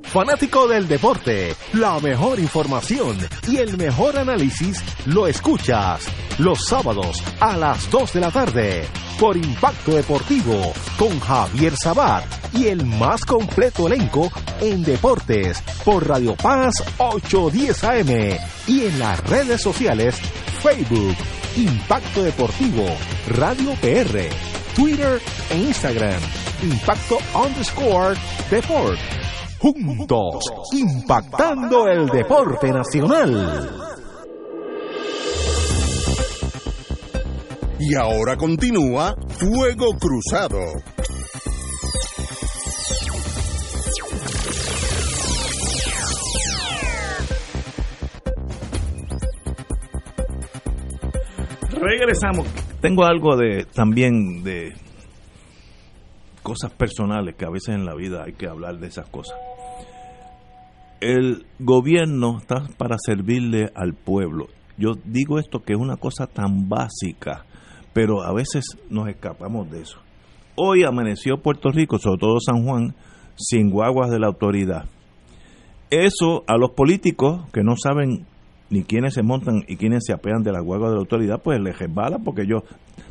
[0.03, 6.05] Fanático del deporte, la mejor información y el mejor análisis lo escuchas
[6.37, 8.87] los sábados a las 2 de la tarde
[9.19, 14.31] por Impacto Deportivo con Javier Sabat y el más completo elenco
[14.61, 18.37] en deportes por Radio Paz 810 AM
[18.67, 20.15] y en las redes sociales
[20.61, 21.15] Facebook
[21.55, 22.85] Impacto Deportivo
[23.29, 25.21] Radio PR Twitter
[25.51, 26.19] e Instagram.
[26.63, 28.15] Impacto underscore
[28.49, 28.99] Deport.
[29.59, 30.43] Juntos,
[30.73, 33.69] impactando el deporte nacional.
[37.79, 40.59] Y ahora continúa Fuego Cruzado.
[51.71, 52.47] Regresamos
[52.83, 54.73] tengo algo de también de
[56.41, 59.37] cosas personales que a veces en la vida hay que hablar de esas cosas.
[60.99, 64.47] El gobierno está para servirle al pueblo.
[64.77, 67.45] Yo digo esto que es una cosa tan básica,
[67.93, 69.99] pero a veces nos escapamos de eso.
[70.55, 72.95] Hoy amaneció Puerto Rico, sobre todo San Juan,
[73.37, 74.89] sin guaguas de la autoridad.
[75.89, 78.25] Eso a los políticos que no saben
[78.73, 81.59] ni quienes se montan y quienes se apean de la huelga de la autoridad, pues
[81.61, 82.63] les resbala porque ellos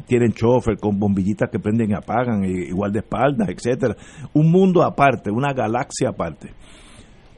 [0.09, 3.95] tienen chofer con bombillitas que prenden y apagan, igual de espaldas, etcétera.
[4.35, 6.53] Un mundo aparte, una galaxia aparte.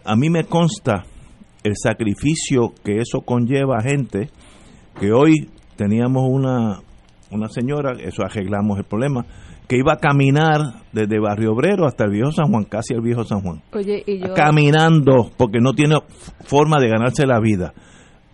[0.06, 1.04] A mí me consta
[1.62, 4.30] el sacrificio que eso conlleva a gente
[4.98, 6.80] que hoy teníamos una,
[7.30, 9.26] una señora, eso arreglamos el problema,
[9.68, 10.60] que iba a caminar
[10.94, 13.60] desde Barrio Obrero hasta el viejo San Juan, casi el viejo San Juan.
[14.34, 15.98] Caminando, porque no tiene
[16.46, 17.74] forma de ganarse la vida.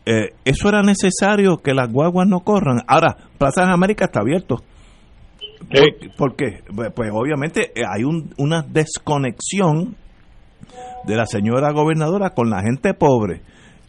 [0.07, 2.81] Eh, eso era necesario que las guaguas no corran.
[2.87, 4.57] Ahora, Plaza de América está abierto.
[6.17, 6.63] ¿Por, qué?
[6.75, 8.03] Pues, pues, obviamente eh, hay
[8.39, 9.97] una desconexión
[11.07, 13.43] de la señora gobernadora con la gente pobre.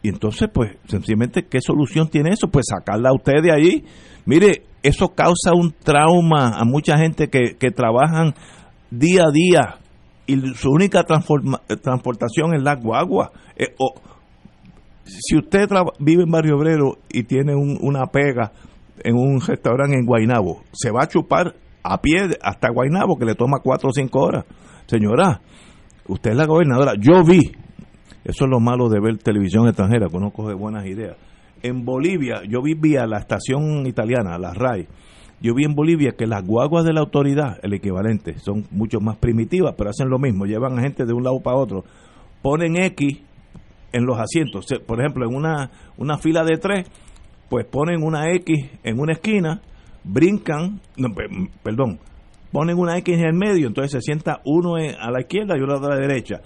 [0.04, 2.50] Y entonces, pues, sencillamente, ¿qué solución tiene eso?
[2.50, 3.86] Pues sacarla a usted de ahí.
[4.26, 8.34] Mire, eso causa un trauma a mucha gente que, que trabajan
[8.90, 9.82] día a día
[10.32, 13.32] y su única transportación es la guagua.
[13.56, 13.76] Eh,
[15.04, 15.68] si usted
[16.00, 18.52] vive en Barrio Obrero y tiene una pega
[19.04, 23.36] en un restaurante en Guainabo, se va a chupar a pie hasta Guainabo, que le
[23.36, 24.46] toma cuatro o cinco horas.
[24.86, 25.42] Señora,
[26.08, 26.94] usted es la gobernadora.
[27.00, 27.52] Yo vi,
[28.24, 31.18] eso es lo malo de ver televisión extranjera, que uno coge buenas ideas.
[31.64, 34.88] En Bolivia, yo vi vía la estación italiana, la RAI,
[35.42, 39.18] yo vi en Bolivia que las guaguas de la autoridad, el equivalente, son mucho más
[39.18, 41.84] primitivas, pero hacen lo mismo, llevan a gente de un lado para otro,
[42.44, 43.22] ponen X
[43.92, 44.66] en los asientos.
[44.86, 46.88] Por ejemplo, en una, una fila de tres,
[47.50, 49.62] pues ponen una X en una esquina,
[50.04, 50.80] brincan,
[51.64, 52.00] perdón,
[52.52, 55.86] ponen una X en el medio, entonces se sienta uno a la izquierda y otro
[55.86, 56.42] a la derecha.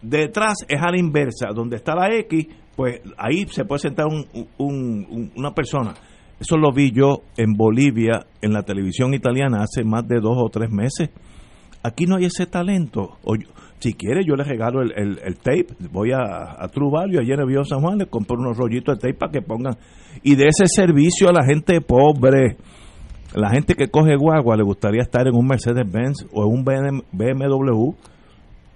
[0.00, 2.46] Detrás es a la inversa, donde está la X,
[2.76, 5.94] pues ahí se puede sentar un, una persona.
[6.38, 10.48] Eso lo vi yo en Bolivia, en la televisión italiana, hace más de dos o
[10.48, 11.10] tres meses.
[11.82, 13.18] Aquí no hay ese talento.
[13.24, 13.34] O
[13.78, 15.68] si quiere, yo le regalo el, el, tape.
[15.92, 19.18] Voy a, a True Value, ayer en San Juan, le compro unos rollitos de tape
[19.18, 19.76] para que pongan.
[20.22, 22.56] Y de ese servicio a la gente pobre.
[23.34, 27.90] La gente que coge guagua le gustaría estar en un Mercedes-Benz o en un BMW.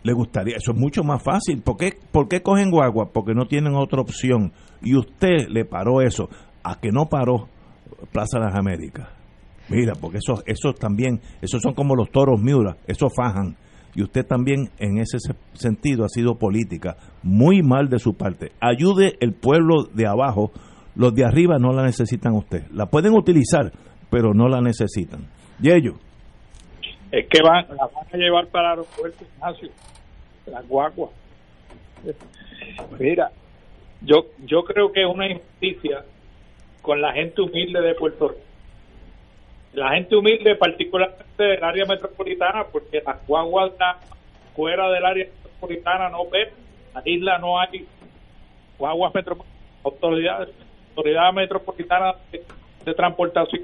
[0.05, 1.63] Le gustaría, eso es mucho más fácil.
[1.63, 3.11] ¿Por qué, ¿Por qué cogen guagua?
[3.13, 4.53] Porque no tienen otra opción.
[4.83, 6.29] Y usted le paró eso.
[6.63, 7.49] a que no paró
[8.13, 9.09] Plaza de las Américas.
[9.69, 13.57] Mira, porque esos, esos también, esos son como los toros Miura, esos fajan.
[13.95, 15.19] Y usted también en ese
[15.53, 18.53] sentido ha sido política, muy mal de su parte.
[18.61, 20.51] Ayude el pueblo de abajo,
[20.95, 22.67] los de arriba no la necesitan usted.
[22.73, 23.71] La pueden utilizar,
[24.11, 25.27] pero no la necesitan.
[25.61, 25.95] Y ellos.
[27.11, 29.69] Es que van, la van a llevar para el aeropuerto, Ignacio,
[30.47, 31.11] las guaguas.
[32.99, 33.31] Mira,
[34.01, 36.05] yo, yo creo que es una injusticia
[36.81, 38.52] con la gente humilde de Puerto Rico
[39.73, 43.73] la gente humilde, particularmente del área metropolitana, porque las guaguas
[44.55, 47.87] fuera del área metropolitana no ven, en la isla no hay
[48.79, 50.49] guaguas metropolitanas, autoridades,
[50.91, 53.63] autoridad metropolitana de, transportación.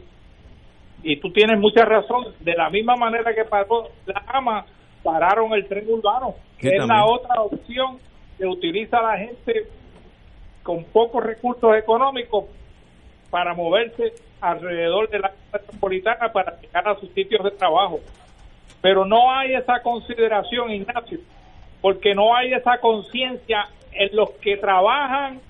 [1.02, 4.64] Y tú tienes mucha razón, de la misma manera que paró la AMA,
[5.02, 7.98] pararon el tren urbano, que es la otra opción
[8.36, 9.68] que utiliza la gente
[10.62, 12.46] con pocos recursos económicos
[13.30, 18.00] para moverse alrededor de la metropolitana para llegar a sus sitios de trabajo.
[18.80, 21.18] Pero no hay esa consideración, Ignacio,
[21.80, 25.40] porque no hay esa conciencia en los que trabajan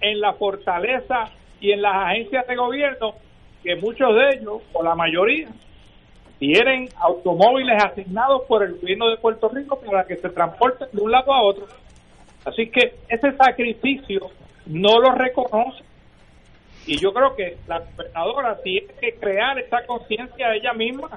[0.00, 3.14] en la fortaleza y en las agencias de gobierno,
[3.62, 5.48] que muchos de ellos, o la mayoría,
[6.40, 11.12] tienen automóviles asignados por el gobierno de Puerto Rico para que se transporten de un
[11.12, 11.68] lado a otro.
[12.44, 14.28] Así que ese sacrificio
[14.66, 15.84] no lo reconoce
[16.86, 21.10] y yo creo que la gobernadora tiene que crear esa conciencia ella misma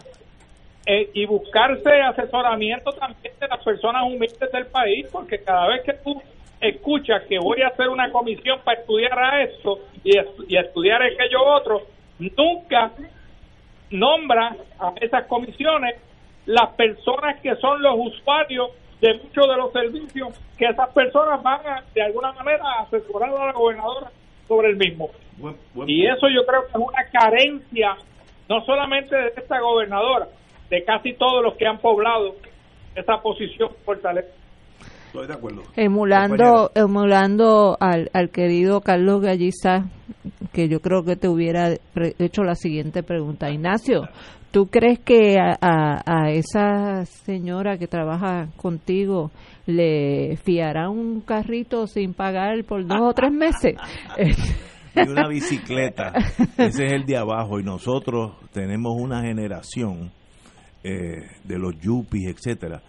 [0.85, 5.93] eh, y buscarse asesoramiento también de las personas humildes del país, porque cada vez que
[5.93, 6.21] tú
[6.61, 10.11] escuchas que voy a hacer una comisión para estudiar a esto y,
[10.47, 11.81] y estudiar aquello otro,
[12.19, 12.91] nunca
[13.89, 15.95] nombra a esas comisiones
[16.45, 18.69] las personas que son los usuarios
[19.01, 23.45] de muchos de los servicios que esas personas van a, de alguna manera, asesorar a
[23.47, 24.11] la gobernadora
[24.47, 25.09] sobre el mismo.
[25.87, 27.95] y eso yo creo que es una carencia,
[28.49, 30.27] no solamente de esta gobernadora,
[30.69, 32.35] de casi todos los que han poblado
[32.95, 34.29] esa posición fortaleza.
[35.07, 35.63] Estoy de acuerdo.
[35.75, 39.85] Emulando, emulando al, al querido Carlos Galliza,
[40.51, 41.69] que yo creo que te hubiera
[42.19, 43.49] hecho la siguiente pregunta.
[43.49, 44.09] Ignacio,
[44.55, 49.29] ¿tú crees que a, esa señora que trabaja contigo
[49.65, 53.75] le fiará un carrito sin pagar por dos o tres meses.
[54.95, 56.13] y una bicicleta.
[56.57, 57.59] Ese es el de abajo.
[57.59, 60.09] Y nosotros tenemos una generación
[60.85, 62.81] eh, de los yuppies, etcétera,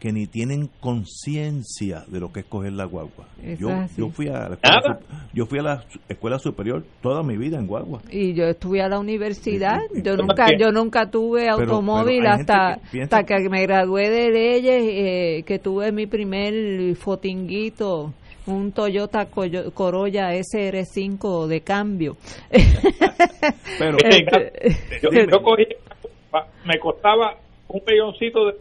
[0.00, 3.28] que ni tienen conciencia de lo que es coger la guagua.
[3.58, 5.00] Yo, yo, fui a la escuela,
[5.34, 8.00] yo fui a la escuela superior toda mi vida en guagua.
[8.10, 9.78] Y yo estuve a la universidad.
[10.02, 15.58] Yo nunca yo nunca tuve automóvil hasta hasta que me gradué de leyes, eh, que
[15.58, 18.14] tuve mi primer fotinguito
[18.46, 22.16] un Toyota Corolla SR5 de cambio.
[23.78, 25.10] Pero este, yo,
[26.64, 27.36] me costaba
[27.68, 28.54] un peyoncito de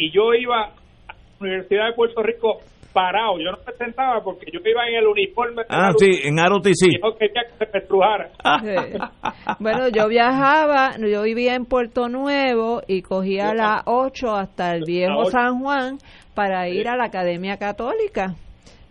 [0.00, 0.68] y yo iba a
[1.08, 2.60] la Universidad de Puerto Rico
[2.92, 5.62] parado, yo no me sentaba porque yo iba en el uniforme.
[5.68, 7.00] Ah, sí, en ROTC.
[7.02, 8.30] Yo quería que se me estrujara.
[9.58, 15.26] Bueno, yo viajaba, yo vivía en Puerto Nuevo y cogía la 8 hasta el viejo
[15.26, 15.98] San Juan
[16.34, 18.34] para ir a la Academia Católica.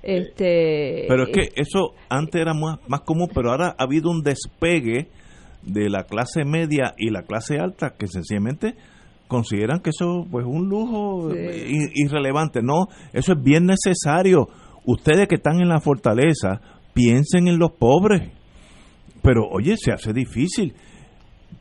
[0.02, 4.22] Este, pero es que eso antes era más, más común, pero ahora ha habido un
[4.22, 5.07] despegue
[5.61, 8.76] de la clase media y la clase alta que sencillamente
[9.30, 12.61] consideran que eso pues un lujo irrelevante.
[12.61, 14.49] No, eso es bien necesario.
[14.85, 16.60] Ustedes que están en la fortaleza,
[16.93, 18.31] piensen en los pobres.
[19.22, 20.73] Pero oye, se hace difícil.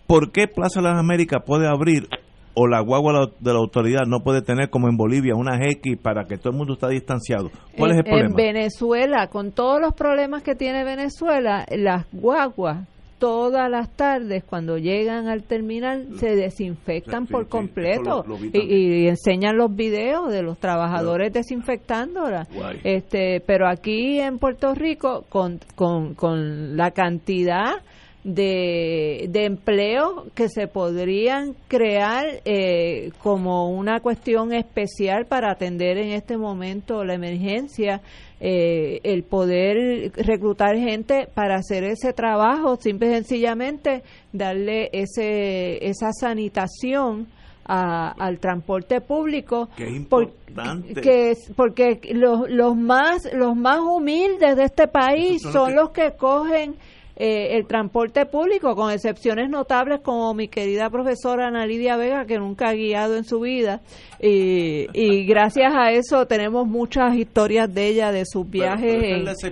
[0.07, 2.09] ¿Por qué Plaza de las Américas puede abrir
[2.55, 6.25] o la guagua de la autoridad no puede tener como en Bolivia unas X para
[6.25, 7.51] que todo el mundo está distanciado?
[7.77, 8.31] ¿Cuál es el problema?
[8.31, 12.89] En Venezuela, con todos los problemas que tiene Venezuela, las guaguas
[13.19, 18.25] todas las tardes cuando llegan al terminal se desinfectan por completo.
[18.53, 22.47] y, enseñan los videos de los trabajadores desinfectándola.
[22.85, 27.83] Este pero aquí en Puerto Rico con, con, con la cantidad
[28.29, 36.11] de, de empleo que se podrían crear eh, como una cuestión especial para atender en
[36.11, 38.03] este momento la emergencia
[38.41, 44.03] eh, el poder reclutar gente para hacer ese trabajo, simple y sencillamente
[44.33, 47.29] darle ese, esa sanitación
[47.65, 49.69] al transporte público.
[49.77, 51.37] Que es importante.
[51.55, 56.77] porque los, los más los más humildes de este país son, los que cogen
[57.21, 62.39] eh, el transporte público, con excepciones notables como mi querida profesora Ana Lidia Vega, que
[62.39, 63.81] nunca ha guiado en su vida.
[64.21, 69.03] Y, gracias a eso tenemos muchas historias de ella, de sus viajes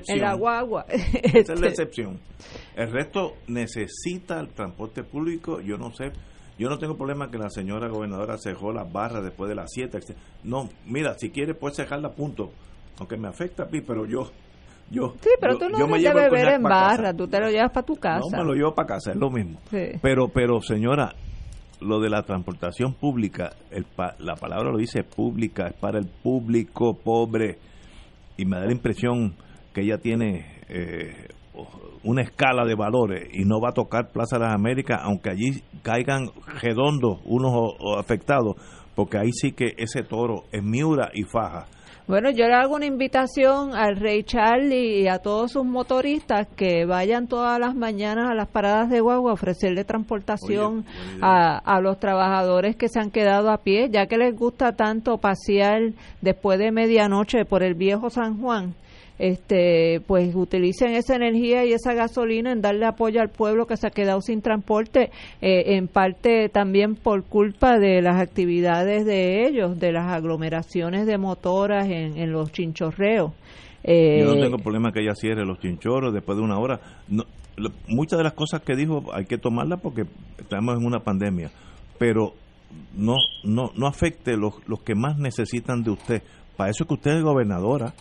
[0.06, 0.86] en, la guagua.
[0.88, 2.20] Esa es la excepción.
[2.76, 6.12] El resto necesita el transporte público, yo no sé.
[6.58, 9.98] Yo no tengo problema que la señora gobernadora cejó las barras después de las 7.
[10.44, 12.52] No, mira, si quiere puede cejarla, punto.
[12.98, 14.30] Aunque me afecta a mí, pero yo
[14.90, 17.72] yo, sí, pero tú no yo me llevo beber en barra, tú te lo llevas
[17.72, 18.36] para tu casa.
[18.36, 19.58] No, me lo llevo para casa, es lo mismo.
[20.00, 21.12] Pero, pero señora,
[21.80, 23.84] lo de la transportación pública, el,
[24.18, 27.58] la palabra lo dice pública, es para el público pobre.
[28.36, 29.34] Y me da la impresión
[29.74, 31.28] que ella tiene eh,
[32.04, 35.62] una escala de valores y no va a tocar Plaza de las Américas, aunque allí
[35.82, 36.30] caigan
[36.62, 38.56] redondos unos afectados,
[38.94, 41.66] porque ahí sí que ese toro es miura y faja
[42.06, 46.84] bueno, yo le hago una invitación al Rey Charlie y a todos sus motoristas que
[46.84, 50.84] vayan todas las mañanas a las paradas de guagua a ofrecerle transportación
[51.20, 55.18] a, a los trabajadores que se han quedado a pie, ya que les gusta tanto
[55.18, 58.74] pasear después de medianoche por el viejo San Juan
[59.18, 63.86] este pues utilicen esa energía y esa gasolina en darle apoyo al pueblo que se
[63.86, 65.10] ha quedado sin transporte
[65.40, 71.18] eh, en parte también por culpa de las actividades de ellos de las aglomeraciones de
[71.18, 73.32] motoras en, en los chinchorreos.
[73.84, 76.80] Eh, yo no tengo problema que ella cierre los chinchorros después de una hora.
[77.08, 77.24] No,
[77.88, 80.04] muchas de las cosas que dijo hay que tomarlas porque
[80.38, 81.50] estamos en una pandemia
[81.98, 82.34] pero
[82.94, 83.14] no
[83.44, 86.22] no no afecte los, los que más necesitan de usted.
[86.56, 87.94] Para eso es que usted es gobernadora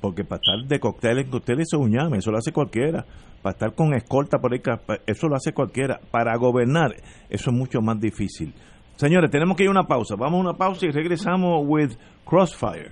[0.00, 3.04] porque para estar de cóctel en cóctel eso es eso lo hace cualquiera.
[3.42, 4.60] Para estar con escolta por ahí,
[5.06, 6.00] eso lo hace cualquiera.
[6.10, 6.96] Para gobernar,
[7.28, 8.52] eso es mucho más difícil.
[8.96, 10.16] Señores, tenemos que ir a una pausa.
[10.16, 11.92] Vamos a una pausa y regresamos with
[12.24, 12.90] Crossfire.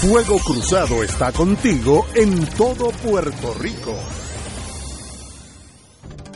[0.00, 3.94] Fuego Cruzado está contigo en todo Puerto Rico.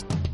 [0.00, 0.33] Sports.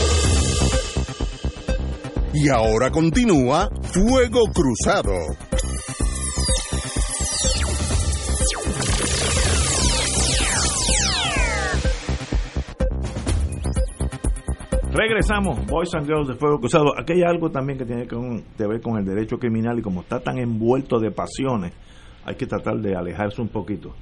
[2.33, 5.11] Y ahora continúa Fuego Cruzado.
[14.93, 16.93] Regresamos, Boys and Girls de Fuego Cruzado.
[16.97, 20.21] Aquí hay algo también que tiene que ver con el derecho criminal y como está
[20.21, 21.73] tan envuelto de pasiones,
[22.23, 23.93] hay que tratar de alejarse un poquito.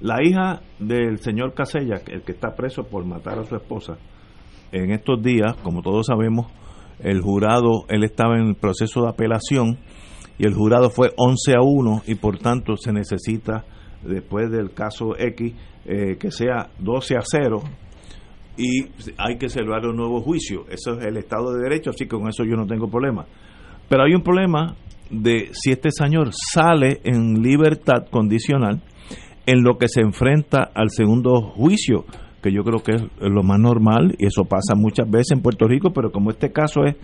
[0.00, 3.98] La hija del señor Casella, el que está preso por matar a su esposa,
[4.72, 6.46] en estos días, como todos sabemos,
[7.00, 9.78] el jurado, él estaba en el proceso de apelación
[10.38, 13.64] y el jurado fue 11 a 1 y por tanto se necesita,
[14.02, 15.54] después del caso X,
[15.86, 17.62] eh, que sea 12 a 0
[18.56, 18.86] y
[19.18, 20.64] hay que celebrar un nuevo juicio.
[20.68, 23.26] Eso es el Estado de Derecho, así que con eso yo no tengo problema.
[23.88, 24.74] Pero hay un problema
[25.10, 28.82] de si este señor sale en libertad condicional
[29.46, 32.04] en lo que se enfrenta al segundo juicio,
[32.46, 35.66] que yo creo que es lo más normal y eso pasa muchas veces en Puerto
[35.66, 36.94] Rico, pero como este caso es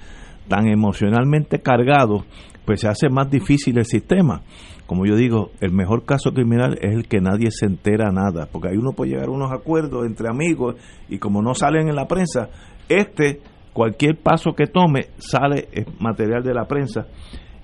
[0.48, 2.24] tan emocionalmente cargado,
[2.64, 4.43] pues se hace más difícil el sistema.
[4.86, 8.69] Como yo digo, el mejor caso criminal es el que nadie se entera nada, porque
[8.69, 10.77] ahí uno puede llegar a unos acuerdos entre amigos
[11.09, 12.48] y como no salen en la prensa,
[12.89, 13.40] este,
[13.73, 15.66] cualquier paso que tome, sale
[15.98, 17.09] material de la prensa.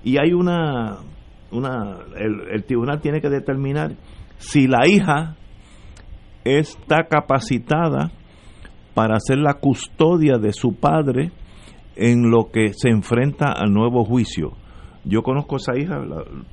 [0.03, 0.97] Y hay una,
[1.51, 3.95] una el, el tribunal tiene que determinar
[4.37, 5.37] si la hija
[6.43, 8.11] está capacitada
[8.93, 11.31] para hacer la custodia de su padre
[11.95, 14.53] en lo que se enfrenta al nuevo juicio.
[15.05, 15.99] Yo conozco a esa hija,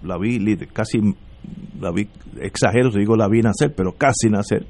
[0.03, 0.99] la, vi casi,
[1.81, 2.09] la vi,
[2.41, 4.67] exagero si digo la vi nacer, pero casi nacer.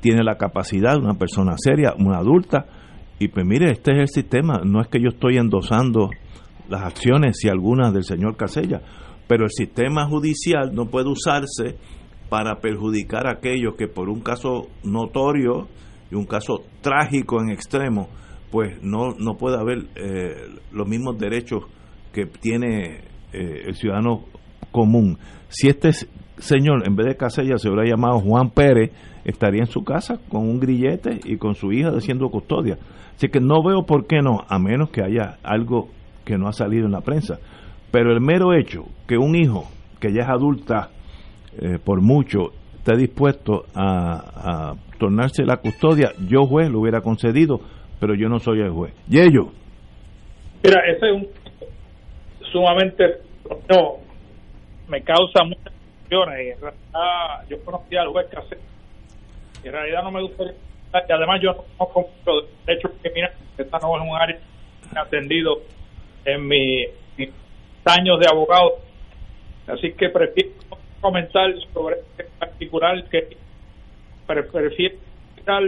[0.00, 2.66] Tiene la capacidad una persona seria, una adulta,
[3.18, 4.60] y pues mire, este es el sistema.
[4.64, 6.10] No es que yo estoy endosando
[6.68, 8.80] las acciones y algunas del señor Casella,
[9.28, 11.76] pero el sistema judicial no puede usarse
[12.32, 15.68] para perjudicar a aquellos que por un caso notorio
[16.10, 18.08] y un caso trágico en extremo,
[18.50, 21.64] pues no, no puede haber eh, los mismos derechos
[22.10, 23.00] que tiene
[23.34, 24.24] eh, el ciudadano
[24.70, 25.18] común.
[25.48, 25.90] Si este
[26.38, 28.92] señor, en vez de Casella, se hubiera llamado Juan Pérez,
[29.26, 32.78] estaría en su casa con un grillete y con su hija haciendo custodia.
[33.14, 35.90] Así que no veo por qué no, a menos que haya algo
[36.24, 37.40] que no ha salido en la prensa.
[37.90, 39.68] Pero el mero hecho que un hijo
[40.00, 40.88] que ya es adulta
[41.60, 47.60] eh, por mucho esté dispuesto a, tornarse la custodia, yo juez lo hubiera concedido,
[47.98, 48.94] pero yo no soy el juez.
[49.08, 49.46] ¿Y ellos?
[50.62, 51.28] Mira, ese es un
[52.52, 53.04] sumamente
[53.68, 53.96] no
[54.88, 55.72] me causa muchas
[56.10, 56.58] emociones
[57.48, 58.58] yo conocí al juez Casé
[59.64, 63.78] y en realidad no me gustaría y además yo no conozco de hecho mira esta
[63.78, 64.38] no es un área
[64.94, 65.62] atendido
[66.26, 67.30] en mis
[67.86, 68.74] años de abogado
[69.66, 70.50] así que prefiero
[71.02, 73.36] comentar sobre este particular que
[74.26, 74.96] prefiero
[75.44, 75.62] dar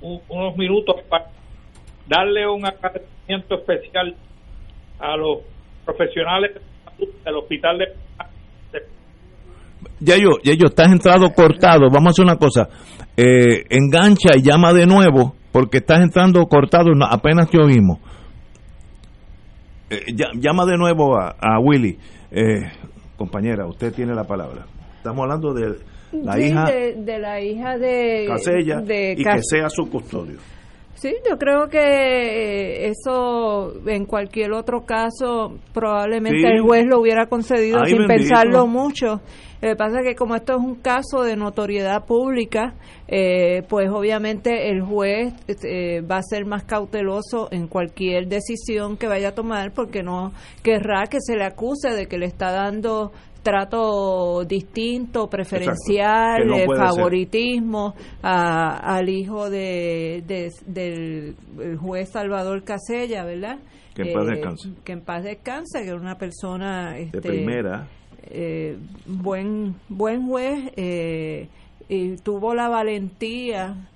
[0.00, 1.26] unos minutos para
[2.08, 4.16] darle un agradecimiento especial
[4.98, 5.40] a los
[5.84, 6.60] profesionales
[7.24, 7.86] del hospital de
[10.00, 11.88] ya yo, ya yo, estás entrado cortado.
[11.92, 12.68] Vamos a hacer una cosa.
[13.16, 17.98] Eh, engancha y llama de nuevo, porque estás entrando cortado, apenas te oímos.
[19.90, 21.98] Eh, llama de nuevo a, a Willy.
[22.32, 22.62] Eh,
[23.22, 24.66] compañera, usted tiene la palabra.
[24.96, 25.78] Estamos hablando de
[26.12, 30.38] la hija de, la hija de Casella y que sea su custodio.
[30.94, 37.26] Sí, yo creo que eh, eso en cualquier otro caso probablemente el juez lo hubiera
[37.26, 39.20] concedido sin pensarlo mucho.
[39.62, 42.74] Lo que pasa es que como esto es un caso de notoriedad pública,
[43.06, 49.06] eh, pues obviamente el juez eh, va a ser más cauteloso en cualquier decisión que
[49.06, 50.32] vaya a tomar porque no
[50.64, 53.12] querrá que se le acuse de que le está dando
[53.44, 56.42] trato distinto, preferencial,
[56.76, 60.24] favoritismo al hijo de,
[60.66, 61.36] del
[61.78, 63.58] juez Salvador Casella, ¿verdad?
[63.94, 64.68] Que en paz eh, descanse.
[64.84, 66.98] que en paz descanse, que era una persona...
[66.98, 67.88] Este, de primera.
[68.34, 71.48] Eh, buen, buen juez eh,
[71.88, 73.88] y tuvo la valentía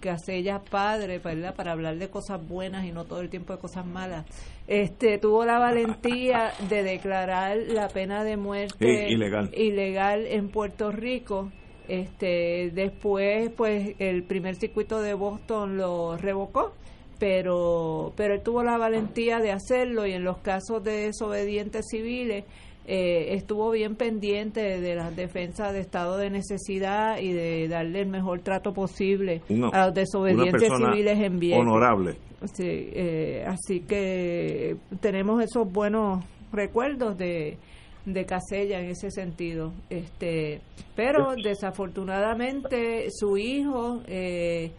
[0.00, 1.54] Casella padre, ¿verdad?
[1.54, 4.26] Para hablar de cosas buenas y no todo el tiempo de cosas malas
[4.66, 9.50] este tuvo la valentía de declarar la pena de muerte ilegal.
[9.54, 11.52] ilegal en Puerto Rico
[11.86, 16.72] este después pues el primer circuito de Boston lo revocó
[17.18, 22.44] pero pero él tuvo la valentía de hacerlo y en los casos de desobedientes civiles
[22.86, 28.08] eh, estuvo bien pendiente de las defensas de estado de necesidad y de darle el
[28.08, 29.40] mejor trato posible
[29.72, 31.60] a los desobedientes civiles en bien.
[31.60, 32.16] Honorable.
[32.52, 37.56] Sí, eh, así que tenemos esos buenos recuerdos de,
[38.04, 39.72] de Casella en ese sentido.
[39.88, 40.60] Este,
[40.94, 44.72] pero desafortunadamente su hijo, eh,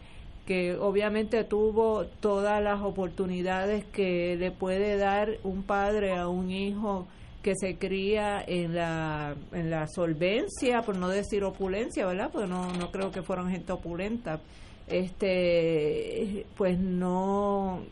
[0.46, 7.08] que obviamente tuvo todas las oportunidades que le puede dar un padre a un hijo
[7.46, 12.28] que se cría en la, en la solvencia, por no decir opulencia, ¿verdad?
[12.32, 14.40] Porque no, no creo que fueran gente opulenta.
[14.88, 17.84] Este, pues no,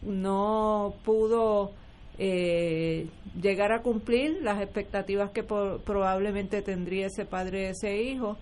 [0.00, 1.72] no pudo
[2.16, 3.08] eh,
[3.38, 8.38] llegar a cumplir las expectativas que probablemente tendría ese padre ese hijo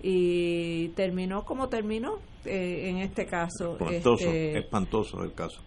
[0.00, 3.78] y terminó como terminó eh, en este caso.
[3.80, 5.60] Espantoso, este, espantoso el caso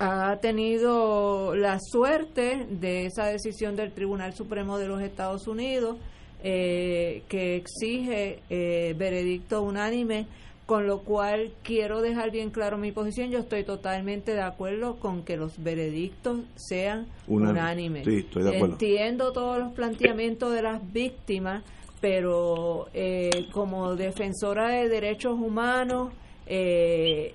[0.00, 5.98] ha tenido la suerte de esa decisión del Tribunal Supremo de los Estados Unidos
[6.42, 10.26] eh, que exige eh, veredicto unánime
[10.64, 13.30] con lo cual quiero dejar bien claro mi posición.
[13.30, 18.06] Yo estoy totalmente de acuerdo con que los veredictos sean unánimes.
[18.06, 21.64] Entiendo todos los planteamientos de las víctimas,
[22.00, 26.12] pero eh, como defensora de derechos humanos,
[26.46, 27.34] eh,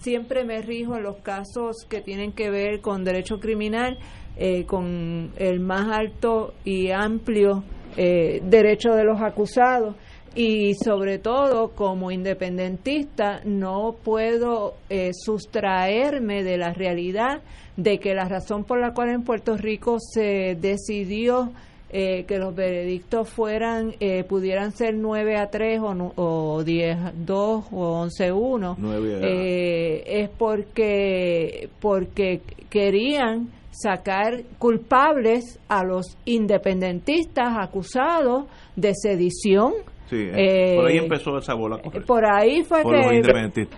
[0.00, 3.98] siempre me rijo en los casos que tienen que ver con derecho criminal,
[4.36, 7.62] eh, con el más alto y amplio
[7.96, 9.94] derecho de los acusados.
[10.34, 17.42] Y sobre todo como independentista no puedo eh, sustraerme de la realidad
[17.76, 21.50] de que la razón por la cual en Puerto Rico se decidió
[21.92, 27.64] eh, que los veredictos fueran eh, pudieran ser 9 a 3 o, o 10 2
[27.72, 28.76] o 11 1
[29.22, 38.46] es porque porque querían sacar culpables a los independentistas acusados
[38.76, 39.72] de sedición
[40.12, 41.78] eh, por ahí empezó esa bola.
[42.06, 43.22] Por ahí fue que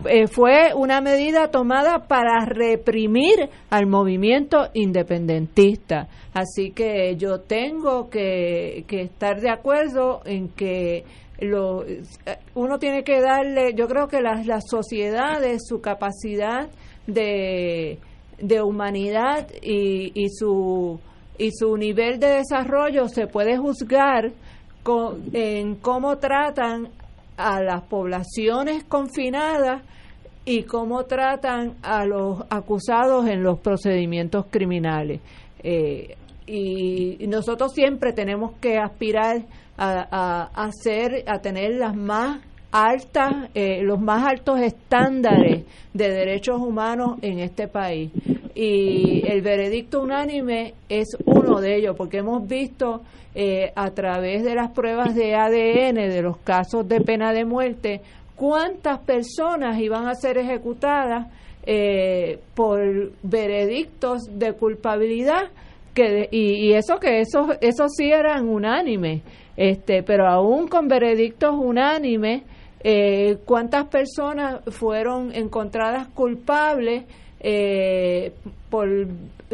[0.06, 6.08] eh, fue una medida tomada para reprimir al movimiento independentista.
[6.34, 11.04] Así que yo tengo que, estar de acuerdo en que
[11.40, 11.84] lo,
[12.54, 16.68] uno tiene que darle, yo creo que las, las sociedades, su capacidad
[17.06, 17.98] de,
[18.38, 21.00] de humanidad y, y, su,
[21.38, 24.32] y su nivel de desarrollo se puede juzgar
[25.32, 26.88] en cómo tratan
[27.36, 29.82] a las poblaciones confinadas
[30.44, 35.20] y cómo tratan a los acusados en los procedimientos criminales.
[35.62, 39.42] Eh, y, nosotros siempre tenemos que aspirar
[39.78, 42.40] a, a, hacer, a tener las más
[42.72, 48.10] altas, eh, los más altos estándares de derechos humanos en este país.
[48.54, 53.02] Y el veredicto unánime es uno de ellos, porque hemos visto
[53.34, 58.02] eh, a través de las pruebas de ADN de los casos de pena de muerte
[58.36, 61.28] cuántas personas iban a ser ejecutadas
[61.64, 65.44] eh, por veredictos de culpabilidad
[65.94, 69.22] que y, eso que esos esos sí eran unánimes
[69.56, 72.42] este pero aún con veredictos unánimes
[72.84, 77.04] eh, cuántas personas fueron encontradas culpables
[78.68, 78.88] por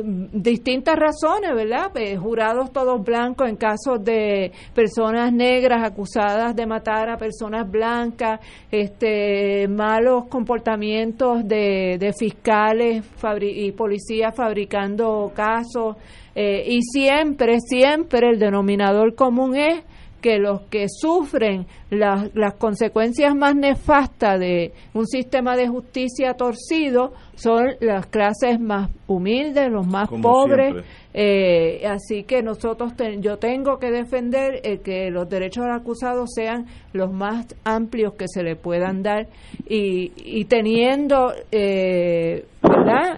[0.04, 1.90] distintas razones, ¿verdad?
[1.96, 8.40] Eh, jurados todos blancos en casos de personas negras acusadas de matar a personas blancas,
[8.70, 13.04] este, malos comportamientos de, de fiscales
[13.40, 15.96] y policías fabricando casos,
[16.34, 19.82] y siempre, siempre el denominador común es
[20.20, 27.12] que los que sufren las, las consecuencias más nefastas de un sistema de justicia torcido
[27.34, 30.84] son las clases más humildes, los más pobres.
[31.14, 36.66] Eh, así que nosotros, yo tengo que defender eh, que los derechos del acusado sean
[36.92, 39.28] los más amplios que se le puedan dar.
[39.68, 42.44] Y, y teniendo eh,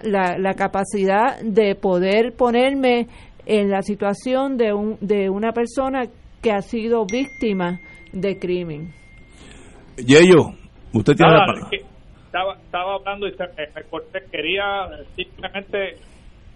[0.03, 3.07] La, la capacidad de poder ponerme
[3.45, 6.05] en la situación de, un, de una persona
[6.41, 7.79] que ha sido víctima
[8.11, 8.93] de crimen.
[9.97, 10.53] Yeyo,
[10.93, 11.69] usted tiene la palabra.
[12.25, 14.23] Estaba, estaba hablando y me corté.
[14.31, 15.97] Quería simplemente,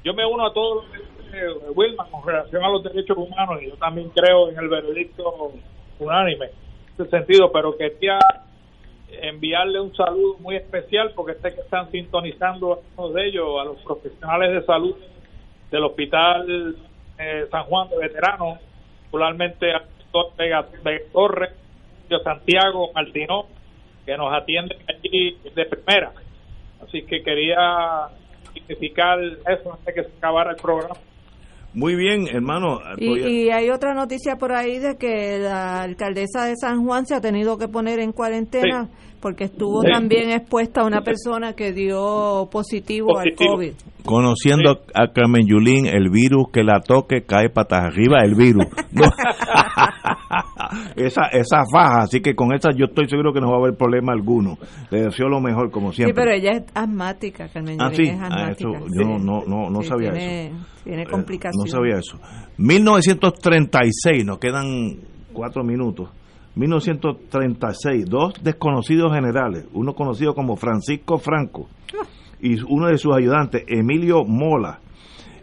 [0.03, 3.61] yo me uno a todo lo que dice Wilman con relación a los derechos humanos
[3.61, 5.51] y yo también creo en el veredicto
[5.99, 8.19] unánime en ese sentido, pero quería
[9.21, 13.65] enviarle un saludo muy especial porque sé que están sintonizando a uno de ellos, a
[13.65, 14.95] los profesionales de salud
[15.71, 16.75] del Hospital
[17.17, 18.59] eh, San Juan de Veteranos
[19.15, 20.65] particularmente al doctor Vega,
[21.11, 21.51] Torres,
[22.23, 23.45] Santiago Martino,
[24.05, 26.11] que nos atienden aquí de primera.
[26.81, 28.09] Así que quería
[28.53, 30.95] significar eso antes de que se acabara el programa.
[31.73, 32.79] Muy bien, hermano.
[32.97, 37.21] Y, hay otra noticia por ahí de que la alcaldesa de San Juan se ha
[37.21, 38.89] tenido que poner en cuarentena
[39.19, 43.73] porque estuvo también expuesta a una persona que dio positivo, al COVID.
[44.03, 48.65] Conociendo a Carmen Yulín, el virus que la toque cae patas arriba el virus.
[50.95, 53.75] esa, esa faja, así que con esa yo estoy seguro que no va a haber
[53.75, 54.57] problema alguno.
[54.91, 56.13] Le deseo lo mejor, como siempre.
[56.13, 58.79] Sí, pero ella es asmática, Carmen ah, Yulín es ah, asmática.
[58.93, 60.55] yo no, no, no sabía eso.
[60.83, 61.73] Tiene eh, complicaciones.
[61.73, 62.19] no sabía eso.
[62.57, 64.99] 1936, nos quedan
[65.33, 66.09] cuatro minutos.
[66.55, 71.67] 1936, dos desconocidos generales, uno conocido como Francisco Franco
[72.41, 74.79] y uno de sus ayudantes, Emilio Mola,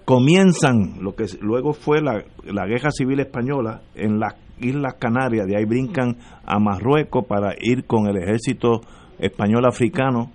[0.05, 5.56] comienzan lo que luego fue la, la guerra civil española en las Islas Canarias, de
[5.56, 8.80] ahí brincan a Marruecos para ir con el ejército
[9.18, 10.30] español africano,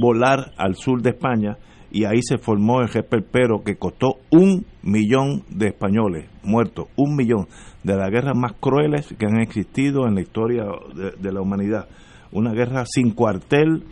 [0.00, 1.56] volar al sur de España
[1.96, 2.88] y ahí se formó el
[3.32, 7.48] Pero que costó un millón de españoles muertos, un millón
[7.84, 11.88] de las guerras más crueles que han existido en la historia de, la humanidad.
[12.32, 13.84] una guerra sin cuartel,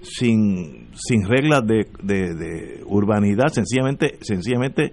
[0.00, 4.92] sin, sin reglas de, urbanidad, sencillamente, sencillamente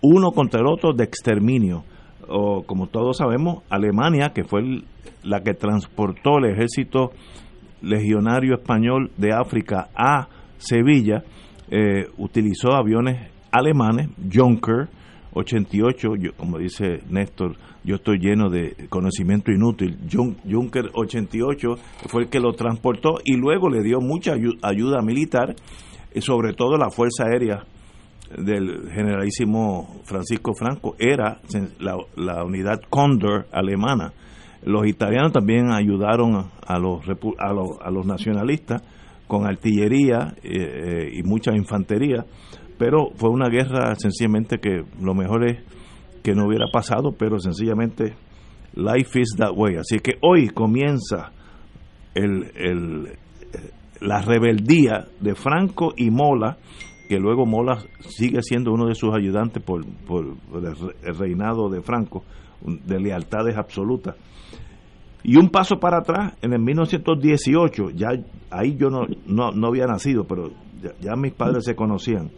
[0.00, 1.84] uno contra el otro de exterminio.
[2.26, 4.62] O como todos sabemos, Alemania, que fue
[5.24, 7.10] la que transportó el ejército
[7.82, 11.22] legionario español de África a Sevilla,
[11.74, 14.90] eh, utilizó aviones alemanes, Junker
[15.32, 19.96] 88, yo, como dice Néstor, yo estoy lleno de conocimiento inútil.
[20.12, 21.68] Junker 88
[22.08, 25.54] fue el que lo transportó y luego le dio mucha ayuda militar,
[26.20, 27.64] sobre todo la Fuerza Aérea
[28.36, 31.40] del generalísimo Francisco Franco, era
[31.78, 34.12] la, unidad Condor alemana.
[34.64, 37.02] Los italianos también ayudaron a los,
[37.38, 38.82] a los, nacionalistas
[39.32, 42.26] con artillería eh, eh, y mucha infantería,
[42.76, 45.64] pero fue una guerra sencillamente que lo mejor es
[46.22, 48.12] que no hubiera pasado, pero sencillamente
[48.74, 49.76] life is that way.
[49.76, 51.32] Así que hoy comienza
[52.14, 53.08] el, el,
[54.02, 56.58] la rebeldía de Franco y Mola,
[57.08, 62.22] que luego Mola sigue siendo uno de sus ayudantes por, por el reinado de Franco,
[62.60, 64.14] de lealtades absolutas.
[65.24, 68.08] Y un paso para atrás, en el 1918, ya
[68.50, 70.50] ahí yo no, no, no había nacido, pero
[71.00, 72.30] ya, mis padres se conocían.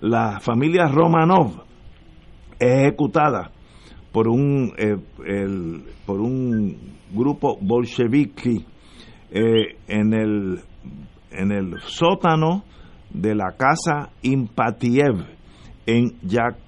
[0.00, 1.64] La familia Romanov
[2.58, 3.50] ejecutada
[4.12, 4.96] por un, eh,
[5.26, 6.76] el, por un
[7.12, 8.64] grupo bolchevique
[9.30, 10.60] eh, en, el,
[11.30, 12.64] en el sótano
[13.10, 15.24] de la casa Impatiev
[15.86, 16.58] en Yak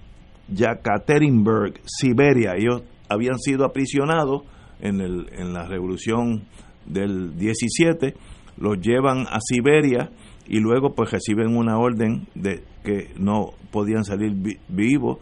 [0.49, 2.55] Yekaterinburg, Siberia.
[2.57, 4.43] Ellos habían sido aprisionados
[4.81, 6.45] en, el, en la revolución
[6.87, 8.15] del 17,
[8.59, 10.11] los llevan a Siberia
[10.47, 14.33] y luego pues reciben una orden de que no podían salir
[14.69, 15.19] vivos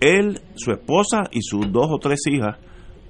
[0.00, 2.58] él, su esposa y sus dos o tres hijas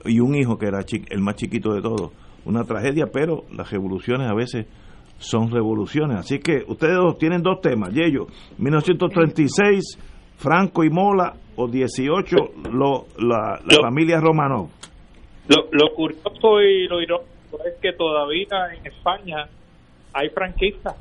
[0.05, 0.81] y un hijo que era
[1.11, 2.13] el más chiquito de todos.
[2.45, 4.67] Una tragedia, pero las revoluciones a veces
[5.19, 6.19] son revoluciones.
[6.19, 7.93] Así que ustedes tienen dos temas.
[7.93, 8.27] Yello,
[8.59, 9.99] 1936,
[10.37, 12.37] Franco y Mola, o 18,
[12.73, 14.69] lo, la, familia Romanov.
[15.49, 18.47] Lo, curioso y lo irónico es que todavía
[18.79, 19.47] en España
[20.15, 20.97] hay franquistas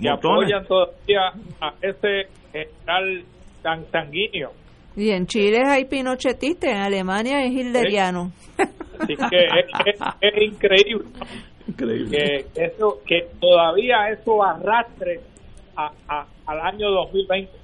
[0.00, 3.24] que apoyan todavía a ese general
[3.62, 4.52] tan sanguíneo.
[4.96, 8.30] Y en Chile hay pinochetistas, en Alemania es hilderiano.
[9.00, 9.44] Así que
[10.20, 11.08] es, increíble,
[11.76, 15.20] Que, eso, que todavía eso arrastre
[15.76, 15.90] a,
[16.46, 17.63] al año 2020.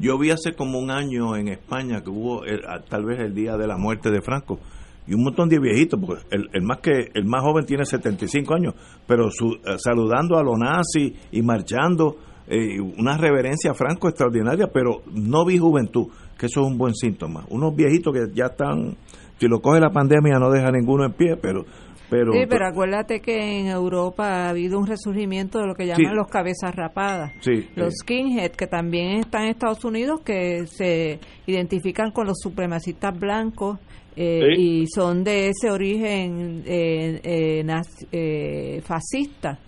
[0.00, 2.42] Yo vi hace como un año en España que hubo
[2.88, 4.58] tal vez el día de la muerte de Franco
[5.06, 8.54] y un montón de viejitos, porque el, el más que el más joven tiene 75
[8.54, 8.74] años,
[9.06, 12.16] pero su, eh, saludando a los nazis y marchando
[12.48, 16.94] eh, una reverencia a Franco extraordinaria, pero no vi juventud, que eso es un buen
[16.94, 17.44] síntoma.
[17.50, 18.96] Unos viejitos que ya están,
[19.38, 21.64] si lo coge la pandemia no deja ninguno en pie, pero...
[22.08, 26.14] Pero, sí, pero acuérdate que en Europa ha habido un resurgimiento de lo que llaman
[26.14, 27.32] los cabezas rapadas,
[27.74, 33.78] los skinhead, que también están en Estados Unidos, que se identifican con los supremacistas blancos
[34.14, 37.64] eh, y son de ese origen eh,
[38.12, 39.58] eh fascista.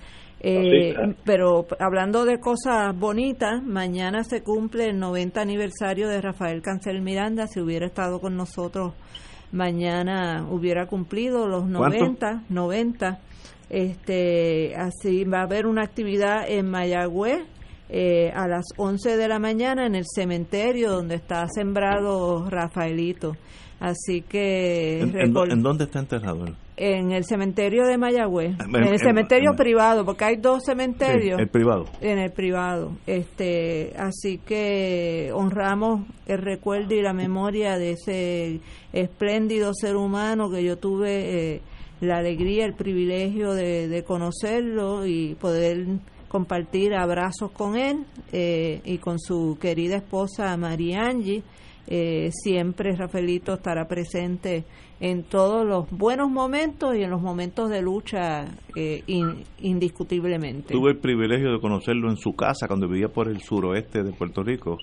[0.40, 0.94] Eh,
[1.24, 7.47] pero hablando de cosas bonitas, mañana se cumple el 90 aniversario de Rafael Cancel Miranda.
[7.48, 8.94] Si hubiera estado con nosotros
[9.52, 12.44] mañana, hubiera cumplido los 90.
[12.48, 13.20] 90.
[13.70, 17.40] Este, así va a haber una actividad en Mayagüez
[17.90, 23.36] eh, a las 11 de la mañana en el cementerio donde está sembrado Rafaelito.
[23.80, 25.00] Así que...
[25.00, 26.55] ¿En, dónde está enterrado él?
[26.76, 28.56] En el cementerio de Mayagüez.
[28.59, 31.38] En, el cementerio privado, porque hay dos cementerios.
[31.38, 31.84] el privado.
[32.00, 32.92] En el privado.
[33.06, 38.60] este Así que honramos el recuerdo y la memoria de ese
[38.92, 41.62] espléndido ser humano que yo tuve eh,
[42.00, 45.86] la alegría, el privilegio de, conocerlo y poder
[46.28, 51.42] compartir abrazos con él eh, y con su querida esposa María Angie
[51.90, 54.65] eh, siempre Rafaelito estará presente
[55.01, 58.47] en todos los buenos momentos y en los momentos de lucha
[58.77, 59.02] eh,
[59.60, 60.74] indiscutiblemente.
[60.74, 64.43] Tuve el privilegio de conocerlo en su casa cuando vivía por el suroeste de Puerto
[64.43, 64.77] Rico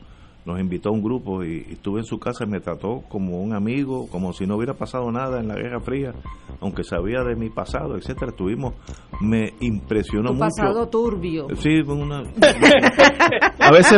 [0.46, 3.54] nos invitó a un grupo y, estuve en su casa y me trató como un
[3.54, 6.14] amigo, como si no hubiera pasado nada en la Guerra Fría,
[6.62, 8.32] aunque sabía de mi pasado, etcétera.
[8.32, 8.76] Estuvimos,
[9.22, 10.50] me impresionó tu mucho.
[10.56, 11.48] pasado turbio.
[11.56, 12.20] Sí, una,
[13.60, 13.98] a veces,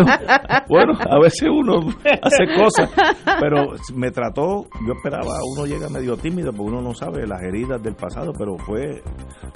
[0.70, 1.90] bueno, a veces uno
[2.22, 2.92] hace cosas,
[3.40, 7.82] pero me trató, yo esperaba, uno llega medio tímido porque uno no sabe las heridas
[7.84, 9.02] del pasado, pero fue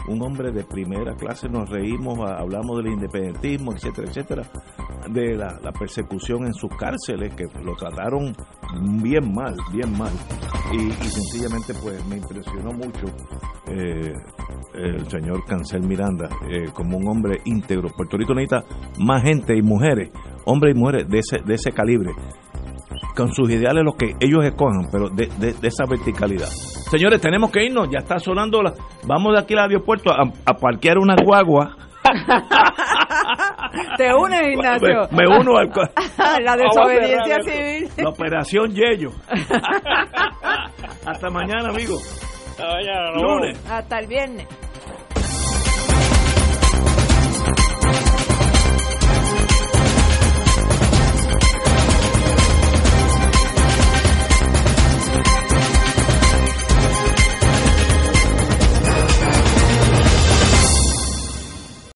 [0.07, 4.43] un hombre de primera clase, nos reímos, hablamos del independentismo, etcétera, etcétera,
[5.09, 8.33] de la, la persecución en sus cárceles que lo trataron
[9.03, 10.11] bien mal, bien mal.
[10.73, 13.05] Y, sencillamente pues me impresionó mucho
[13.67, 14.13] eh,
[14.73, 17.89] el señor Cancel Miranda eh, como un hombre íntegro.
[17.95, 18.63] Puerto Rico necesita
[18.97, 20.09] más gente y mujeres,
[20.45, 22.11] hombres y mujeres de ese, de ese calibre
[23.15, 25.29] con sus ideales los que ellos escojan, pero de,
[25.61, 26.47] esa verticalidad.
[26.47, 28.73] Señores, tenemos que irnos, ya está sonando, la,
[29.05, 31.75] vamos de aquí al aeropuerto a, a parquear una guagua.
[33.98, 35.07] Te unes, Ignacio.
[35.11, 35.69] Me, uno al.
[36.43, 37.89] la desobediencia civil.
[37.98, 39.11] La operación Yello.
[41.06, 41.98] Hasta mañana, amigo.
[43.69, 44.48] Hasta el viernes.